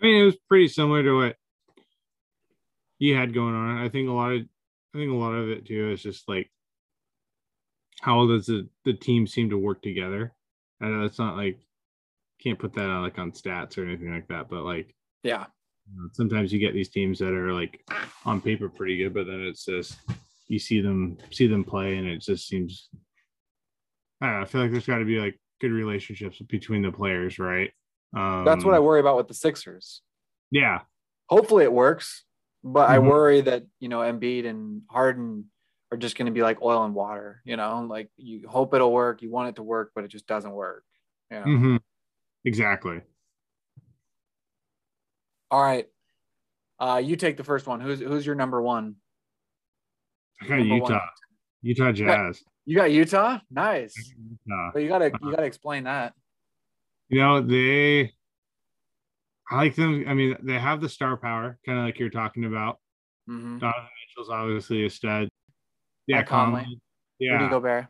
I 0.00 0.06
mean, 0.06 0.22
it 0.22 0.24
was 0.24 0.36
pretty 0.48 0.68
similar 0.68 1.02
to 1.02 1.12
what 1.12 1.36
you 2.98 3.14
had 3.14 3.34
going 3.34 3.54
on. 3.54 3.78
I 3.78 3.88
think 3.88 4.08
a 4.08 4.12
lot 4.12 4.32
of 4.32 4.42
I 4.94 4.98
think 4.98 5.10
a 5.10 5.16
lot 5.16 5.32
of 5.32 5.50
it 5.50 5.66
too 5.66 5.90
is 5.90 6.02
just 6.02 6.28
like 6.28 6.50
how 8.00 8.26
does 8.26 8.46
the, 8.46 8.68
the 8.84 8.92
team 8.92 9.26
seem 9.26 9.50
to 9.50 9.58
work 9.58 9.82
together? 9.82 10.32
I 10.80 10.86
know 10.86 11.04
it's 11.04 11.18
not 11.18 11.36
like 11.36 11.58
can't 12.40 12.58
put 12.58 12.72
that 12.74 12.88
on 12.88 13.02
like 13.02 13.18
on 13.18 13.32
stats 13.32 13.76
or 13.76 13.84
anything 13.84 14.12
like 14.12 14.28
that, 14.28 14.48
but 14.48 14.62
like 14.62 14.94
yeah, 15.22 15.46
you 15.90 16.00
know, 16.00 16.08
sometimes 16.12 16.52
you 16.52 16.58
get 16.58 16.74
these 16.74 16.88
teams 16.88 17.18
that 17.18 17.32
are 17.32 17.52
like 17.52 17.84
on 18.24 18.40
paper 18.40 18.68
pretty 18.68 18.96
good, 18.96 19.14
but 19.14 19.26
then 19.26 19.40
it's 19.40 19.64
just 19.64 19.98
you 20.48 20.58
see 20.58 20.80
them 20.80 21.18
see 21.30 21.46
them 21.46 21.64
play 21.64 21.96
and 21.96 22.06
it 22.06 22.20
just 22.20 22.48
seems 22.48 22.88
I 24.20 24.26
don't 24.26 24.36
know, 24.36 24.42
I 24.42 24.44
feel 24.46 24.60
like 24.62 24.72
there's 24.72 24.86
got 24.86 24.98
to 24.98 25.04
be 25.04 25.18
like 25.18 25.38
good 25.60 25.70
relationships 25.70 26.40
between 26.48 26.82
the 26.82 26.90
players, 26.90 27.38
right? 27.38 27.70
Um, 28.16 28.44
That's 28.44 28.64
what 28.64 28.74
I 28.74 28.78
um, 28.78 28.84
worry 28.84 29.00
about 29.00 29.16
with 29.16 29.28
the 29.28 29.34
Sixers. 29.34 30.02
Yeah. 30.50 30.80
Hopefully 31.28 31.64
it 31.64 31.72
works, 31.72 32.24
but 32.64 32.86
mm-hmm. 32.86 32.92
I 32.92 32.98
worry 32.98 33.40
that 33.42 33.64
you 33.80 33.88
know 33.88 33.98
Embiid 33.98 34.46
and 34.46 34.82
Harden 34.90 35.44
are 35.92 35.98
just 35.98 36.16
going 36.16 36.26
to 36.26 36.32
be 36.32 36.42
like 36.42 36.62
oil 36.62 36.84
and 36.84 36.94
water. 36.94 37.42
You 37.44 37.56
know, 37.56 37.86
like 37.88 38.10
you 38.16 38.48
hope 38.48 38.74
it'll 38.74 38.92
work, 38.92 39.22
you 39.22 39.30
want 39.30 39.50
it 39.50 39.56
to 39.56 39.62
work, 39.62 39.92
but 39.94 40.04
it 40.04 40.08
just 40.08 40.26
doesn't 40.26 40.52
work. 40.52 40.84
You 41.30 41.38
know? 41.38 41.44
mm-hmm. 41.44 41.76
Exactly. 42.44 43.00
All 45.50 45.62
right. 45.62 45.86
Uh, 46.80 47.00
you 47.04 47.16
take 47.16 47.36
the 47.36 47.44
first 47.44 47.66
one. 47.66 47.80
Who's 47.80 48.00
who's 48.00 48.24
your 48.24 48.34
number 48.34 48.62
one? 48.62 48.96
I 50.42 50.46
got 50.46 50.64
Utah. 50.64 50.92
One. 50.92 51.00
Utah 51.62 51.92
Jazz. 51.92 52.42
You 52.64 52.76
got 52.76 52.90
Utah? 52.90 53.38
Nice. 53.50 53.94
Utah. 53.96 54.70
But 54.72 54.82
you 54.82 54.88
gotta 54.88 55.10
you 55.22 55.30
gotta 55.30 55.44
explain 55.44 55.84
that. 55.84 56.12
You 57.08 57.20
know, 57.20 57.40
they 57.40 58.12
I 59.50 59.56
like 59.56 59.74
them. 59.74 60.04
I 60.06 60.14
mean, 60.14 60.36
they 60.42 60.58
have 60.58 60.80
the 60.80 60.88
star 60.88 61.16
power, 61.16 61.58
kind 61.64 61.78
of 61.78 61.84
like 61.84 61.98
you're 61.98 62.10
talking 62.10 62.44
about. 62.44 62.78
Mm-hmm. 63.28 63.58
Donovan 63.58 63.88
Mitchell's 64.06 64.30
obviously 64.30 64.84
a 64.84 64.90
stud. 64.90 65.28
Yeah, 66.06 66.22
Conley. 66.22 66.62
Conley. 66.62 66.80
Yeah. 67.18 67.32
Rudy 67.32 67.48
Gobert. 67.48 67.86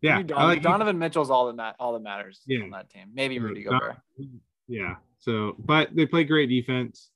Yeah, 0.00 0.22
Don- 0.22 0.42
like 0.42 0.62
Donovan 0.62 0.98
Mitchell's 0.98 1.30
all 1.30 1.46
that 1.46 1.56
ma- 1.56 1.74
all 1.78 1.92
that 1.92 2.02
matters 2.02 2.40
yeah. 2.46 2.62
on 2.62 2.70
that 2.70 2.90
team. 2.90 3.08
Maybe 3.14 3.38
Rudy 3.38 3.62
Gobert. 3.62 3.96
Yeah. 4.66 4.96
So, 5.18 5.54
but 5.58 5.94
they 5.94 6.06
play 6.06 6.24
great 6.24 6.48
defense. 6.48 7.10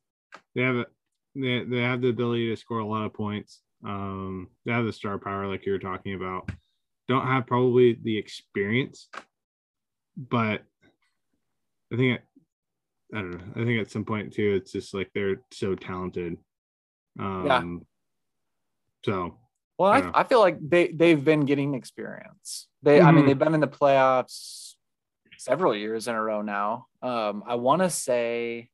They 0.54 0.62
have 0.62 0.76
a 0.76 0.86
they, 1.34 1.64
they 1.64 1.80
have 1.80 2.00
the 2.00 2.08
ability 2.08 2.48
to 2.50 2.56
score 2.56 2.78
a 2.78 2.86
lot 2.86 3.04
of 3.04 3.12
points. 3.12 3.62
Um, 3.84 4.48
they 4.64 4.72
have 4.72 4.84
the 4.84 4.92
star 4.92 5.18
power, 5.18 5.46
like 5.46 5.66
you 5.66 5.72
were 5.72 5.78
talking 5.78 6.14
about. 6.14 6.50
Don't 7.08 7.26
have 7.26 7.46
probably 7.46 7.98
the 8.02 8.18
experience, 8.18 9.08
but 10.16 10.62
I 11.92 11.96
think 11.96 12.20
I 12.20 13.18
I 13.18 13.20
don't 13.20 13.30
know. 13.32 13.62
I 13.62 13.64
think 13.64 13.80
at 13.80 13.90
some 13.90 14.04
point 14.04 14.32
too, 14.32 14.54
it's 14.54 14.72
just 14.72 14.92
like 14.92 15.10
they're 15.14 15.40
so 15.52 15.74
talented. 15.74 16.36
Um, 17.18 17.44
yeah. 17.46 17.62
So. 19.04 19.38
Well, 19.78 19.92
I, 19.92 20.00
I, 20.00 20.20
I, 20.20 20.24
feel 20.24 20.40
like 20.40 20.58
they 20.60 20.88
they've 20.88 21.22
been 21.22 21.44
getting 21.44 21.74
experience. 21.74 22.66
They, 22.82 22.98
mm-hmm. 22.98 23.06
I 23.06 23.10
mean, 23.10 23.20
mm-hmm. 23.20 23.28
they've 23.28 23.38
been 23.38 23.54
in 23.54 23.60
the 23.60 23.68
playoffs 23.68 24.74
several 25.38 25.76
years 25.76 26.08
in 26.08 26.14
a 26.14 26.22
row 26.22 26.42
now. 26.42 26.86
Um, 27.02 27.44
I 27.46 27.56
want 27.56 27.82
to 27.82 27.90
say, 27.90 28.70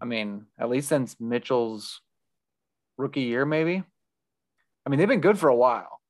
I 0.00 0.06
mean, 0.06 0.46
at 0.58 0.70
least 0.70 0.88
since 0.88 1.16
Mitchell's 1.20 2.00
rookie 2.96 3.22
year, 3.22 3.44
maybe. 3.44 3.84
I 4.88 4.90
mean, 4.90 5.00
they've 5.00 5.06
been 5.06 5.20
good 5.20 5.38
for 5.38 5.50
a 5.50 5.54
while. 5.54 6.00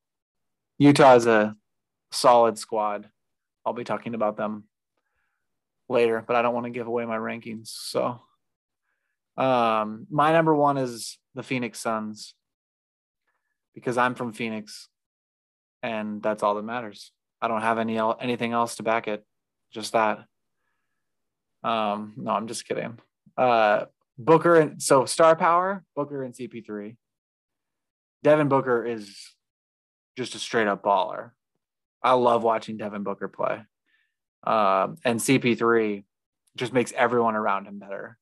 Utah 0.78 1.16
is 1.16 1.26
a 1.26 1.56
solid 2.12 2.58
squad. 2.58 3.10
I'll 3.66 3.72
be 3.72 3.82
talking 3.82 4.14
about 4.14 4.36
them 4.36 4.68
later, 5.88 6.22
but 6.24 6.36
I 6.36 6.42
don't 6.42 6.54
want 6.54 6.66
to 6.66 6.70
give 6.70 6.86
away 6.86 7.04
my 7.04 7.16
rankings. 7.16 7.70
So, 7.70 8.20
um, 9.36 10.06
my 10.10 10.30
number 10.30 10.54
one 10.54 10.78
is 10.78 11.18
the 11.34 11.42
Phoenix 11.42 11.80
Suns 11.80 12.34
because 13.74 13.98
I'm 13.98 14.14
from 14.14 14.32
Phoenix, 14.32 14.86
and 15.82 16.22
that's 16.22 16.44
all 16.44 16.54
that 16.54 16.62
matters. 16.62 17.10
I 17.42 17.48
don't 17.48 17.62
have 17.62 17.78
any 17.78 17.98
anything 18.20 18.52
else 18.52 18.76
to 18.76 18.84
back 18.84 19.08
it, 19.08 19.26
just 19.72 19.92
that. 19.94 20.20
Um, 21.64 22.12
no, 22.16 22.30
I'm 22.30 22.46
just 22.46 22.64
kidding. 22.64 23.00
Uh, 23.36 23.86
Booker 24.16 24.54
and 24.54 24.80
so 24.80 25.04
star 25.04 25.34
power, 25.34 25.82
Booker 25.96 26.22
and 26.22 26.32
CP3. 26.32 26.94
Devin 28.22 28.48
Booker 28.48 28.84
is 28.84 29.16
just 30.16 30.34
a 30.34 30.38
straight 30.38 30.66
up 30.66 30.82
baller. 30.82 31.30
I 32.02 32.12
love 32.12 32.42
watching 32.42 32.76
Devin 32.76 33.02
Booker 33.02 33.28
play. 33.28 33.60
Um, 34.44 34.96
and 35.04 35.20
CP3 35.20 36.04
just 36.56 36.72
makes 36.72 36.92
everyone 36.92 37.36
around 37.36 37.66
him 37.66 37.78
better. 37.78 38.18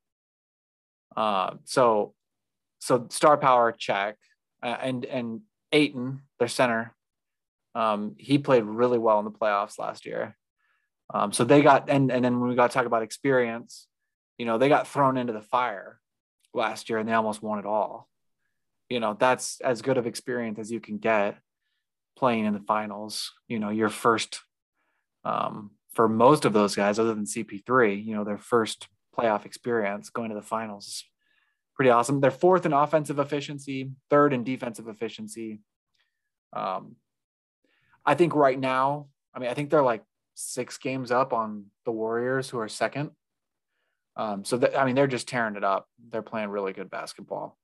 Uh, 1.16 1.54
so, 1.64 2.14
so 2.78 3.06
star 3.10 3.36
power 3.36 3.72
check, 3.72 4.16
uh, 4.62 4.76
and 4.80 5.04
and 5.06 5.40
Ayton, 5.72 6.22
their 6.38 6.48
center, 6.48 6.94
um, 7.74 8.14
he 8.18 8.38
played 8.38 8.64
really 8.64 8.98
well 8.98 9.18
in 9.18 9.24
the 9.24 9.30
playoffs 9.30 9.78
last 9.78 10.06
year. 10.06 10.36
Um, 11.12 11.32
so 11.32 11.44
they 11.44 11.62
got 11.62 11.88
and 11.88 12.10
and 12.10 12.24
then 12.24 12.40
when 12.40 12.50
we 12.50 12.56
got 12.56 12.70
to 12.70 12.74
talk 12.74 12.86
about 12.86 13.02
experience, 13.02 13.86
you 14.38 14.46
know, 14.46 14.58
they 14.58 14.68
got 14.68 14.88
thrown 14.88 15.16
into 15.16 15.32
the 15.32 15.42
fire 15.42 16.00
last 16.52 16.90
year 16.90 16.98
and 16.98 17.08
they 17.08 17.12
almost 17.12 17.42
won 17.42 17.58
it 17.58 17.66
all. 17.66 18.08
You 18.88 19.00
know, 19.00 19.16
that's 19.18 19.60
as 19.60 19.82
good 19.82 19.98
of 19.98 20.06
experience 20.06 20.58
as 20.58 20.70
you 20.70 20.80
can 20.80 20.98
get 20.98 21.38
playing 22.16 22.46
in 22.46 22.54
the 22.54 22.60
finals. 22.60 23.32
You 23.48 23.58
know, 23.58 23.70
your 23.70 23.88
first 23.88 24.40
um, 25.24 25.72
for 25.92 26.08
most 26.08 26.44
of 26.44 26.52
those 26.52 26.76
guys, 26.76 26.98
other 26.98 27.14
than 27.14 27.24
CP3, 27.24 28.04
you 28.04 28.14
know, 28.14 28.22
their 28.22 28.38
first 28.38 28.88
playoff 29.16 29.44
experience 29.46 30.10
going 30.10 30.28
to 30.28 30.34
the 30.36 30.42
finals 30.42 30.86
is 30.86 31.04
pretty 31.74 31.90
awesome. 31.90 32.20
They're 32.20 32.30
fourth 32.30 32.66
in 32.66 32.72
offensive 32.72 33.18
efficiency, 33.18 33.90
third 34.10 34.32
in 34.32 34.44
defensive 34.44 34.88
efficiency. 34.88 35.60
Um, 36.52 36.96
I 38.04 38.14
think 38.14 38.34
right 38.34 38.58
now, 38.58 39.08
I 39.34 39.38
mean, 39.38 39.50
I 39.50 39.54
think 39.54 39.70
they're 39.70 39.82
like 39.82 40.04
six 40.34 40.78
games 40.78 41.10
up 41.10 41.32
on 41.32 41.66
the 41.84 41.92
Warriors, 41.92 42.50
who 42.50 42.58
are 42.58 42.68
second. 42.68 43.10
Um, 44.16 44.44
so 44.44 44.58
th- 44.58 44.74
I 44.74 44.84
mean, 44.84 44.94
they're 44.94 45.06
just 45.06 45.28
tearing 45.28 45.56
it 45.56 45.64
up. 45.64 45.88
They're 46.10 46.22
playing 46.22 46.50
really 46.50 46.72
good 46.72 46.90
basketball. 46.90 47.58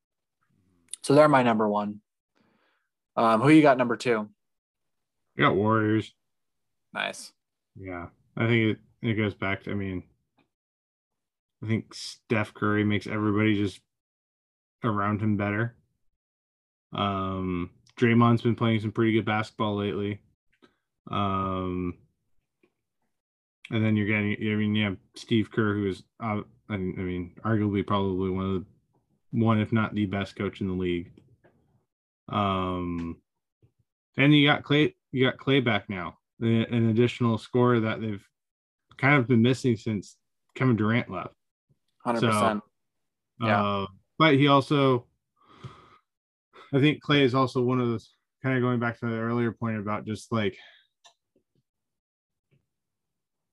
So 1.02 1.14
they're 1.14 1.28
my 1.28 1.42
number 1.42 1.68
one. 1.68 2.00
Um, 3.16 3.40
who 3.40 3.50
you 3.50 3.62
got 3.62 3.78
number 3.78 3.96
two? 3.96 4.28
You 5.36 5.44
got 5.44 5.56
Warriors. 5.56 6.12
Nice. 6.94 7.32
Yeah. 7.76 8.06
I 8.36 8.46
think 8.46 8.78
it, 9.02 9.08
it 9.08 9.14
goes 9.14 9.34
back 9.34 9.64
to, 9.64 9.70
I 9.70 9.74
mean, 9.74 10.04
I 11.62 11.66
think 11.66 11.94
Steph 11.94 12.54
Curry 12.54 12.84
makes 12.84 13.06
everybody 13.06 13.56
just 13.56 13.80
around 14.84 15.20
him 15.20 15.36
better. 15.36 15.76
Um, 16.92 17.70
Draymond's 17.98 18.42
been 18.42 18.56
playing 18.56 18.80
some 18.80 18.92
pretty 18.92 19.12
good 19.12 19.24
basketball 19.24 19.76
lately. 19.76 20.20
Um, 21.10 21.94
and 23.70 23.84
then 23.84 23.96
you're 23.96 24.06
getting, 24.06 24.36
I 24.40 24.56
mean, 24.56 24.76
have 24.82 24.96
Steve 25.14 25.50
Kerr, 25.50 25.74
who 25.74 25.88
is, 25.88 26.02
uh, 26.22 26.40
I 26.68 26.76
mean, 26.76 27.32
arguably 27.44 27.86
probably 27.86 28.30
one 28.30 28.44
of 28.44 28.52
the 28.54 28.66
one, 29.32 29.60
if 29.60 29.72
not 29.72 29.94
the 29.94 30.06
best 30.06 30.36
coach 30.36 30.60
in 30.60 30.68
the 30.68 30.74
league. 30.74 31.10
Um, 32.28 33.16
and 34.16 34.34
you 34.34 34.46
got 34.46 34.62
Klay, 34.62 34.94
you 35.10 35.24
got 35.24 35.38
Klay 35.38 35.64
back 35.64 35.88
now, 35.88 36.18
an 36.40 36.90
additional 36.90 37.38
scorer 37.38 37.80
that 37.80 38.00
they've 38.00 38.24
kind 38.98 39.16
of 39.16 39.26
been 39.26 39.42
missing 39.42 39.76
since 39.76 40.16
Kevin 40.54 40.76
Durant 40.76 41.10
left. 41.10 41.34
Hundred 42.04 42.20
so, 42.20 42.26
percent. 42.28 42.62
Yeah, 43.40 43.62
uh, 43.62 43.86
but 44.18 44.34
he 44.34 44.46
also, 44.46 45.06
I 46.72 46.80
think 46.80 47.02
Klay 47.02 47.22
is 47.22 47.34
also 47.34 47.62
one 47.62 47.80
of 47.80 47.88
those 47.88 48.14
kind 48.42 48.56
of 48.56 48.62
going 48.62 48.80
back 48.80 48.98
to 49.00 49.06
the 49.06 49.16
earlier 49.16 49.52
point 49.52 49.78
about 49.78 50.06
just 50.06 50.32
like 50.32 50.56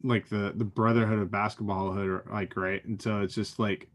like 0.04 0.30
the 0.30 0.54
the 0.56 0.64
brotherhood 0.64 1.20
of 1.20 1.30
basketball 1.30 1.92
hood 1.92 2.22
like 2.32 2.56
right 2.56 2.84
and 2.86 3.02
so 3.02 3.22
it's 3.22 3.36
just 3.36 3.60
like 3.60 3.90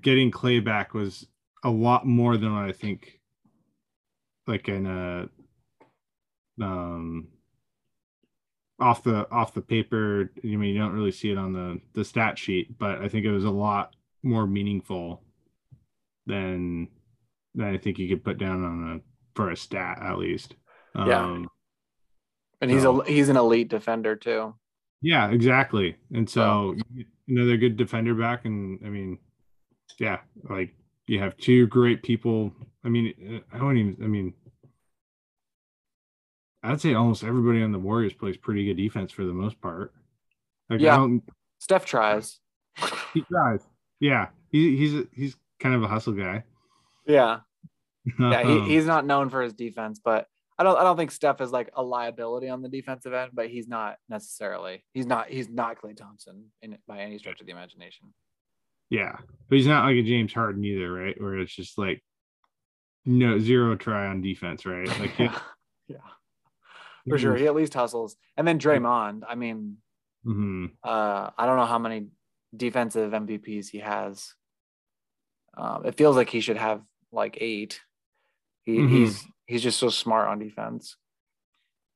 getting 0.00 0.30
Klay 0.30 0.64
back 0.64 0.94
was 0.94 1.26
a 1.64 1.70
lot 1.70 2.06
more 2.06 2.36
than 2.36 2.54
what 2.54 2.64
i 2.64 2.72
think 2.72 3.20
like 4.46 4.68
in 4.68 4.86
a 4.86 5.28
um 6.62 7.28
off 8.80 9.04
the 9.04 9.30
off 9.30 9.54
the 9.54 9.60
paper 9.60 10.32
you 10.42 10.58
mean 10.58 10.74
you 10.74 10.80
don't 10.80 10.92
really 10.92 11.12
see 11.12 11.30
it 11.30 11.38
on 11.38 11.52
the 11.52 11.80
the 11.94 12.04
stat 12.04 12.38
sheet 12.38 12.76
but 12.78 13.00
i 13.00 13.08
think 13.08 13.24
it 13.24 13.30
was 13.30 13.44
a 13.44 13.50
lot 13.50 13.94
more 14.22 14.46
meaningful 14.46 15.22
than 16.26 16.88
than 17.54 17.74
i 17.74 17.78
think 17.78 17.98
you 17.98 18.08
could 18.08 18.24
put 18.24 18.38
down 18.38 18.64
on 18.64 18.96
a 18.96 19.00
for 19.36 19.50
a 19.50 19.56
stat 19.56 19.98
at 20.02 20.18
least 20.18 20.56
yeah 20.96 21.24
um, 21.24 21.48
and 22.62 22.70
he's 22.70 22.82
so, 22.82 23.00
a 23.00 23.04
he's 23.04 23.28
an 23.28 23.36
elite 23.36 23.68
defender 23.68 24.14
too. 24.14 24.54
Yeah, 25.02 25.30
exactly. 25.30 25.96
And 26.14 26.30
so, 26.30 26.76
so 26.78 27.02
another 27.26 27.56
good 27.56 27.76
defender 27.76 28.14
back, 28.14 28.44
and 28.44 28.78
I 28.86 28.88
mean, 28.88 29.18
yeah, 29.98 30.18
like 30.48 30.74
you 31.06 31.20
have 31.20 31.36
two 31.36 31.66
great 31.66 32.02
people. 32.02 32.52
I 32.84 32.88
mean, 32.88 33.14
uh, 33.52 33.56
I 33.56 33.58
don't 33.58 33.76
even. 33.76 33.96
I 34.02 34.06
mean, 34.06 34.34
I'd 36.62 36.80
say 36.80 36.94
almost 36.94 37.24
everybody 37.24 37.62
on 37.62 37.72
the 37.72 37.78
Warriors 37.78 38.12
plays 38.12 38.36
pretty 38.36 38.64
good 38.66 38.76
defense 38.76 39.12
for 39.12 39.24
the 39.24 39.32
most 39.32 39.60
part. 39.60 39.92
Like, 40.70 40.80
yeah, 40.80 41.06
Steph 41.58 41.84
tries. 41.84 42.38
He 43.14 43.22
tries. 43.22 43.60
Yeah, 44.00 44.28
he, 44.50 44.76
he's 44.76 45.04
he's 45.12 45.36
kind 45.60 45.74
of 45.74 45.82
a 45.82 45.88
hustle 45.88 46.12
guy. 46.12 46.44
Yeah, 47.06 47.40
yeah. 48.18 48.42
He, 48.44 48.74
he's 48.74 48.86
not 48.86 49.04
known 49.04 49.28
for 49.30 49.42
his 49.42 49.54
defense, 49.54 50.00
but 50.02 50.26
I 50.58 50.64
don't 50.64 50.78
I 50.78 50.84
don't 50.84 50.96
think 50.96 51.10
Steph 51.10 51.40
is 51.40 51.50
like 51.50 51.70
a 51.74 51.82
liability 51.82 52.48
on 52.48 52.62
the 52.62 52.68
defensive 52.68 53.12
end, 53.12 53.32
but 53.34 53.48
he's 53.48 53.68
not 53.68 53.96
necessarily. 54.08 54.84
He's 54.92 55.06
not 55.06 55.28
he's 55.28 55.48
not 55.48 55.80
Klay 55.80 55.96
Thompson 55.96 56.46
in 56.60 56.78
by 56.86 57.00
any 57.00 57.18
stretch 57.18 57.40
of 57.40 57.46
the 57.46 57.52
imagination. 57.52 58.12
Yeah. 58.92 59.16
But 59.48 59.56
he's 59.56 59.66
not 59.66 59.86
like 59.86 59.96
a 59.96 60.02
James 60.02 60.34
Harden 60.34 60.64
either, 60.64 60.92
right? 60.92 61.18
Where 61.20 61.38
it's 61.38 61.54
just 61.54 61.78
like 61.78 62.04
no 63.06 63.38
zero 63.38 63.74
try 63.74 64.06
on 64.06 64.20
defense, 64.20 64.66
right? 64.66 64.86
Like 65.00 65.18
yeah. 65.18 65.38
yeah. 65.88 65.96
For 67.08 67.18
sure. 67.18 67.36
He 67.36 67.46
at 67.46 67.54
least 67.54 67.74
hustles. 67.74 68.16
And 68.36 68.46
then 68.46 68.58
Draymond, 68.58 69.22
I 69.26 69.34
mean, 69.34 69.78
mm-hmm. 70.26 70.66
uh, 70.84 71.30
I 71.36 71.46
don't 71.46 71.56
know 71.56 71.66
how 71.66 71.78
many 71.78 72.08
defensive 72.54 73.12
MVPs 73.12 73.70
he 73.70 73.78
has. 73.78 74.34
Um, 75.56 75.86
it 75.86 75.96
feels 75.96 76.14
like 76.14 76.28
he 76.28 76.40
should 76.40 76.58
have 76.58 76.82
like 77.10 77.38
eight. 77.40 77.80
He, 78.64 78.76
mm-hmm. 78.76 78.94
He's 78.94 79.24
he's 79.46 79.62
just 79.62 79.80
so 79.80 79.88
smart 79.88 80.28
on 80.28 80.38
defense. 80.38 80.96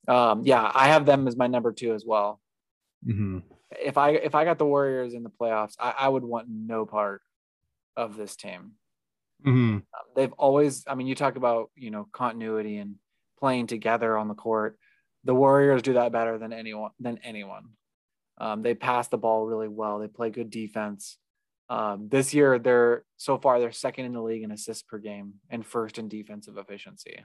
Um, 0.08 0.42
yeah, 0.44 0.70
I 0.74 0.88
have 0.88 1.04
them 1.04 1.28
as 1.28 1.36
my 1.36 1.46
number 1.46 1.72
two 1.72 1.94
as 1.94 2.04
well. 2.06 2.40
Mm-hmm. 3.06 3.38
If 3.82 3.98
I 3.98 4.10
if 4.10 4.34
I 4.34 4.44
got 4.44 4.58
the 4.58 4.66
Warriors 4.66 5.14
in 5.14 5.22
the 5.22 5.30
playoffs, 5.30 5.74
I, 5.78 5.94
I 5.98 6.08
would 6.08 6.24
want 6.24 6.48
no 6.48 6.86
part 6.86 7.22
of 7.96 8.16
this 8.16 8.36
team. 8.36 8.72
Mm-hmm. 9.44 9.74
Um, 9.74 9.82
they've 10.14 10.32
always, 10.32 10.84
I 10.86 10.94
mean, 10.94 11.06
you 11.06 11.14
talk 11.14 11.36
about 11.36 11.70
you 11.76 11.90
know 11.90 12.08
continuity 12.12 12.78
and 12.78 12.96
playing 13.38 13.66
together 13.66 14.16
on 14.16 14.28
the 14.28 14.34
court. 14.34 14.78
The 15.24 15.34
Warriors 15.34 15.82
do 15.82 15.94
that 15.94 16.12
better 16.12 16.38
than 16.38 16.52
anyone 16.52 16.90
than 17.00 17.18
anyone. 17.22 17.70
Um, 18.38 18.62
they 18.62 18.74
pass 18.74 19.08
the 19.08 19.18
ball 19.18 19.46
really 19.46 19.68
well. 19.68 19.98
They 19.98 20.08
play 20.08 20.30
good 20.30 20.50
defense. 20.50 21.18
Um, 21.68 22.08
this 22.08 22.32
year, 22.32 22.58
they're 22.58 23.04
so 23.16 23.38
far 23.38 23.58
they're 23.58 23.72
second 23.72 24.04
in 24.04 24.12
the 24.12 24.22
league 24.22 24.42
in 24.42 24.52
assists 24.52 24.82
per 24.82 24.98
game 24.98 25.34
and 25.50 25.66
first 25.66 25.98
in 25.98 26.08
defensive 26.08 26.58
efficiency. 26.58 27.24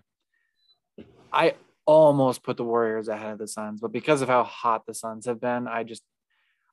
I 1.32 1.56
almost 1.86 2.44
put 2.44 2.58
the 2.58 2.64
Warriors 2.64 3.08
ahead 3.08 3.34
of 3.34 3.40
the 3.40 3.48
Suns, 3.48 3.82
but 3.82 3.92
because 3.92 4.22
of 4.22 4.30
how 4.30 4.44
hot 4.44 4.86
the 4.86 4.94
Suns 4.94 5.26
have 5.26 5.40
been, 5.40 5.68
I 5.68 5.84
just 5.84 6.04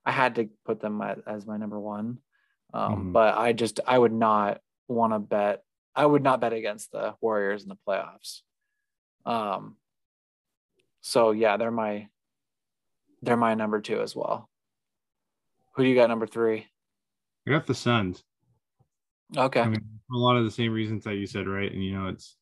I 0.08 0.10
had 0.10 0.36
to 0.36 0.48
put 0.64 0.80
them 0.80 1.02
as 1.26 1.46
my 1.46 1.58
number 1.58 1.78
one. 1.78 2.18
Um, 2.72 2.92
mm-hmm. 2.92 3.12
But 3.12 3.36
I 3.36 3.52
just 3.52 3.78
I 3.86 3.98
would 3.98 4.12
not 4.12 4.62
want 4.88 5.12
to 5.12 5.18
bet. 5.18 5.62
I 5.94 6.06
would 6.06 6.22
not 6.22 6.40
bet 6.40 6.54
against 6.54 6.92
the 6.92 7.14
Warriors 7.20 7.62
in 7.62 7.68
the 7.68 7.76
playoffs. 7.86 8.40
Um. 9.26 9.76
So 11.02 11.32
yeah, 11.32 11.58
they're 11.58 11.70
my 11.70 12.08
they're 13.20 13.36
my 13.36 13.54
number 13.54 13.82
two 13.82 14.00
as 14.00 14.16
well. 14.16 14.48
Who 15.74 15.82
do 15.82 15.90
you 15.90 15.94
got 15.94 16.08
number 16.08 16.26
three? 16.26 16.66
I 17.46 17.50
got 17.50 17.66
the 17.66 17.74
Suns. 17.74 18.24
Okay. 19.36 19.60
I 19.60 19.68
mean, 19.68 19.84
a 20.10 20.16
lot 20.16 20.36
of 20.36 20.44
the 20.44 20.50
same 20.50 20.72
reasons 20.72 21.04
that 21.04 21.16
you 21.16 21.26
said, 21.26 21.46
right? 21.46 21.70
And 21.70 21.84
you 21.84 21.92
know, 21.92 22.08
it's 22.08 22.34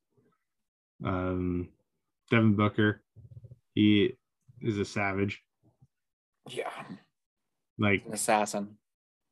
um 1.04 1.70
Devin 2.30 2.54
Booker. 2.54 3.02
He 3.74 4.16
is 4.62 4.78
a 4.78 4.84
savage. 4.84 5.42
Yeah. 6.48 6.70
Like 7.78 8.04
An 8.06 8.14
assassin. 8.14 8.76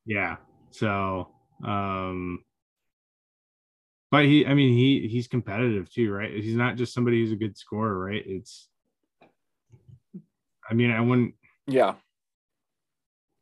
Yeah. 0.06 0.36
So 0.70 1.28
um 1.64 2.40
but 4.10 4.26
he 4.26 4.46
I 4.46 4.54
mean 4.54 4.72
he 4.76 5.08
he's 5.08 5.28
competitive 5.28 5.90
too, 5.90 6.12
right? 6.12 6.32
He's 6.32 6.56
not 6.56 6.76
just 6.76 6.94
somebody 6.94 7.20
who's 7.20 7.32
a 7.32 7.36
good 7.36 7.56
scorer, 7.56 7.98
right? 7.98 8.22
It's 8.24 8.68
I 10.68 10.74
mean, 10.74 10.90
I 10.90 11.00
wouldn't 11.00 11.34
yeah 11.66 11.94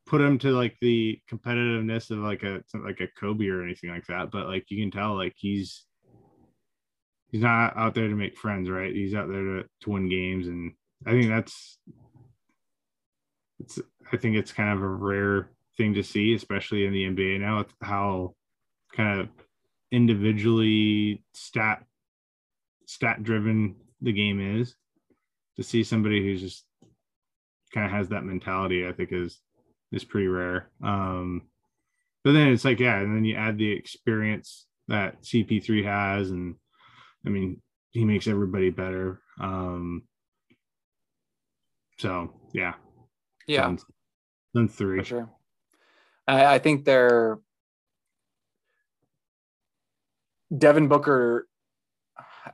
put 0.07 0.21
him 0.21 0.39
to 0.39 0.51
like 0.51 0.77
the 0.83 1.19
competitiveness 1.31 2.11
of 2.11 2.19
like 2.19 2.43
a 2.43 2.63
like 2.75 3.01
a 3.01 3.09
Kobe 3.19 3.49
or 3.49 3.63
anything 3.63 3.91
like 3.91 4.07
that, 4.07 4.31
but 4.31 4.47
like 4.47 4.67
you 4.69 4.83
can 4.83 4.91
tell 4.91 5.17
like 5.17 5.33
he's 5.37 5.85
he's 7.31 7.41
not 7.41 7.77
out 7.77 7.95
there 7.95 8.09
to 8.09 8.15
make 8.15 8.37
friends, 8.37 8.69
right? 8.69 8.95
He's 8.95 9.15
out 9.15 9.29
there 9.29 9.43
to, 9.43 9.65
to 9.83 9.91
win 9.91 10.11
games, 10.11 10.49
and 10.49 10.73
I 11.07 11.13
think 11.13 11.29
that's 11.29 11.79
it's 13.63 13.79
I 14.13 14.17
think 14.17 14.37
it's 14.37 14.53
kind 14.53 14.71
of 14.71 14.83
a 14.83 14.89
rare 14.89 15.51
thing 15.77 15.95
to 15.95 16.03
see, 16.03 16.35
especially 16.35 16.85
in 16.85 16.93
the 16.93 17.05
NBA 17.05 17.41
now, 17.41 17.65
how 17.81 18.35
kind 18.95 19.21
of 19.21 19.29
individually 19.91 21.23
stat 21.35 21.85
stat 22.87 23.23
driven 23.23 23.77
the 24.01 24.13
game 24.13 24.61
is. 24.61 24.75
To 25.57 25.63
see 25.63 25.85
somebody 25.85 26.23
who's 26.23 26.41
just 26.41 26.65
kind 27.75 27.85
of 27.85 27.93
has 27.93 28.09
that 28.09 28.25
mentality, 28.25 28.87
I 28.87 28.93
think 28.93 29.13
is 29.13 29.41
is 29.93 30.05
pretty 30.05 30.29
rare. 30.29 30.71
Um, 30.83 31.43
but 32.25 32.33
then 32.33 32.49
it's 32.49 32.65
like, 32.65 32.81
yeah, 32.81 33.01
and 33.01 33.15
then 33.15 33.25
you 33.25 33.37
add 33.37 33.59
the 33.59 33.71
experience 33.71 34.67
that 34.89 35.23
CP3 35.23 35.85
has, 35.85 36.31
and 36.31 36.55
I 37.27 37.29
mean, 37.29 37.61
he 37.91 38.05
makes 38.05 38.27
everybody 38.27 38.71
better. 38.71 39.21
Um, 39.41 40.05
so 41.99 42.41
yeah, 42.55 42.75
yeah, 43.47 43.75
then 44.55 44.69
three 44.69 44.99
for 44.99 45.05
sure. 45.05 45.31
I, 46.27 46.55
I 46.55 46.59
think 46.59 46.85
they're 46.85 47.39
Devin 50.57 50.89
Booker. 50.89 51.49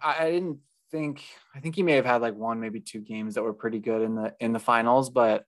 I, 0.02 0.26
I 0.26 0.30
didn't 0.30 0.58
think. 0.90 1.24
I 1.54 1.60
think 1.60 1.74
he 1.74 1.82
may 1.82 1.94
have 1.94 2.06
had 2.06 2.22
like 2.22 2.34
one, 2.34 2.60
maybe 2.60 2.80
two 2.80 3.00
games 3.00 3.34
that 3.34 3.42
were 3.42 3.52
pretty 3.52 3.78
good 3.78 4.02
in 4.02 4.14
the 4.14 4.34
in 4.40 4.52
the 4.52 4.58
finals, 4.58 5.10
but 5.10 5.44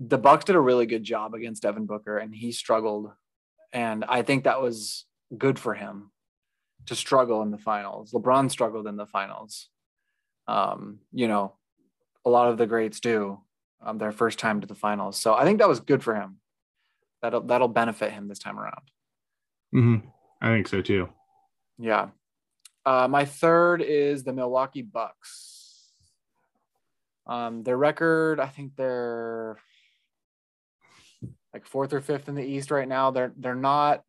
the 0.00 0.18
Bucks 0.18 0.44
did 0.44 0.56
a 0.56 0.60
really 0.60 0.86
good 0.86 1.02
job 1.02 1.34
against 1.34 1.62
Devin 1.62 1.86
Booker, 1.86 2.18
and 2.18 2.34
he 2.34 2.52
struggled. 2.52 3.10
And 3.72 4.04
I 4.04 4.22
think 4.22 4.44
that 4.44 4.62
was 4.62 5.04
good 5.36 5.58
for 5.58 5.74
him 5.74 6.10
to 6.86 6.94
struggle 6.94 7.42
in 7.42 7.50
the 7.50 7.58
finals. 7.58 8.12
LeBron 8.12 8.50
struggled 8.50 8.86
in 8.86 8.96
the 8.96 9.06
finals. 9.06 9.68
Um, 10.46 11.00
you 11.12 11.28
know, 11.28 11.54
a 12.24 12.30
lot 12.30 12.48
of 12.48 12.56
the 12.56 12.66
greats 12.66 13.00
do 13.00 13.40
um, 13.80 13.98
their 13.98 14.12
first 14.12 14.38
time 14.38 14.60
to 14.60 14.66
the 14.66 14.74
finals. 14.74 15.20
So 15.20 15.34
I 15.34 15.44
think 15.44 15.58
that 15.58 15.68
was 15.68 15.80
good 15.80 16.02
for 16.02 16.14
him. 16.14 16.38
That'll 17.22 17.42
that'll 17.42 17.68
benefit 17.68 18.12
him 18.12 18.28
this 18.28 18.38
time 18.38 18.58
around. 18.58 18.90
Mm-hmm. 19.74 20.08
I 20.40 20.48
think 20.48 20.68
so 20.68 20.82
too. 20.82 21.08
Yeah. 21.78 22.08
Uh, 22.86 23.08
my 23.08 23.24
third 23.24 23.82
is 23.82 24.24
the 24.24 24.32
Milwaukee 24.32 24.82
Bucks. 24.82 25.92
Um, 27.26 27.62
their 27.62 27.76
record, 27.76 28.40
I 28.40 28.46
think 28.46 28.72
they're 28.76 29.58
like 31.52 31.66
fourth 31.66 31.92
or 31.92 32.00
fifth 32.00 32.28
in 32.28 32.34
the 32.34 32.44
East 32.44 32.70
right 32.70 32.88
now. 32.88 33.10
They're 33.10 33.32
they're 33.36 33.54
not 33.54 34.02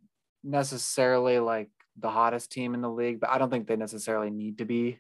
necessarily 0.44 1.40
like 1.40 1.70
the 1.98 2.10
hottest 2.10 2.52
team 2.52 2.74
in 2.74 2.82
the 2.82 2.90
league, 2.90 3.20
but 3.20 3.30
I 3.30 3.38
don't 3.38 3.50
think 3.50 3.68
they 3.68 3.76
necessarily 3.76 4.30
need 4.30 4.60
to 4.60 4.66
be. 4.66 5.00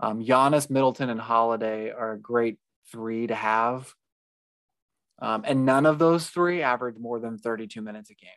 Um, 0.00 0.24
Giannis, 0.24 0.70
Middleton, 0.70 1.10
and 1.10 1.20
Holiday 1.20 1.90
are 1.90 2.12
a 2.12 2.18
great 2.18 2.58
three 2.90 3.26
to 3.26 3.34
have. 3.34 3.92
Um, 5.20 5.44
and 5.46 5.64
none 5.64 5.86
of 5.86 5.98
those 5.98 6.28
three 6.28 6.62
average 6.62 6.96
more 6.98 7.20
than 7.20 7.38
32 7.38 7.80
minutes 7.80 8.10
a 8.10 8.14
game. 8.14 8.30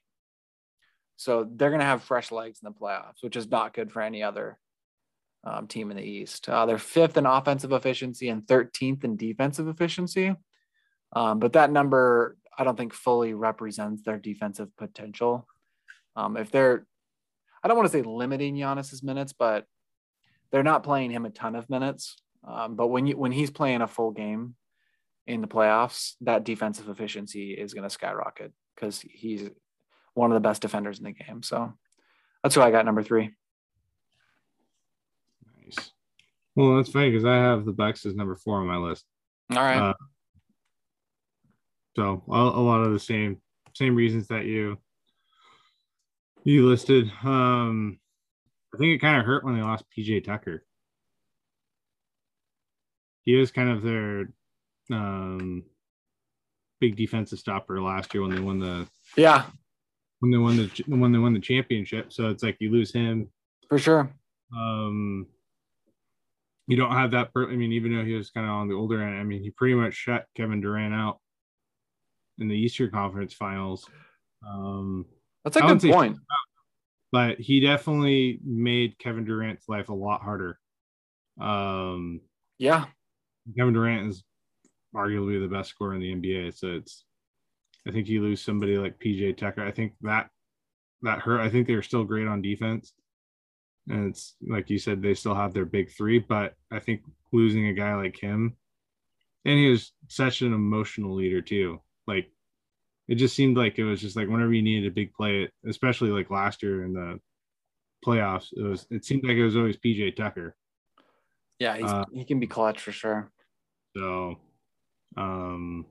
So 1.17 1.47
they're 1.49 1.69
going 1.69 1.79
to 1.79 1.85
have 1.85 2.03
fresh 2.03 2.31
legs 2.31 2.59
in 2.61 2.71
the 2.71 2.79
playoffs, 2.79 3.21
which 3.21 3.35
is 3.35 3.49
not 3.49 3.73
good 3.73 3.91
for 3.91 4.01
any 4.01 4.21
other 4.21 4.59
um, 5.43 5.67
team 5.67 5.89
in 5.89 5.97
the 5.97 6.03
East. 6.03 6.47
Uh, 6.47 6.65
they're 6.65 6.77
fifth 6.77 7.17
in 7.17 7.25
offensive 7.25 7.71
efficiency 7.71 8.29
and 8.29 8.43
13th 8.43 9.03
in 9.03 9.17
defensive 9.17 9.67
efficiency. 9.67 10.35
Um, 11.13 11.39
but 11.39 11.53
that 11.53 11.71
number, 11.71 12.37
I 12.57 12.63
don't 12.63 12.77
think 12.77 12.93
fully 12.93 13.33
represents 13.33 14.03
their 14.03 14.17
defensive 14.17 14.69
potential. 14.77 15.47
Um, 16.15 16.37
if 16.37 16.51
they're, 16.51 16.85
I 17.63 17.67
don't 17.67 17.77
want 17.77 17.91
to 17.91 17.97
say 17.97 18.03
limiting 18.03 18.55
Giannis's 18.55 19.01
minutes, 19.01 19.33
but 19.33 19.65
they're 20.51 20.63
not 20.63 20.83
playing 20.83 21.11
him 21.11 21.25
a 21.25 21.29
ton 21.29 21.55
of 21.55 21.69
minutes. 21.69 22.17
Um, 22.43 22.75
but 22.75 22.87
when 22.87 23.07
you 23.07 23.17
when 23.17 23.31
he's 23.31 23.51
playing 23.51 23.81
a 23.81 23.87
full 23.87 24.11
game 24.11 24.55
in 25.25 25.41
the 25.41 25.47
playoffs, 25.47 26.13
that 26.21 26.43
defensive 26.43 26.89
efficiency 26.89 27.51
is 27.51 27.73
going 27.73 27.83
to 27.83 27.89
skyrocket 27.89 28.53
because 28.75 29.01
he's 29.01 29.49
one 30.13 30.31
of 30.31 30.35
the 30.35 30.47
best 30.47 30.61
defenders 30.61 30.99
in 30.99 31.05
the 31.05 31.11
game. 31.11 31.43
So 31.43 31.73
that's 32.43 32.55
who 32.55 32.61
I 32.61 32.71
got 32.71 32.85
number 32.85 33.03
three. 33.03 33.31
Nice. 35.63 35.91
Well, 36.55 36.77
that's 36.77 36.89
funny 36.89 37.11
because 37.11 37.25
I 37.25 37.35
have 37.35 37.65
the 37.65 37.73
Bucks 37.73 38.05
as 38.05 38.15
number 38.15 38.35
four 38.35 38.59
on 38.59 38.67
my 38.67 38.77
list. 38.77 39.05
All 39.51 39.57
right. 39.57 39.89
Uh, 39.89 39.93
so 41.95 42.23
a, 42.29 42.35
a, 42.35 42.63
lot 42.63 42.81
of 42.81 42.93
the 42.93 42.99
same 42.99 43.41
same 43.73 43.95
reasons 43.95 44.27
that 44.27 44.45
you 44.45 44.77
you 46.43 46.67
listed. 46.67 47.11
Um, 47.23 47.99
I 48.73 48.77
think 48.77 48.95
it 48.95 49.01
kind 49.01 49.19
of 49.19 49.25
hurt 49.25 49.43
when 49.43 49.55
they 49.55 49.61
lost 49.61 49.85
PJ 49.95 50.23
Tucker. 50.23 50.63
He 53.27 53.35
was 53.35 53.51
kind 53.51 53.69
of 53.69 53.83
their 53.83 54.29
um, 54.89 55.63
big 56.79 56.95
defensive 56.95 57.39
stopper 57.39 57.81
last 57.81 58.13
year 58.13 58.23
when 58.23 58.33
they 58.33 58.39
won 58.39 58.57
the 58.57 58.87
yeah 59.17 59.47
when 60.19 60.31
they 60.31 60.37
won 60.37 60.55
the 60.55 60.83
when 60.87 61.11
they 61.11 61.19
won 61.19 61.33
the 61.33 61.39
championship. 61.41 62.13
So 62.13 62.29
it's 62.29 62.41
like 62.41 62.55
you 62.61 62.71
lose 62.71 62.93
him 62.93 63.27
for 63.67 63.77
sure. 63.79 64.09
Um, 64.57 65.27
you 66.67 66.77
don't 66.77 66.93
have 66.93 67.11
that. 67.11 67.33
Per- 67.33 67.51
I 67.51 67.55
mean, 67.57 67.73
even 67.73 67.93
though 67.93 68.05
he 68.05 68.13
was 68.13 68.29
kind 68.29 68.45
of 68.45 68.53
on 68.53 68.69
the 68.69 68.75
older 68.75 69.03
end, 69.03 69.19
I 69.19 69.23
mean, 69.23 69.43
he 69.43 69.49
pretty 69.49 69.75
much 69.75 69.93
shut 69.93 70.25
Kevin 70.33 70.61
Durant 70.61 70.93
out 70.93 71.19
in 72.39 72.47
the 72.47 72.55
Eastern 72.55 72.91
Conference 72.91 73.33
Finals. 73.33 73.89
Um, 74.47 75.05
That's 75.43 75.57
a 75.57 75.61
good 75.61 75.81
point. 75.81 76.17
But 77.11 77.41
he 77.41 77.59
definitely 77.59 78.39
made 78.45 78.97
Kevin 78.99 79.25
Durant's 79.25 79.67
life 79.67 79.89
a 79.89 79.93
lot 79.93 80.21
harder. 80.21 80.59
Um, 81.41 82.21
yeah, 82.57 82.85
Kevin 83.55 83.73
Durant 83.73 84.09
is 84.09 84.23
arguably 84.95 85.39
the 85.41 85.53
best 85.53 85.69
scorer 85.69 85.95
in 85.95 86.01
the 86.01 86.13
NBA. 86.13 86.57
So 86.57 86.69
it's, 86.69 87.05
I 87.87 87.91
think 87.91 88.07
you 88.07 88.21
lose 88.21 88.41
somebody 88.41 88.77
like 88.77 88.99
PJ 88.99 89.37
Tucker. 89.37 89.65
I 89.65 89.71
think 89.71 89.93
that 90.01 90.29
that 91.03 91.19
hurt. 91.19 91.41
I 91.41 91.49
think 91.49 91.67
they're 91.67 91.83
still 91.83 92.03
great 92.03 92.27
on 92.27 92.41
defense. 92.41 92.93
And 93.89 94.09
it's 94.09 94.35
like 94.45 94.69
you 94.69 94.79
said, 94.79 95.01
they 95.01 95.13
still 95.13 95.35
have 95.35 95.53
their 95.53 95.65
big 95.65 95.91
three, 95.91 96.19
but 96.19 96.55
I 96.71 96.79
think 96.79 97.01
losing 97.31 97.67
a 97.67 97.73
guy 97.73 97.95
like 97.95 98.19
him, 98.19 98.57
and 99.45 99.57
he 99.57 99.69
was 99.69 99.93
such 100.09 100.41
an 100.41 100.53
emotional 100.53 101.15
leader 101.15 101.41
too. 101.41 101.81
Like 102.05 102.29
it 103.07 103.15
just 103.15 103.35
seemed 103.35 103.55
like 103.55 103.79
it 103.79 103.85
was 103.85 104.01
just 104.01 104.17
like 104.17 104.27
whenever 104.27 104.53
you 104.53 104.61
needed 104.61 104.91
a 104.91 104.93
big 104.93 105.13
play, 105.13 105.49
especially 105.65 106.09
like 106.09 106.29
last 106.29 106.61
year 106.63 106.83
in 106.83 106.93
the 106.93 107.19
playoffs, 108.05 108.47
it 108.51 108.63
was 108.63 108.85
it 108.89 109.05
seemed 109.05 109.23
like 109.23 109.37
it 109.37 109.45
was 109.45 109.55
always 109.55 109.77
PJ 109.77 110.17
Tucker. 110.17 110.55
Yeah, 111.59 111.77
uh, 111.81 112.05
he 112.13 112.25
can 112.25 112.39
be 112.39 112.47
clutch 112.47 112.81
for 112.81 112.91
sure. 112.91 113.31
So, 113.97 114.37
um, 115.15 115.85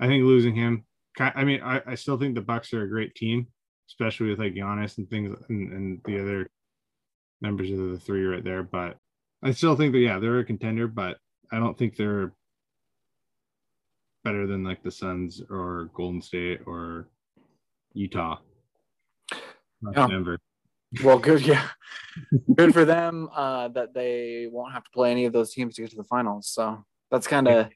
I 0.00 0.06
think 0.06 0.24
losing 0.24 0.54
him. 0.54 0.84
I 1.18 1.44
mean, 1.44 1.60
I, 1.62 1.82
I 1.86 1.94
still 1.94 2.16
think 2.16 2.34
the 2.34 2.40
Bucks 2.40 2.72
are 2.72 2.82
a 2.82 2.88
great 2.88 3.14
team, 3.14 3.48
especially 3.90 4.30
with 4.30 4.38
like 4.38 4.54
Giannis 4.54 4.96
and 4.96 5.10
things 5.10 5.36
and, 5.50 5.72
and 5.72 6.00
the 6.06 6.20
other 6.20 6.50
members 7.42 7.70
of 7.70 7.78
the 7.90 7.98
three 7.98 8.24
right 8.24 8.42
there. 8.42 8.62
But 8.62 8.96
I 9.42 9.50
still 9.50 9.76
think 9.76 9.92
that 9.92 9.98
yeah, 9.98 10.18
they're 10.18 10.38
a 10.38 10.44
contender, 10.44 10.88
but 10.88 11.18
I 11.52 11.58
don't 11.58 11.76
think 11.76 11.96
they're 11.96 12.32
better 14.24 14.46
than 14.46 14.64
like 14.64 14.82
the 14.82 14.90
Suns 14.90 15.42
or 15.50 15.90
Golden 15.94 16.22
State 16.22 16.60
or 16.66 17.08
Utah. 17.92 18.38
Not 19.82 20.10
Denver. 20.10 20.38
Well, 21.04 21.18
good, 21.18 21.46
yeah, 21.46 21.68
good 22.56 22.72
for 22.72 22.84
them 22.84 23.28
uh, 23.34 23.68
that 23.68 23.94
they 23.94 24.48
won't 24.50 24.72
have 24.72 24.84
to 24.84 24.90
play 24.90 25.10
any 25.10 25.24
of 25.24 25.32
those 25.32 25.52
teams 25.52 25.74
to 25.74 25.82
get 25.82 25.90
to 25.90 25.96
the 25.96 26.04
finals. 26.04 26.48
So 26.48 26.84
that's 27.10 27.26
kind 27.26 27.48
of 27.48 27.68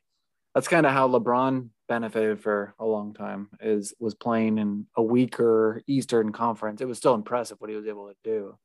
that's 0.55 0.69
kind 0.69 0.87
of 0.87 0.93
how 0.93 1.09
LeBron 1.09 1.69
benefited 1.89 2.41
for 2.41 2.75
a 2.79 2.85
long 2.85 3.15
time. 3.15 3.49
Is 3.61 3.95
was 3.99 4.15
playing 4.15 4.59
in 4.59 4.87
a 4.97 5.03
weaker 5.03 5.83
Eastern 5.87 6.33
Conference. 6.33 6.81
It 6.81 6.89
was 6.89 6.99
still 6.99 7.15
impressive 7.15 7.61
what 7.61 7.71
he 7.71 7.77
was 7.77 7.87
able 7.87 8.09
to 8.09 8.17
do, 8.23 8.59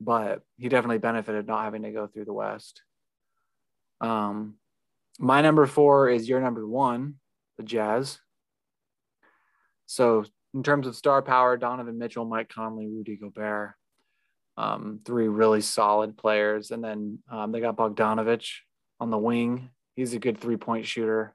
but 0.00 0.42
he 0.56 0.68
definitely 0.68 0.98
benefited 0.98 1.46
not 1.46 1.64
having 1.64 1.82
to 1.82 1.92
go 1.92 2.06
through 2.06 2.24
the 2.24 2.32
West. 2.32 2.82
Um, 4.00 4.56
my 5.18 5.42
number 5.42 5.66
four 5.66 6.08
is 6.08 6.28
your 6.28 6.40
number 6.40 6.66
one, 6.66 7.16
the 7.58 7.62
Jazz. 7.62 8.18
So 9.86 10.24
in 10.54 10.62
terms 10.62 10.86
of 10.86 10.96
star 10.96 11.20
power, 11.20 11.56
Donovan 11.56 11.98
Mitchell, 11.98 12.24
Mike 12.24 12.48
Conley, 12.48 12.86
Rudy 12.86 13.16
Gobert, 13.16 13.74
um, 14.56 15.00
three 15.04 15.28
really 15.28 15.60
solid 15.60 16.16
players, 16.16 16.70
and 16.70 16.82
then 16.82 17.18
um, 17.30 17.52
they 17.52 17.60
got 17.60 17.76
Bogdanovic 17.76 18.46
on 18.98 19.10
the 19.10 19.18
wing. 19.18 19.70
He's 19.96 20.14
a 20.14 20.18
good 20.18 20.38
three 20.38 20.56
point 20.56 20.86
shooter. 20.86 21.34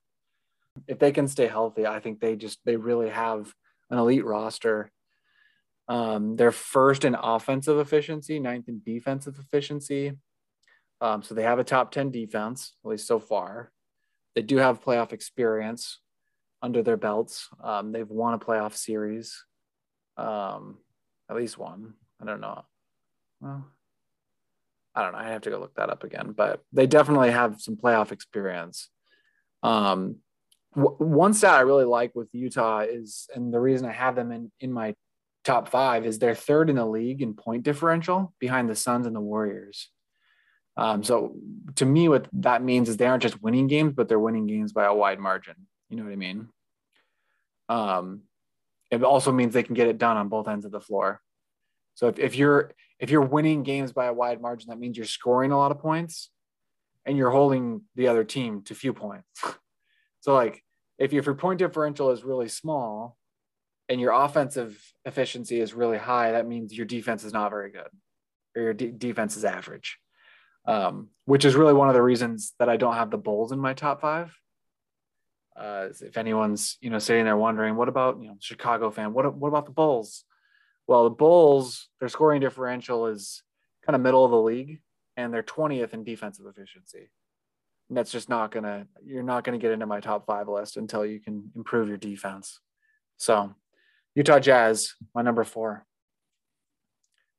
If 0.87 0.99
they 0.99 1.11
can 1.11 1.27
stay 1.27 1.47
healthy, 1.47 1.85
I 1.85 1.99
think 1.99 2.19
they 2.19 2.35
just 2.35 2.59
they 2.65 2.75
really 2.75 3.09
have 3.09 3.53
an 3.89 3.97
elite 3.97 4.25
roster. 4.25 4.91
Um, 5.87 6.35
they're 6.35 6.51
first 6.51 7.05
in 7.05 7.15
offensive 7.15 7.77
efficiency, 7.77 8.39
ninth 8.39 8.67
in 8.67 8.81
defensive 8.83 9.37
efficiency. 9.39 10.13
Um, 11.01 11.21
so 11.21 11.35
they 11.35 11.43
have 11.43 11.59
a 11.59 11.63
top 11.63 11.91
10 11.91 12.11
defense, 12.11 12.73
at 12.83 12.89
least 12.89 13.07
so 13.07 13.19
far. 13.19 13.71
They 14.33 14.41
do 14.41 14.57
have 14.57 14.83
playoff 14.83 15.13
experience 15.13 15.99
under 16.61 16.81
their 16.81 16.97
belts. 16.97 17.49
Um, 17.63 17.91
they've 17.91 18.09
won 18.09 18.33
a 18.33 18.39
playoff 18.39 18.75
series, 18.75 19.45
um, 20.17 20.77
at 21.29 21.35
least 21.35 21.57
one. 21.57 21.93
I 22.21 22.25
don't 22.25 22.41
know. 22.41 22.65
Well, 23.39 23.65
I 24.95 25.03
don't 25.03 25.11
know. 25.11 25.17
I 25.17 25.29
have 25.29 25.41
to 25.41 25.49
go 25.49 25.59
look 25.59 25.75
that 25.75 25.89
up 25.89 26.03
again, 26.03 26.33
but 26.35 26.61
they 26.71 26.87
definitely 26.87 27.31
have 27.31 27.59
some 27.59 27.75
playoff 27.75 28.11
experience. 28.11 28.89
Um, 29.61 30.17
w- 30.75 30.95
one 30.97 31.33
stat 31.33 31.55
I 31.55 31.61
really 31.61 31.83
like 31.83 32.15
with 32.15 32.29
Utah 32.33 32.79
is, 32.79 33.27
and 33.35 33.53
the 33.53 33.59
reason 33.59 33.87
I 33.87 33.91
have 33.91 34.15
them 34.15 34.31
in 34.31 34.51
in 34.59 34.71
my 34.71 34.95
top 35.43 35.69
five 35.69 36.05
is 36.05 36.17
they're 36.17 36.35
third 36.35 36.69
in 36.69 36.77
the 36.77 36.85
league 36.85 37.21
in 37.21 37.33
point 37.33 37.63
differential 37.63 38.33
behind 38.39 38.69
the 38.69 38.75
Suns 38.75 39.05
and 39.05 39.15
the 39.15 39.21
Warriors. 39.21 39.89
Um, 40.77 41.03
so 41.03 41.35
to 41.75 41.85
me, 41.85 42.09
what 42.09 42.27
that 42.33 42.63
means 42.63 42.89
is 42.89 42.97
they 42.97 43.05
aren't 43.05 43.23
just 43.23 43.41
winning 43.41 43.67
games, 43.67 43.93
but 43.93 44.09
they're 44.09 44.19
winning 44.19 44.47
games 44.47 44.73
by 44.73 44.85
a 44.85 44.93
wide 44.93 45.19
margin. 45.19 45.55
You 45.89 45.97
know 45.97 46.03
what 46.03 46.11
I 46.11 46.17
mean? 46.17 46.49
Um, 47.69 48.21
it 48.91 49.03
also 49.03 49.31
means 49.31 49.53
they 49.53 49.63
can 49.63 49.75
get 49.75 49.87
it 49.87 49.97
done 49.97 50.17
on 50.17 50.29
both 50.29 50.47
ends 50.47 50.65
of 50.65 50.71
the 50.71 50.81
floor. 50.81 51.21
So 51.95 52.07
if, 52.07 52.19
if 52.19 52.35
you're 52.35 52.71
if 52.99 53.09
you're 53.09 53.21
winning 53.21 53.63
games 53.63 53.91
by 53.91 54.05
a 54.05 54.13
wide 54.13 54.41
margin, 54.41 54.69
that 54.69 54.79
means 54.79 54.95
you're 54.95 55.05
scoring 55.05 55.51
a 55.51 55.57
lot 55.57 55.71
of 55.71 55.79
points 55.79 56.29
and 57.05 57.17
you're 57.17 57.31
holding 57.31 57.81
the 57.95 58.07
other 58.07 58.23
team 58.23 58.61
to 58.63 58.75
few 58.75 58.93
points. 58.93 59.27
so 60.21 60.33
like 60.33 60.63
if, 60.97 61.13
if 61.13 61.25
your 61.25 61.35
point 61.35 61.59
differential 61.59 62.11
is 62.11 62.23
really 62.23 62.47
small 62.47 63.17
and 63.89 63.99
your 63.99 64.11
offensive 64.11 64.81
efficiency 65.03 65.59
is 65.59 65.73
really 65.73 65.97
high, 65.97 66.31
that 66.31 66.47
means 66.47 66.73
your 66.73 66.85
defense 66.85 67.23
is 67.23 67.33
not 67.33 67.49
very 67.51 67.71
good 67.71 67.89
or 68.55 68.61
your 68.61 68.73
de- 68.73 68.91
defense 68.91 69.35
is 69.35 69.43
average 69.43 69.99
um, 70.67 71.09
which 71.25 71.45
is 71.45 71.55
really 71.55 71.73
one 71.73 71.87
of 71.87 71.93
the 71.93 72.01
reasons 72.01 72.53
that 72.59 72.69
I 72.69 72.77
don't 72.77 72.95
have 72.95 73.11
the 73.11 73.17
Bulls 73.17 73.51
in 73.51 73.59
my 73.59 73.73
top 73.73 74.01
five. 74.01 74.37
Uh, 75.55 75.87
if 76.01 76.17
anyone's 76.17 76.77
you 76.81 76.89
know 76.89 76.99
sitting 76.99 77.25
there 77.25 77.37
wondering, 77.37 77.75
what 77.75 77.87
about 77.87 78.21
you 78.21 78.27
know 78.27 78.37
Chicago 78.39 78.91
fan? 78.91 79.13
What 79.13 79.35
what 79.35 79.47
about 79.47 79.65
the 79.65 79.71
Bulls? 79.71 80.25
Well, 80.87 81.05
the 81.05 81.09
Bulls, 81.09 81.89
their 81.99 82.09
scoring 82.09 82.41
differential 82.41 83.07
is 83.07 83.41
kind 83.85 83.95
of 83.95 84.01
middle 84.01 84.23
of 84.23 84.31
the 84.31 84.41
league, 84.41 84.81
and 85.17 85.33
they're 85.33 85.43
20th 85.43 85.93
in 85.93 86.03
defensive 86.03 86.45
efficiency. 86.45 87.09
And 87.89 87.97
that's 87.97 88.11
just 88.11 88.29
not 88.29 88.51
gonna 88.51 88.87
you're 89.05 89.23
not 89.23 89.43
gonna 89.43 89.59
get 89.59 89.71
into 89.71 89.85
my 89.85 89.99
top 89.99 90.25
five 90.25 90.47
list 90.47 90.77
until 90.77 91.05
you 91.05 91.19
can 91.19 91.51
improve 91.55 91.87
your 91.87 91.97
defense. 91.97 92.59
So, 93.17 93.53
Utah 94.15 94.39
Jazz, 94.39 94.93
my 95.13 95.21
number 95.21 95.43
four 95.43 95.85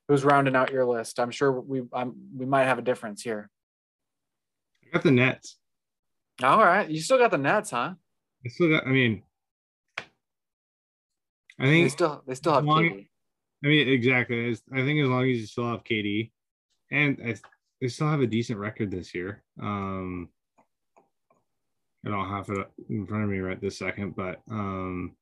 who's 0.08 0.24
rounding 0.24 0.56
out 0.56 0.72
your 0.72 0.84
list? 0.84 1.18
I'm 1.18 1.30
sure 1.30 1.52
we 1.52 1.82
um, 1.92 2.14
we 2.36 2.46
might 2.46 2.64
have 2.64 2.78
a 2.78 2.82
difference 2.82 3.22
here. 3.22 3.50
I 4.84 4.92
got 4.92 5.02
the 5.02 5.10
Nets. 5.10 5.56
All 6.42 6.58
right, 6.58 6.88
you 6.88 7.00
still 7.00 7.18
got 7.18 7.30
the 7.30 7.38
Nets, 7.38 7.70
huh? 7.70 7.94
I 8.44 8.48
still 8.48 8.70
got. 8.70 8.86
I 8.86 8.90
mean, 8.90 9.22
I 9.98 11.64
think 11.64 11.84
they 11.84 11.88
still 11.88 12.22
they 12.26 12.34
still 12.34 12.54
have 12.54 12.64
long, 12.64 12.82
KD. 12.82 13.08
I 13.64 13.68
mean, 13.68 13.88
exactly. 13.88 14.50
I 14.50 14.76
think 14.84 15.00
as 15.00 15.08
long 15.08 15.22
as 15.22 15.38
you 15.38 15.46
still 15.46 15.70
have 15.70 15.84
KD, 15.84 16.30
and 16.90 17.18
I, 17.24 17.34
they 17.80 17.88
still 17.88 18.08
have 18.08 18.20
a 18.20 18.26
decent 18.26 18.58
record 18.58 18.90
this 18.90 19.14
year. 19.14 19.42
Um, 19.60 20.28
I 22.04 22.10
don't 22.10 22.28
have 22.28 22.48
it 22.50 22.70
in 22.88 23.06
front 23.06 23.24
of 23.24 23.30
me 23.30 23.38
right 23.38 23.60
this 23.60 23.78
second, 23.78 24.14
but 24.14 24.40
um, 24.50 25.16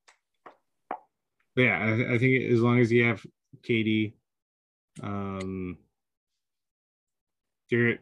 but 1.57 1.63
yeah, 1.63 1.79
I, 1.79 2.15
I 2.15 2.19
think 2.19 2.51
as 2.51 2.61
long 2.61 2.81
as 2.81 2.93
you 2.93 3.05
have 3.05 3.25
KD. 3.63 4.13
Um, 5.03 5.79
you're 7.69 7.97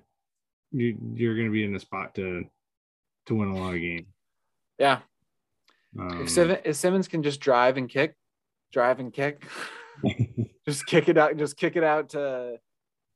you, 0.72 0.96
you're 1.14 1.34
going 1.34 1.46
to 1.46 1.52
be 1.52 1.64
in 1.64 1.74
a 1.74 1.80
spot 1.80 2.14
to 2.16 2.44
to 3.26 3.34
win 3.34 3.48
a 3.48 3.56
lot 3.56 3.74
of 3.74 3.80
games. 3.80 4.06
Yeah. 4.78 5.00
Um, 5.98 6.22
If, 6.22 6.30
Sim- 6.30 6.56
if 6.64 6.76
Simmons 6.76 7.08
can 7.08 7.22
just 7.22 7.40
drive 7.40 7.76
and 7.76 7.88
kick, 7.88 8.14
drive 8.72 8.98
and 8.98 9.12
kick, 9.12 9.44
just 10.66 10.86
kick 10.86 11.08
it 11.08 11.18
out, 11.18 11.36
just 11.36 11.56
kick 11.56 11.76
it 11.76 11.84
out 11.84 12.10
to, 12.10 12.58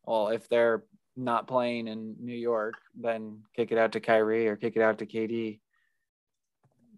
well, 0.04 0.28
if 0.28 0.48
they're 0.48 0.84
not 1.16 1.48
playing 1.48 1.88
in 1.88 2.16
New 2.20 2.34
York, 2.34 2.74
then 2.98 3.42
kick 3.54 3.72
it 3.72 3.78
out 3.78 3.92
to 3.92 4.00
Kyrie 4.00 4.48
or 4.48 4.56
kick 4.56 4.76
it 4.76 4.82
out 4.82 4.98
to 4.98 5.06
KD. 5.06 5.60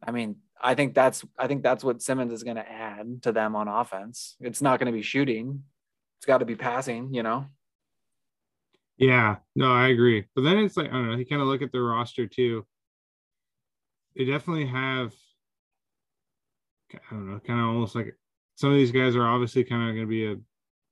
I 0.02 0.10
mean, 0.10 0.36
I 0.60 0.74
think 0.74 0.94
that's 0.94 1.24
I 1.38 1.46
think 1.46 1.62
that's 1.62 1.84
what 1.84 2.02
Simmons 2.02 2.32
is 2.32 2.42
going 2.42 2.56
to 2.56 2.68
add 2.68 3.22
to 3.22 3.32
them 3.32 3.54
on 3.54 3.68
offense. 3.68 4.36
It's 4.40 4.62
not 4.62 4.78
going 4.78 4.86
to 4.86 4.96
be 4.96 5.02
shooting. 5.02 5.62
It's 6.18 6.26
got 6.26 6.38
to 6.38 6.44
be 6.44 6.56
passing, 6.56 7.14
you 7.14 7.22
know. 7.22 7.46
Yeah, 8.96 9.36
no, 9.54 9.72
I 9.72 9.88
agree. 9.88 10.26
But 10.34 10.42
then 10.42 10.58
it's 10.58 10.76
like 10.76 10.88
I 10.88 10.92
don't 10.92 11.10
know. 11.10 11.16
You 11.16 11.26
kind 11.26 11.40
of 11.40 11.48
look 11.48 11.62
at 11.62 11.70
the 11.70 11.80
roster 11.80 12.26
too. 12.26 12.66
They 14.16 14.24
definitely 14.24 14.66
have. 14.66 15.14
I 16.92 16.98
don't 17.10 17.30
know, 17.30 17.40
kind 17.46 17.60
of 17.60 17.66
almost 17.66 17.94
like 17.94 18.16
some 18.58 18.70
of 18.70 18.76
these 18.76 18.90
guys 18.90 19.14
are 19.14 19.24
obviously 19.24 19.62
kind 19.62 19.88
of 19.88 19.94
going 19.94 20.06
to 20.06 20.10
be 20.10 20.26
a 20.26 20.36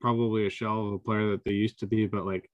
probably 0.00 0.46
a 0.46 0.50
shell 0.50 0.86
of 0.86 0.92
a 0.92 0.98
player 1.00 1.32
that 1.32 1.42
they 1.44 1.50
used 1.50 1.80
to 1.80 1.86
be, 1.86 2.06
but 2.06 2.24
like 2.24 2.48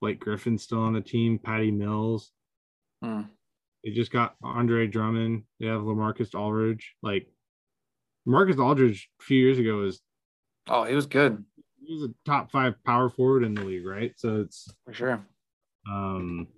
Blake 0.00 0.18
Griffin's 0.18 0.62
still 0.62 0.80
on 0.80 0.94
the 0.94 1.02
team, 1.02 1.38
Patty 1.38 1.70
Mills. 1.70 2.32
Hmm. 3.04 3.22
They 3.84 3.90
just 3.90 4.10
got 4.10 4.34
Andre 4.42 4.86
Drummond. 4.86 5.42
They 5.60 5.66
have 5.66 5.82
Lamarcus 5.82 6.34
Aldridge. 6.34 6.94
Like 7.02 7.26
Marcus 8.24 8.58
Aldridge 8.58 9.10
a 9.20 9.24
few 9.24 9.38
years 9.38 9.58
ago 9.58 9.76
was 9.76 10.00
Oh, 10.68 10.84
he 10.84 10.94
was 10.94 11.04
good 11.04 11.44
he 11.86 11.92
was 11.92 12.04
a 12.04 12.14
top 12.24 12.50
five 12.50 12.82
power 12.82 13.10
forward 13.10 13.44
in 13.44 13.54
the 13.54 13.62
league, 13.62 13.86
right? 13.86 14.12
So 14.16 14.40
it's 14.40 14.72
for 14.86 14.94
sure. 14.94 15.20
um 15.86 16.48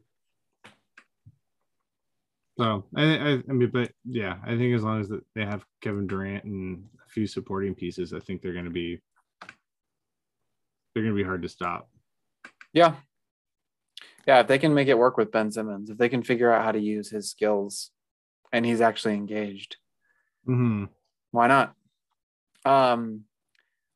so 2.56 2.84
I, 2.96 3.02
I 3.02 3.32
I 3.48 3.52
mean 3.52 3.70
but 3.72 3.90
yeah, 4.04 4.36
I 4.44 4.56
think 4.56 4.74
as 4.76 4.84
long 4.84 5.00
as 5.00 5.10
they 5.34 5.44
have 5.44 5.64
Kevin 5.82 6.06
Durant 6.06 6.44
and 6.44 6.84
few 7.18 7.26
supporting 7.26 7.74
pieces, 7.74 8.12
I 8.12 8.20
think 8.20 8.40
they're 8.42 8.52
gonna 8.54 8.70
be 8.70 9.00
they're 10.94 11.02
gonna 11.02 11.16
be 11.16 11.24
hard 11.24 11.42
to 11.42 11.48
stop. 11.48 11.90
Yeah. 12.72 12.94
Yeah, 14.24 14.40
if 14.40 14.46
they 14.46 14.58
can 14.58 14.72
make 14.72 14.86
it 14.88 14.96
work 14.98 15.16
with 15.16 15.32
Ben 15.32 15.50
Simmons, 15.50 15.90
if 15.90 15.98
they 15.98 16.08
can 16.08 16.22
figure 16.22 16.52
out 16.52 16.64
how 16.64 16.70
to 16.70 16.78
use 16.78 17.10
his 17.10 17.28
skills 17.28 17.90
and 18.52 18.64
he's 18.64 18.80
actually 18.80 19.14
engaged, 19.14 19.76
Mm-hmm. 20.48 20.84
why 21.32 21.48
not? 21.48 21.74
Um 22.64 23.24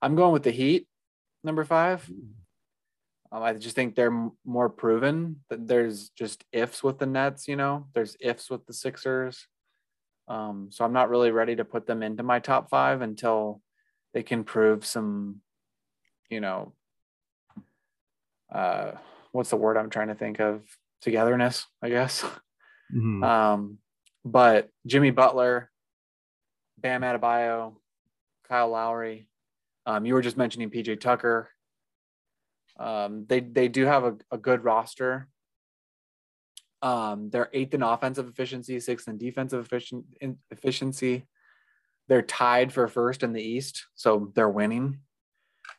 I'm 0.02 0.16
going 0.16 0.32
with 0.32 0.42
the 0.42 0.50
Heat, 0.50 0.88
number 1.44 1.64
5. 1.64 2.10
Um, 3.30 3.42
I 3.42 3.52
just 3.54 3.76
think 3.76 3.94
they're 3.94 4.30
more 4.44 4.68
proven 4.68 5.36
that 5.48 5.68
there's 5.68 6.08
just 6.10 6.44
ifs 6.50 6.82
with 6.82 6.98
the 6.98 7.06
Nets, 7.06 7.46
you 7.46 7.54
know. 7.54 7.86
There's 7.94 8.16
ifs 8.20 8.50
with 8.50 8.66
the 8.66 8.72
Sixers. 8.72 9.46
Um 10.32 10.68
so 10.70 10.84
I'm 10.84 10.92
not 10.92 11.10
really 11.10 11.30
ready 11.30 11.56
to 11.56 11.64
put 11.64 11.86
them 11.86 12.02
into 12.02 12.22
my 12.22 12.38
top 12.38 12.70
5 12.70 13.02
until 13.02 13.60
they 14.14 14.22
can 14.22 14.44
prove 14.44 14.84
some 14.84 15.40
you 16.30 16.40
know 16.40 16.72
uh 18.54 18.92
what's 19.32 19.50
the 19.50 19.56
word 19.56 19.76
I'm 19.76 19.90
trying 19.90 20.08
to 20.08 20.14
think 20.14 20.40
of? 20.40 20.62
Togetherness, 21.00 21.66
I 21.82 21.88
guess. 21.88 22.22
Mm-hmm. 22.94 23.24
Um, 23.32 23.78
but 24.24 24.68
Jimmy 24.86 25.10
Butler, 25.10 25.70
Bam 26.78 27.02
Adebayo, 27.02 27.74
Kyle 28.48 28.68
Lowry. 28.68 29.28
Um, 29.86 30.04
you 30.04 30.14
were 30.14 30.22
just 30.22 30.36
mentioning 30.36 30.70
PJ 30.70 31.00
Tucker. 31.00 31.48
Um, 32.78 33.24
they 33.28 33.40
they 33.40 33.68
do 33.68 33.86
have 33.86 34.04
a, 34.04 34.16
a 34.30 34.38
good 34.38 34.62
roster. 34.62 35.28
Um, 36.82 37.30
they're 37.30 37.48
eighth 37.52 37.74
in 37.74 37.82
offensive 37.82 38.28
efficiency, 38.28 38.78
sixth 38.80 39.08
in 39.08 39.16
defensive 39.16 39.64
efficient, 39.64 40.04
in 40.20 40.38
efficiency. 40.50 41.26
They're 42.08 42.22
tied 42.22 42.72
for 42.72 42.88
first 42.88 43.22
in 43.22 43.32
the 43.32 43.42
East, 43.42 43.86
so 43.94 44.32
they're 44.34 44.48
winning. 44.48 44.98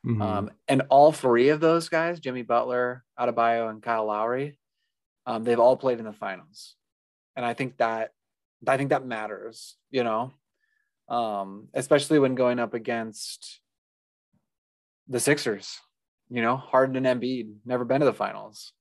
Mhm. 0.06 0.22
Um, 0.22 0.52
and 0.68 0.84
all 0.90 1.12
three 1.12 1.50
of 1.50 1.60
those 1.60 1.90
guys, 1.90 2.20
Jimmy 2.20 2.42
Butler, 2.42 3.04
Adebayo, 3.20 3.70
and 3.70 3.84
Kyle 3.84 4.06
Lowry, 4.06 4.58
um, 5.26 5.44
they've 5.44 5.60
all 5.60 5.78
played 5.78 6.00
in 6.00 6.06
the 6.06 6.14
finals. 6.14 6.76
And 7.36 7.46
I 7.46 7.54
think 7.54 7.78
that 7.78 8.12
I 8.66 8.78
think 8.78 8.92
that 8.92 9.06
matters, 9.06 9.76
you 9.92 10.04
know, 10.06 10.32
um, 11.10 11.68
especially 11.74 12.20
when 12.20 12.36
going 12.36 12.60
up 12.60 12.74
against 12.74 13.60
the 15.08 15.20
Sixers, 15.20 15.80
you 16.30 16.42
know, 16.42 16.56
Harden 16.56 17.06
and 17.06 17.22
Embiid, 17.22 17.58
never 17.66 17.84
been 17.84 18.00
to 18.00 18.06
the 18.06 18.14
finals. 18.14 18.72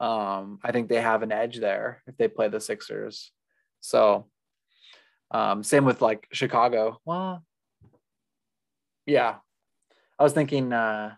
Um, 0.00 0.58
I 0.64 0.72
think 0.72 0.88
they 0.88 1.00
have 1.00 1.22
an 1.22 1.30
edge 1.30 1.58
there 1.58 2.02
if 2.06 2.16
they 2.16 2.26
play 2.26 2.48
the 2.48 2.60
Sixers. 2.60 3.30
So 3.80 4.26
um, 5.30 5.62
same 5.62 5.84
with 5.84 6.00
like 6.00 6.26
Chicago. 6.32 6.98
Well, 7.04 7.44
yeah, 9.06 9.36
I 10.18 10.22
was 10.22 10.32
thinking 10.32 10.72
uh, 10.72 11.14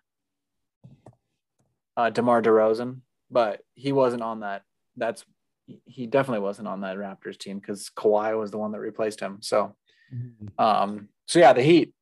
uh, 1.97 2.11
DeMar 2.11 2.43
DeRozan, 2.43 3.01
but 3.31 3.61
he 3.75 3.93
wasn't 3.93 4.23
on 4.23 4.41
that. 4.41 4.63
That's 4.97 5.25
he 5.87 6.07
definitely 6.07 6.41
wasn't 6.41 6.69
on 6.69 6.81
that 6.83 6.97
Raptors 6.97 7.39
team 7.39 7.59
because 7.59 7.91
Kawhi 7.97 8.39
was 8.39 8.51
the 8.51 8.59
one 8.59 8.73
that 8.73 8.81
replaced 8.81 9.21
him. 9.21 9.39
So, 9.41 9.75
um, 10.59 11.09
so 11.27 11.39
yeah, 11.39 11.53
the 11.53 11.63
Heat. 11.63 11.93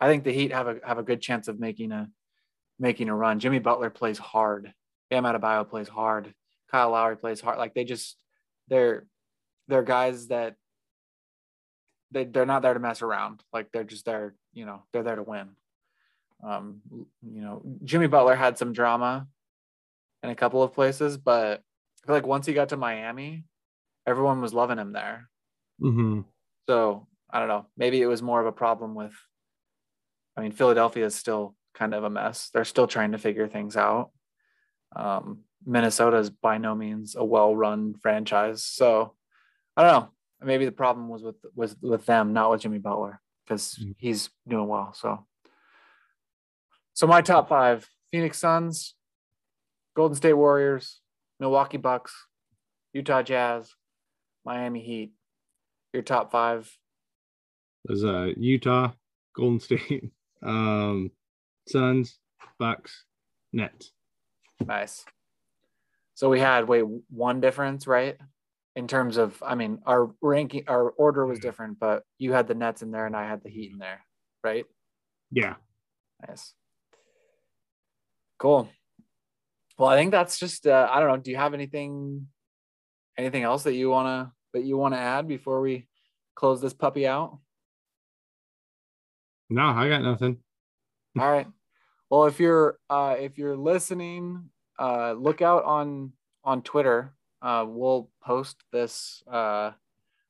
I 0.00 0.08
think 0.08 0.24
the 0.24 0.32
Heat 0.32 0.52
have 0.52 0.66
a 0.66 0.76
have 0.84 0.98
a 0.98 1.02
good 1.02 1.20
chance 1.20 1.48
of 1.48 1.60
making 1.60 1.92
a 1.92 2.08
making 2.78 3.08
a 3.08 3.14
run. 3.14 3.38
Jimmy 3.38 3.58
Butler 3.58 3.90
plays 3.90 4.18
hard. 4.18 4.72
Bam 5.10 5.24
Adebayo 5.24 5.68
plays 5.68 5.88
hard. 5.88 6.34
Kyle 6.70 6.90
Lowry 6.90 7.16
plays 7.16 7.40
hard. 7.40 7.58
Like 7.58 7.74
they 7.74 7.84
just 7.84 8.16
they're 8.68 9.06
they're 9.68 9.82
guys 9.82 10.28
that 10.28 10.56
they 12.10 12.24
they're 12.24 12.46
not 12.46 12.62
there 12.62 12.74
to 12.74 12.80
mess 12.80 13.02
around. 13.02 13.42
Like 13.52 13.70
they're 13.72 13.84
just 13.84 14.04
there, 14.04 14.34
you 14.52 14.64
know, 14.66 14.82
they're 14.92 15.02
there 15.02 15.16
to 15.16 15.22
win. 15.22 15.50
Um, 16.44 16.80
you 17.22 17.40
know, 17.40 17.62
Jimmy 17.84 18.06
Butler 18.08 18.34
had 18.34 18.58
some 18.58 18.72
drama 18.72 19.26
in 20.22 20.30
a 20.30 20.34
couple 20.34 20.62
of 20.62 20.74
places, 20.74 21.16
but 21.16 21.62
I 22.02 22.06
feel 22.06 22.14
like 22.16 22.26
once 22.26 22.46
he 22.46 22.52
got 22.52 22.68
to 22.70 22.76
Miami, 22.76 23.44
everyone 24.06 24.40
was 24.40 24.54
loving 24.54 24.78
him 24.78 24.92
there. 24.92 25.28
Mhm. 25.80 26.24
So 26.68 27.06
I 27.30 27.38
don't 27.38 27.48
know. 27.48 27.66
Maybe 27.76 28.00
it 28.00 28.06
was 28.06 28.22
more 28.22 28.40
of 28.40 28.46
a 28.46 28.52
problem 28.52 28.94
with. 28.94 29.14
I 30.36 30.42
mean, 30.42 30.52
Philadelphia 30.52 31.06
is 31.06 31.14
still 31.14 31.56
kind 31.74 31.94
of 31.94 32.04
a 32.04 32.10
mess. 32.10 32.50
They're 32.50 32.64
still 32.64 32.86
trying 32.86 33.12
to 33.12 33.18
figure 33.18 33.48
things 33.48 33.76
out. 33.76 34.10
Um, 34.94 35.40
Minnesota 35.64 36.18
is 36.18 36.30
by 36.30 36.58
no 36.58 36.74
means 36.74 37.16
a 37.16 37.24
well-run 37.24 37.94
franchise, 38.00 38.62
so 38.62 39.14
I 39.76 39.82
don't 39.82 39.92
know. 39.92 40.08
Maybe 40.42 40.64
the 40.64 40.72
problem 40.72 41.08
was 41.08 41.22
with 41.22 41.36
was 41.54 41.76
with 41.80 42.06
them, 42.06 42.32
not 42.32 42.50
with 42.50 42.60
Jimmy 42.60 42.78
Butler, 42.78 43.20
because 43.44 43.74
Mm. 43.76 43.94
he's 43.98 44.30
doing 44.46 44.68
well. 44.68 44.92
So, 44.94 45.26
so 46.92 47.06
my 47.06 47.22
top 47.22 47.48
five: 47.48 47.88
Phoenix 48.10 48.38
Suns, 48.38 48.94
Golden 49.94 50.14
State 50.14 50.34
Warriors, 50.34 51.00
Milwaukee 51.40 51.78
Bucks, 51.78 52.14
Utah 52.92 53.22
Jazz, 53.22 53.74
Miami 54.44 54.80
Heat. 54.82 55.12
Your 55.92 56.02
top 56.02 56.30
five 56.30 56.70
There's 57.86 58.04
uh 58.04 58.32
Utah, 58.36 58.92
Golden 59.34 59.60
State, 59.60 60.10
um, 60.42 61.10
Suns, 61.66 62.18
Bucks, 62.58 63.04
Nets. 63.54 63.92
Nice. 64.64 65.04
So 66.14 66.28
we 66.30 66.40
had 66.40 66.68
wait 66.68 66.84
one 67.10 67.40
difference, 67.40 67.86
right? 67.86 68.16
In 68.74 68.86
terms 68.86 69.16
of, 69.16 69.42
I 69.44 69.54
mean, 69.54 69.80
our 69.86 70.10
ranking, 70.20 70.64
our 70.66 70.90
order 70.90 71.26
was 71.26 71.38
different, 71.38 71.78
but 71.78 72.02
you 72.18 72.32
had 72.32 72.46
the 72.46 72.54
Nets 72.54 72.82
in 72.82 72.90
there 72.90 73.06
and 73.06 73.16
I 73.16 73.26
had 73.26 73.42
the 73.42 73.50
Heat 73.50 73.72
in 73.72 73.78
there, 73.78 74.00
right? 74.44 74.66
Yeah. 75.30 75.54
Nice. 76.26 76.54
Cool. 78.38 78.68
Well, 79.78 79.88
I 79.88 79.96
think 79.96 80.10
that's 80.10 80.38
just. 80.38 80.66
Uh, 80.66 80.88
I 80.90 81.00
don't 81.00 81.08
know. 81.08 81.16
Do 81.16 81.30
you 81.30 81.36
have 81.36 81.54
anything, 81.54 82.28
anything 83.18 83.42
else 83.42 83.64
that 83.64 83.74
you 83.74 83.90
wanna 83.90 84.32
that 84.54 84.64
you 84.64 84.76
wanna 84.76 84.96
add 84.96 85.28
before 85.28 85.60
we 85.60 85.86
close 86.34 86.60
this 86.60 86.74
puppy 86.74 87.06
out? 87.06 87.38
No, 89.48 89.62
I 89.62 89.88
got 89.88 90.02
nothing. 90.02 90.38
All 91.18 91.30
right. 91.30 91.46
Well, 92.10 92.26
if 92.26 92.38
you're 92.38 92.78
uh, 92.88 93.16
if 93.18 93.36
you're 93.36 93.56
listening, 93.56 94.50
uh, 94.78 95.12
look 95.12 95.42
out 95.42 95.64
on 95.64 96.12
on 96.44 96.62
Twitter. 96.62 97.12
Uh, 97.42 97.64
we'll 97.66 98.10
post 98.22 98.56
this. 98.72 99.22
Uh, 99.30 99.72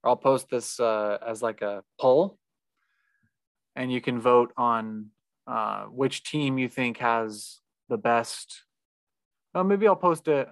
I'll 0.03 0.17
post 0.17 0.49
this 0.51 0.81
uh, 0.81 1.19
as 1.27 1.43
like 1.43 1.63
a 1.63 1.83
poll, 2.01 2.39
and 3.75 3.93
you 3.93 4.01
can 4.01 4.21
vote 4.21 4.53
on 4.57 5.11
uh, 5.47 5.85
which 5.85 6.23
team 6.25 6.59
you 6.59 6.69
think 6.69 6.99
has 6.99 7.61
the 7.89 7.99
best. 7.99 8.63
Oh, 9.55 9.63
maybe 9.63 9.87
I'll 9.87 9.97
post 9.97 10.29
it 10.29 10.49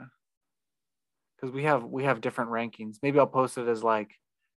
because 1.36 1.54
we 1.54 1.64
have 1.64 1.84
we 1.84 2.04
have 2.04 2.20
different 2.20 2.50
rankings. 2.50 2.96
Maybe 3.02 3.18
I'll 3.18 3.26
post 3.26 3.56
it 3.56 3.66
as 3.66 3.82
like 3.82 4.10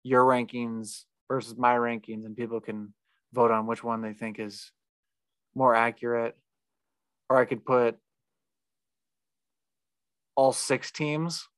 your 0.03 0.25
rankings 0.25 1.05
versus 1.29 1.57
my 1.57 1.75
rankings, 1.75 2.25
and 2.25 2.37
people 2.37 2.61
can 2.61 2.95
vote 3.35 3.51
on 3.51 3.67
which 3.67 3.85
one 3.85 4.01
they 4.01 4.15
think 4.15 4.39
is 4.39 4.71
more 5.55 5.75
accurate. 5.75 6.37
Or 7.29 7.39
I 7.39 7.45
could 7.45 7.65
put 7.65 7.97
all 10.37 10.53
six 10.53 10.91
teams 10.91 11.49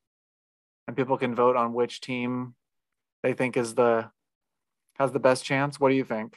and 0.87 0.97
people 0.97 1.17
can 1.17 1.35
vote 1.35 1.57
on 1.57 1.73
which 1.73 2.01
team 2.01 2.55
they 3.23 3.33
think 3.33 3.57
is 3.57 3.75
the 3.75 4.11
has 4.99 5.13
the 5.13 5.19
best 5.19 5.45
chance. 5.45 5.79
What 5.79 5.91
do 5.91 5.95
you 5.95 6.05
think? 6.05 6.37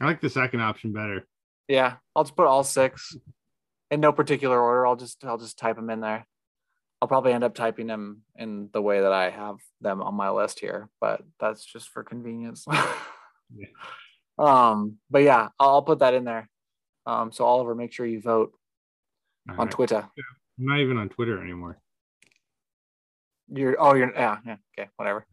I 0.00 0.06
like 0.06 0.20
the 0.20 0.30
second 0.30 0.60
option 0.60 0.92
better. 0.92 1.26
Yeah, 1.68 1.96
I'll 2.14 2.24
just 2.24 2.36
put 2.36 2.46
all 2.46 2.64
six 2.64 3.16
in 3.90 4.00
no 4.00 4.12
particular 4.12 4.60
order. 4.60 4.86
I'll 4.86 4.96
just 4.96 5.24
I'll 5.24 5.38
just 5.38 5.58
type 5.58 5.76
them 5.76 5.90
in 5.90 6.00
there. 6.00 6.26
I'll 7.00 7.08
probably 7.08 7.32
end 7.32 7.44
up 7.44 7.54
typing 7.54 7.86
them 7.86 8.22
in 8.36 8.70
the 8.72 8.80
way 8.80 9.00
that 9.00 9.12
I 9.12 9.30
have 9.30 9.56
them 9.80 10.00
on 10.00 10.14
my 10.14 10.30
list 10.30 10.60
here, 10.60 10.88
but 11.00 11.22
that's 11.38 11.64
just 11.64 11.88
for 11.88 12.02
convenience. 12.02 12.64
yeah. 13.54 13.66
Um, 14.38 14.98
but 15.10 15.22
yeah, 15.22 15.48
I'll, 15.58 15.70
I'll, 15.70 15.82
put 15.82 16.00
that 16.00 16.14
in 16.14 16.24
there. 16.24 16.48
Um, 17.06 17.30
so 17.32 17.44
Oliver, 17.44 17.74
make 17.74 17.92
sure 17.92 18.06
you 18.06 18.20
vote 18.20 18.52
All 19.48 19.54
on 19.54 19.66
right. 19.66 19.70
Twitter. 19.70 20.08
I'm 20.58 20.66
not 20.66 20.80
even 20.80 20.96
on 20.98 21.08
Twitter 21.08 21.42
anymore. 21.42 21.78
You're 23.48 23.76
oh 23.78 23.94
you're 23.94 24.12
yeah 24.12 24.38
yeah 24.46 24.56
okay 24.78 24.88
whatever. 24.96 25.26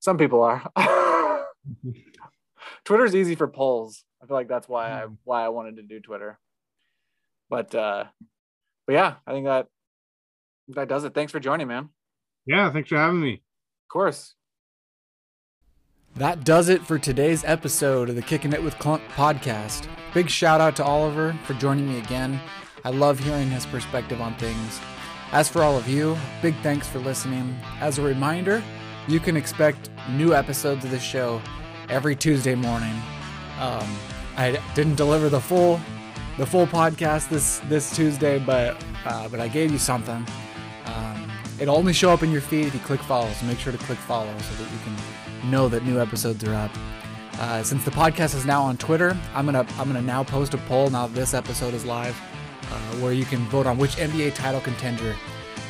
Some 0.00 0.16
people 0.16 0.42
are. 0.42 0.62
Twitter's 2.84 3.14
easy 3.14 3.34
for 3.34 3.48
polls. 3.48 4.04
I 4.22 4.26
feel 4.26 4.36
like 4.36 4.48
that's 4.48 4.68
why 4.68 4.90
I 4.90 5.06
hmm. 5.06 5.14
why 5.24 5.44
I 5.44 5.48
wanted 5.48 5.76
to 5.76 5.82
do 5.82 6.00
Twitter. 6.00 6.38
But 7.50 7.74
uh 7.74 8.04
but 8.86 8.92
yeah, 8.92 9.14
I 9.26 9.32
think 9.32 9.46
that 9.46 9.66
that 10.68 10.88
does 10.88 11.04
it. 11.04 11.14
Thanks 11.14 11.32
for 11.32 11.40
joining, 11.40 11.68
man. 11.68 11.90
Yeah, 12.46 12.72
thanks 12.72 12.88
for 12.88 12.96
having 12.96 13.20
me. 13.20 13.34
Of 13.34 13.88
course. 13.92 14.34
That 16.16 16.44
does 16.44 16.68
it 16.68 16.86
for 16.86 16.98
today's 16.98 17.42
episode 17.42 18.10
of 18.10 18.16
the 18.16 18.22
Kicking 18.22 18.52
It 18.52 18.62
with 18.62 18.78
Clunk 18.78 19.02
podcast. 19.14 19.88
Big 20.12 20.28
shout 20.28 20.60
out 20.60 20.76
to 20.76 20.84
Oliver 20.84 21.34
for 21.44 21.54
joining 21.54 21.88
me 21.88 21.98
again. 21.98 22.38
I 22.84 22.90
love 22.90 23.18
hearing 23.18 23.48
his 23.48 23.64
perspective 23.64 24.20
on 24.20 24.34
things. 24.34 24.78
As 25.32 25.48
for 25.48 25.62
all 25.62 25.74
of 25.74 25.88
you, 25.88 26.18
big 26.42 26.54
thanks 26.56 26.86
for 26.86 26.98
listening. 26.98 27.56
As 27.80 27.98
a 27.98 28.02
reminder, 28.02 28.62
you 29.08 29.20
can 29.20 29.38
expect 29.38 29.88
new 30.10 30.34
episodes 30.34 30.84
of 30.84 30.90
the 30.90 31.00
show 31.00 31.40
every 31.88 32.14
Tuesday 32.14 32.54
morning. 32.54 32.94
Um, 33.58 33.88
I 34.36 34.60
didn't 34.74 34.96
deliver 34.96 35.30
the 35.30 35.40
full 35.40 35.80
the 36.36 36.44
full 36.44 36.66
podcast 36.66 37.30
this 37.30 37.60
this 37.70 37.96
Tuesday, 37.96 38.38
but 38.38 38.84
uh, 39.06 39.28
but 39.30 39.40
I 39.40 39.48
gave 39.48 39.72
you 39.72 39.78
something. 39.78 40.26
Um, 40.84 41.32
it'll 41.58 41.76
only 41.76 41.94
show 41.94 42.10
up 42.10 42.22
in 42.22 42.30
your 42.30 42.42
feed 42.42 42.66
if 42.66 42.74
you 42.74 42.80
click 42.80 43.00
follow. 43.00 43.30
So 43.32 43.46
make 43.46 43.58
sure 43.58 43.72
to 43.72 43.78
click 43.78 43.98
follow 43.98 44.36
so 44.38 44.62
that 44.62 44.70
you 44.70 44.78
can 44.84 44.94
know 45.44 45.68
that 45.68 45.84
new 45.84 46.00
episodes 46.00 46.42
are 46.44 46.54
up. 46.54 46.70
Uh, 47.38 47.62
since 47.62 47.84
the 47.84 47.90
podcast 47.90 48.34
is 48.34 48.44
now 48.44 48.62
on 48.62 48.76
Twitter, 48.76 49.16
I'm 49.34 49.44
gonna 49.46 49.66
I'm 49.78 49.86
gonna 49.86 50.02
now 50.02 50.22
post 50.22 50.54
a 50.54 50.58
poll 50.58 50.90
now 50.90 51.06
this 51.06 51.34
episode 51.34 51.74
is 51.74 51.84
live, 51.84 52.20
uh, 52.70 52.74
where 52.96 53.12
you 53.12 53.24
can 53.24 53.40
vote 53.46 53.66
on 53.66 53.78
which 53.78 53.96
NBA 53.96 54.34
title 54.34 54.60
contender 54.60 55.16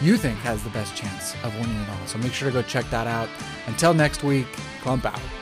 you 0.01 0.17
think 0.17 0.37
has 0.39 0.63
the 0.65 0.71
best 0.71 0.97
chance 0.97 1.35
of 1.45 1.55
winning 1.55 1.77
it 1.81 1.89
all. 1.89 2.07
So 2.07 2.19
make 2.19 2.33
sure 2.33 2.51
to 2.51 2.53
go 2.53 2.63
check 2.63 2.89
that 2.91 3.07
out. 3.07 3.29
Until 3.69 3.95
next 3.95 4.25
week, 4.25 4.47
Clunk 4.83 5.05
out. 5.05 5.42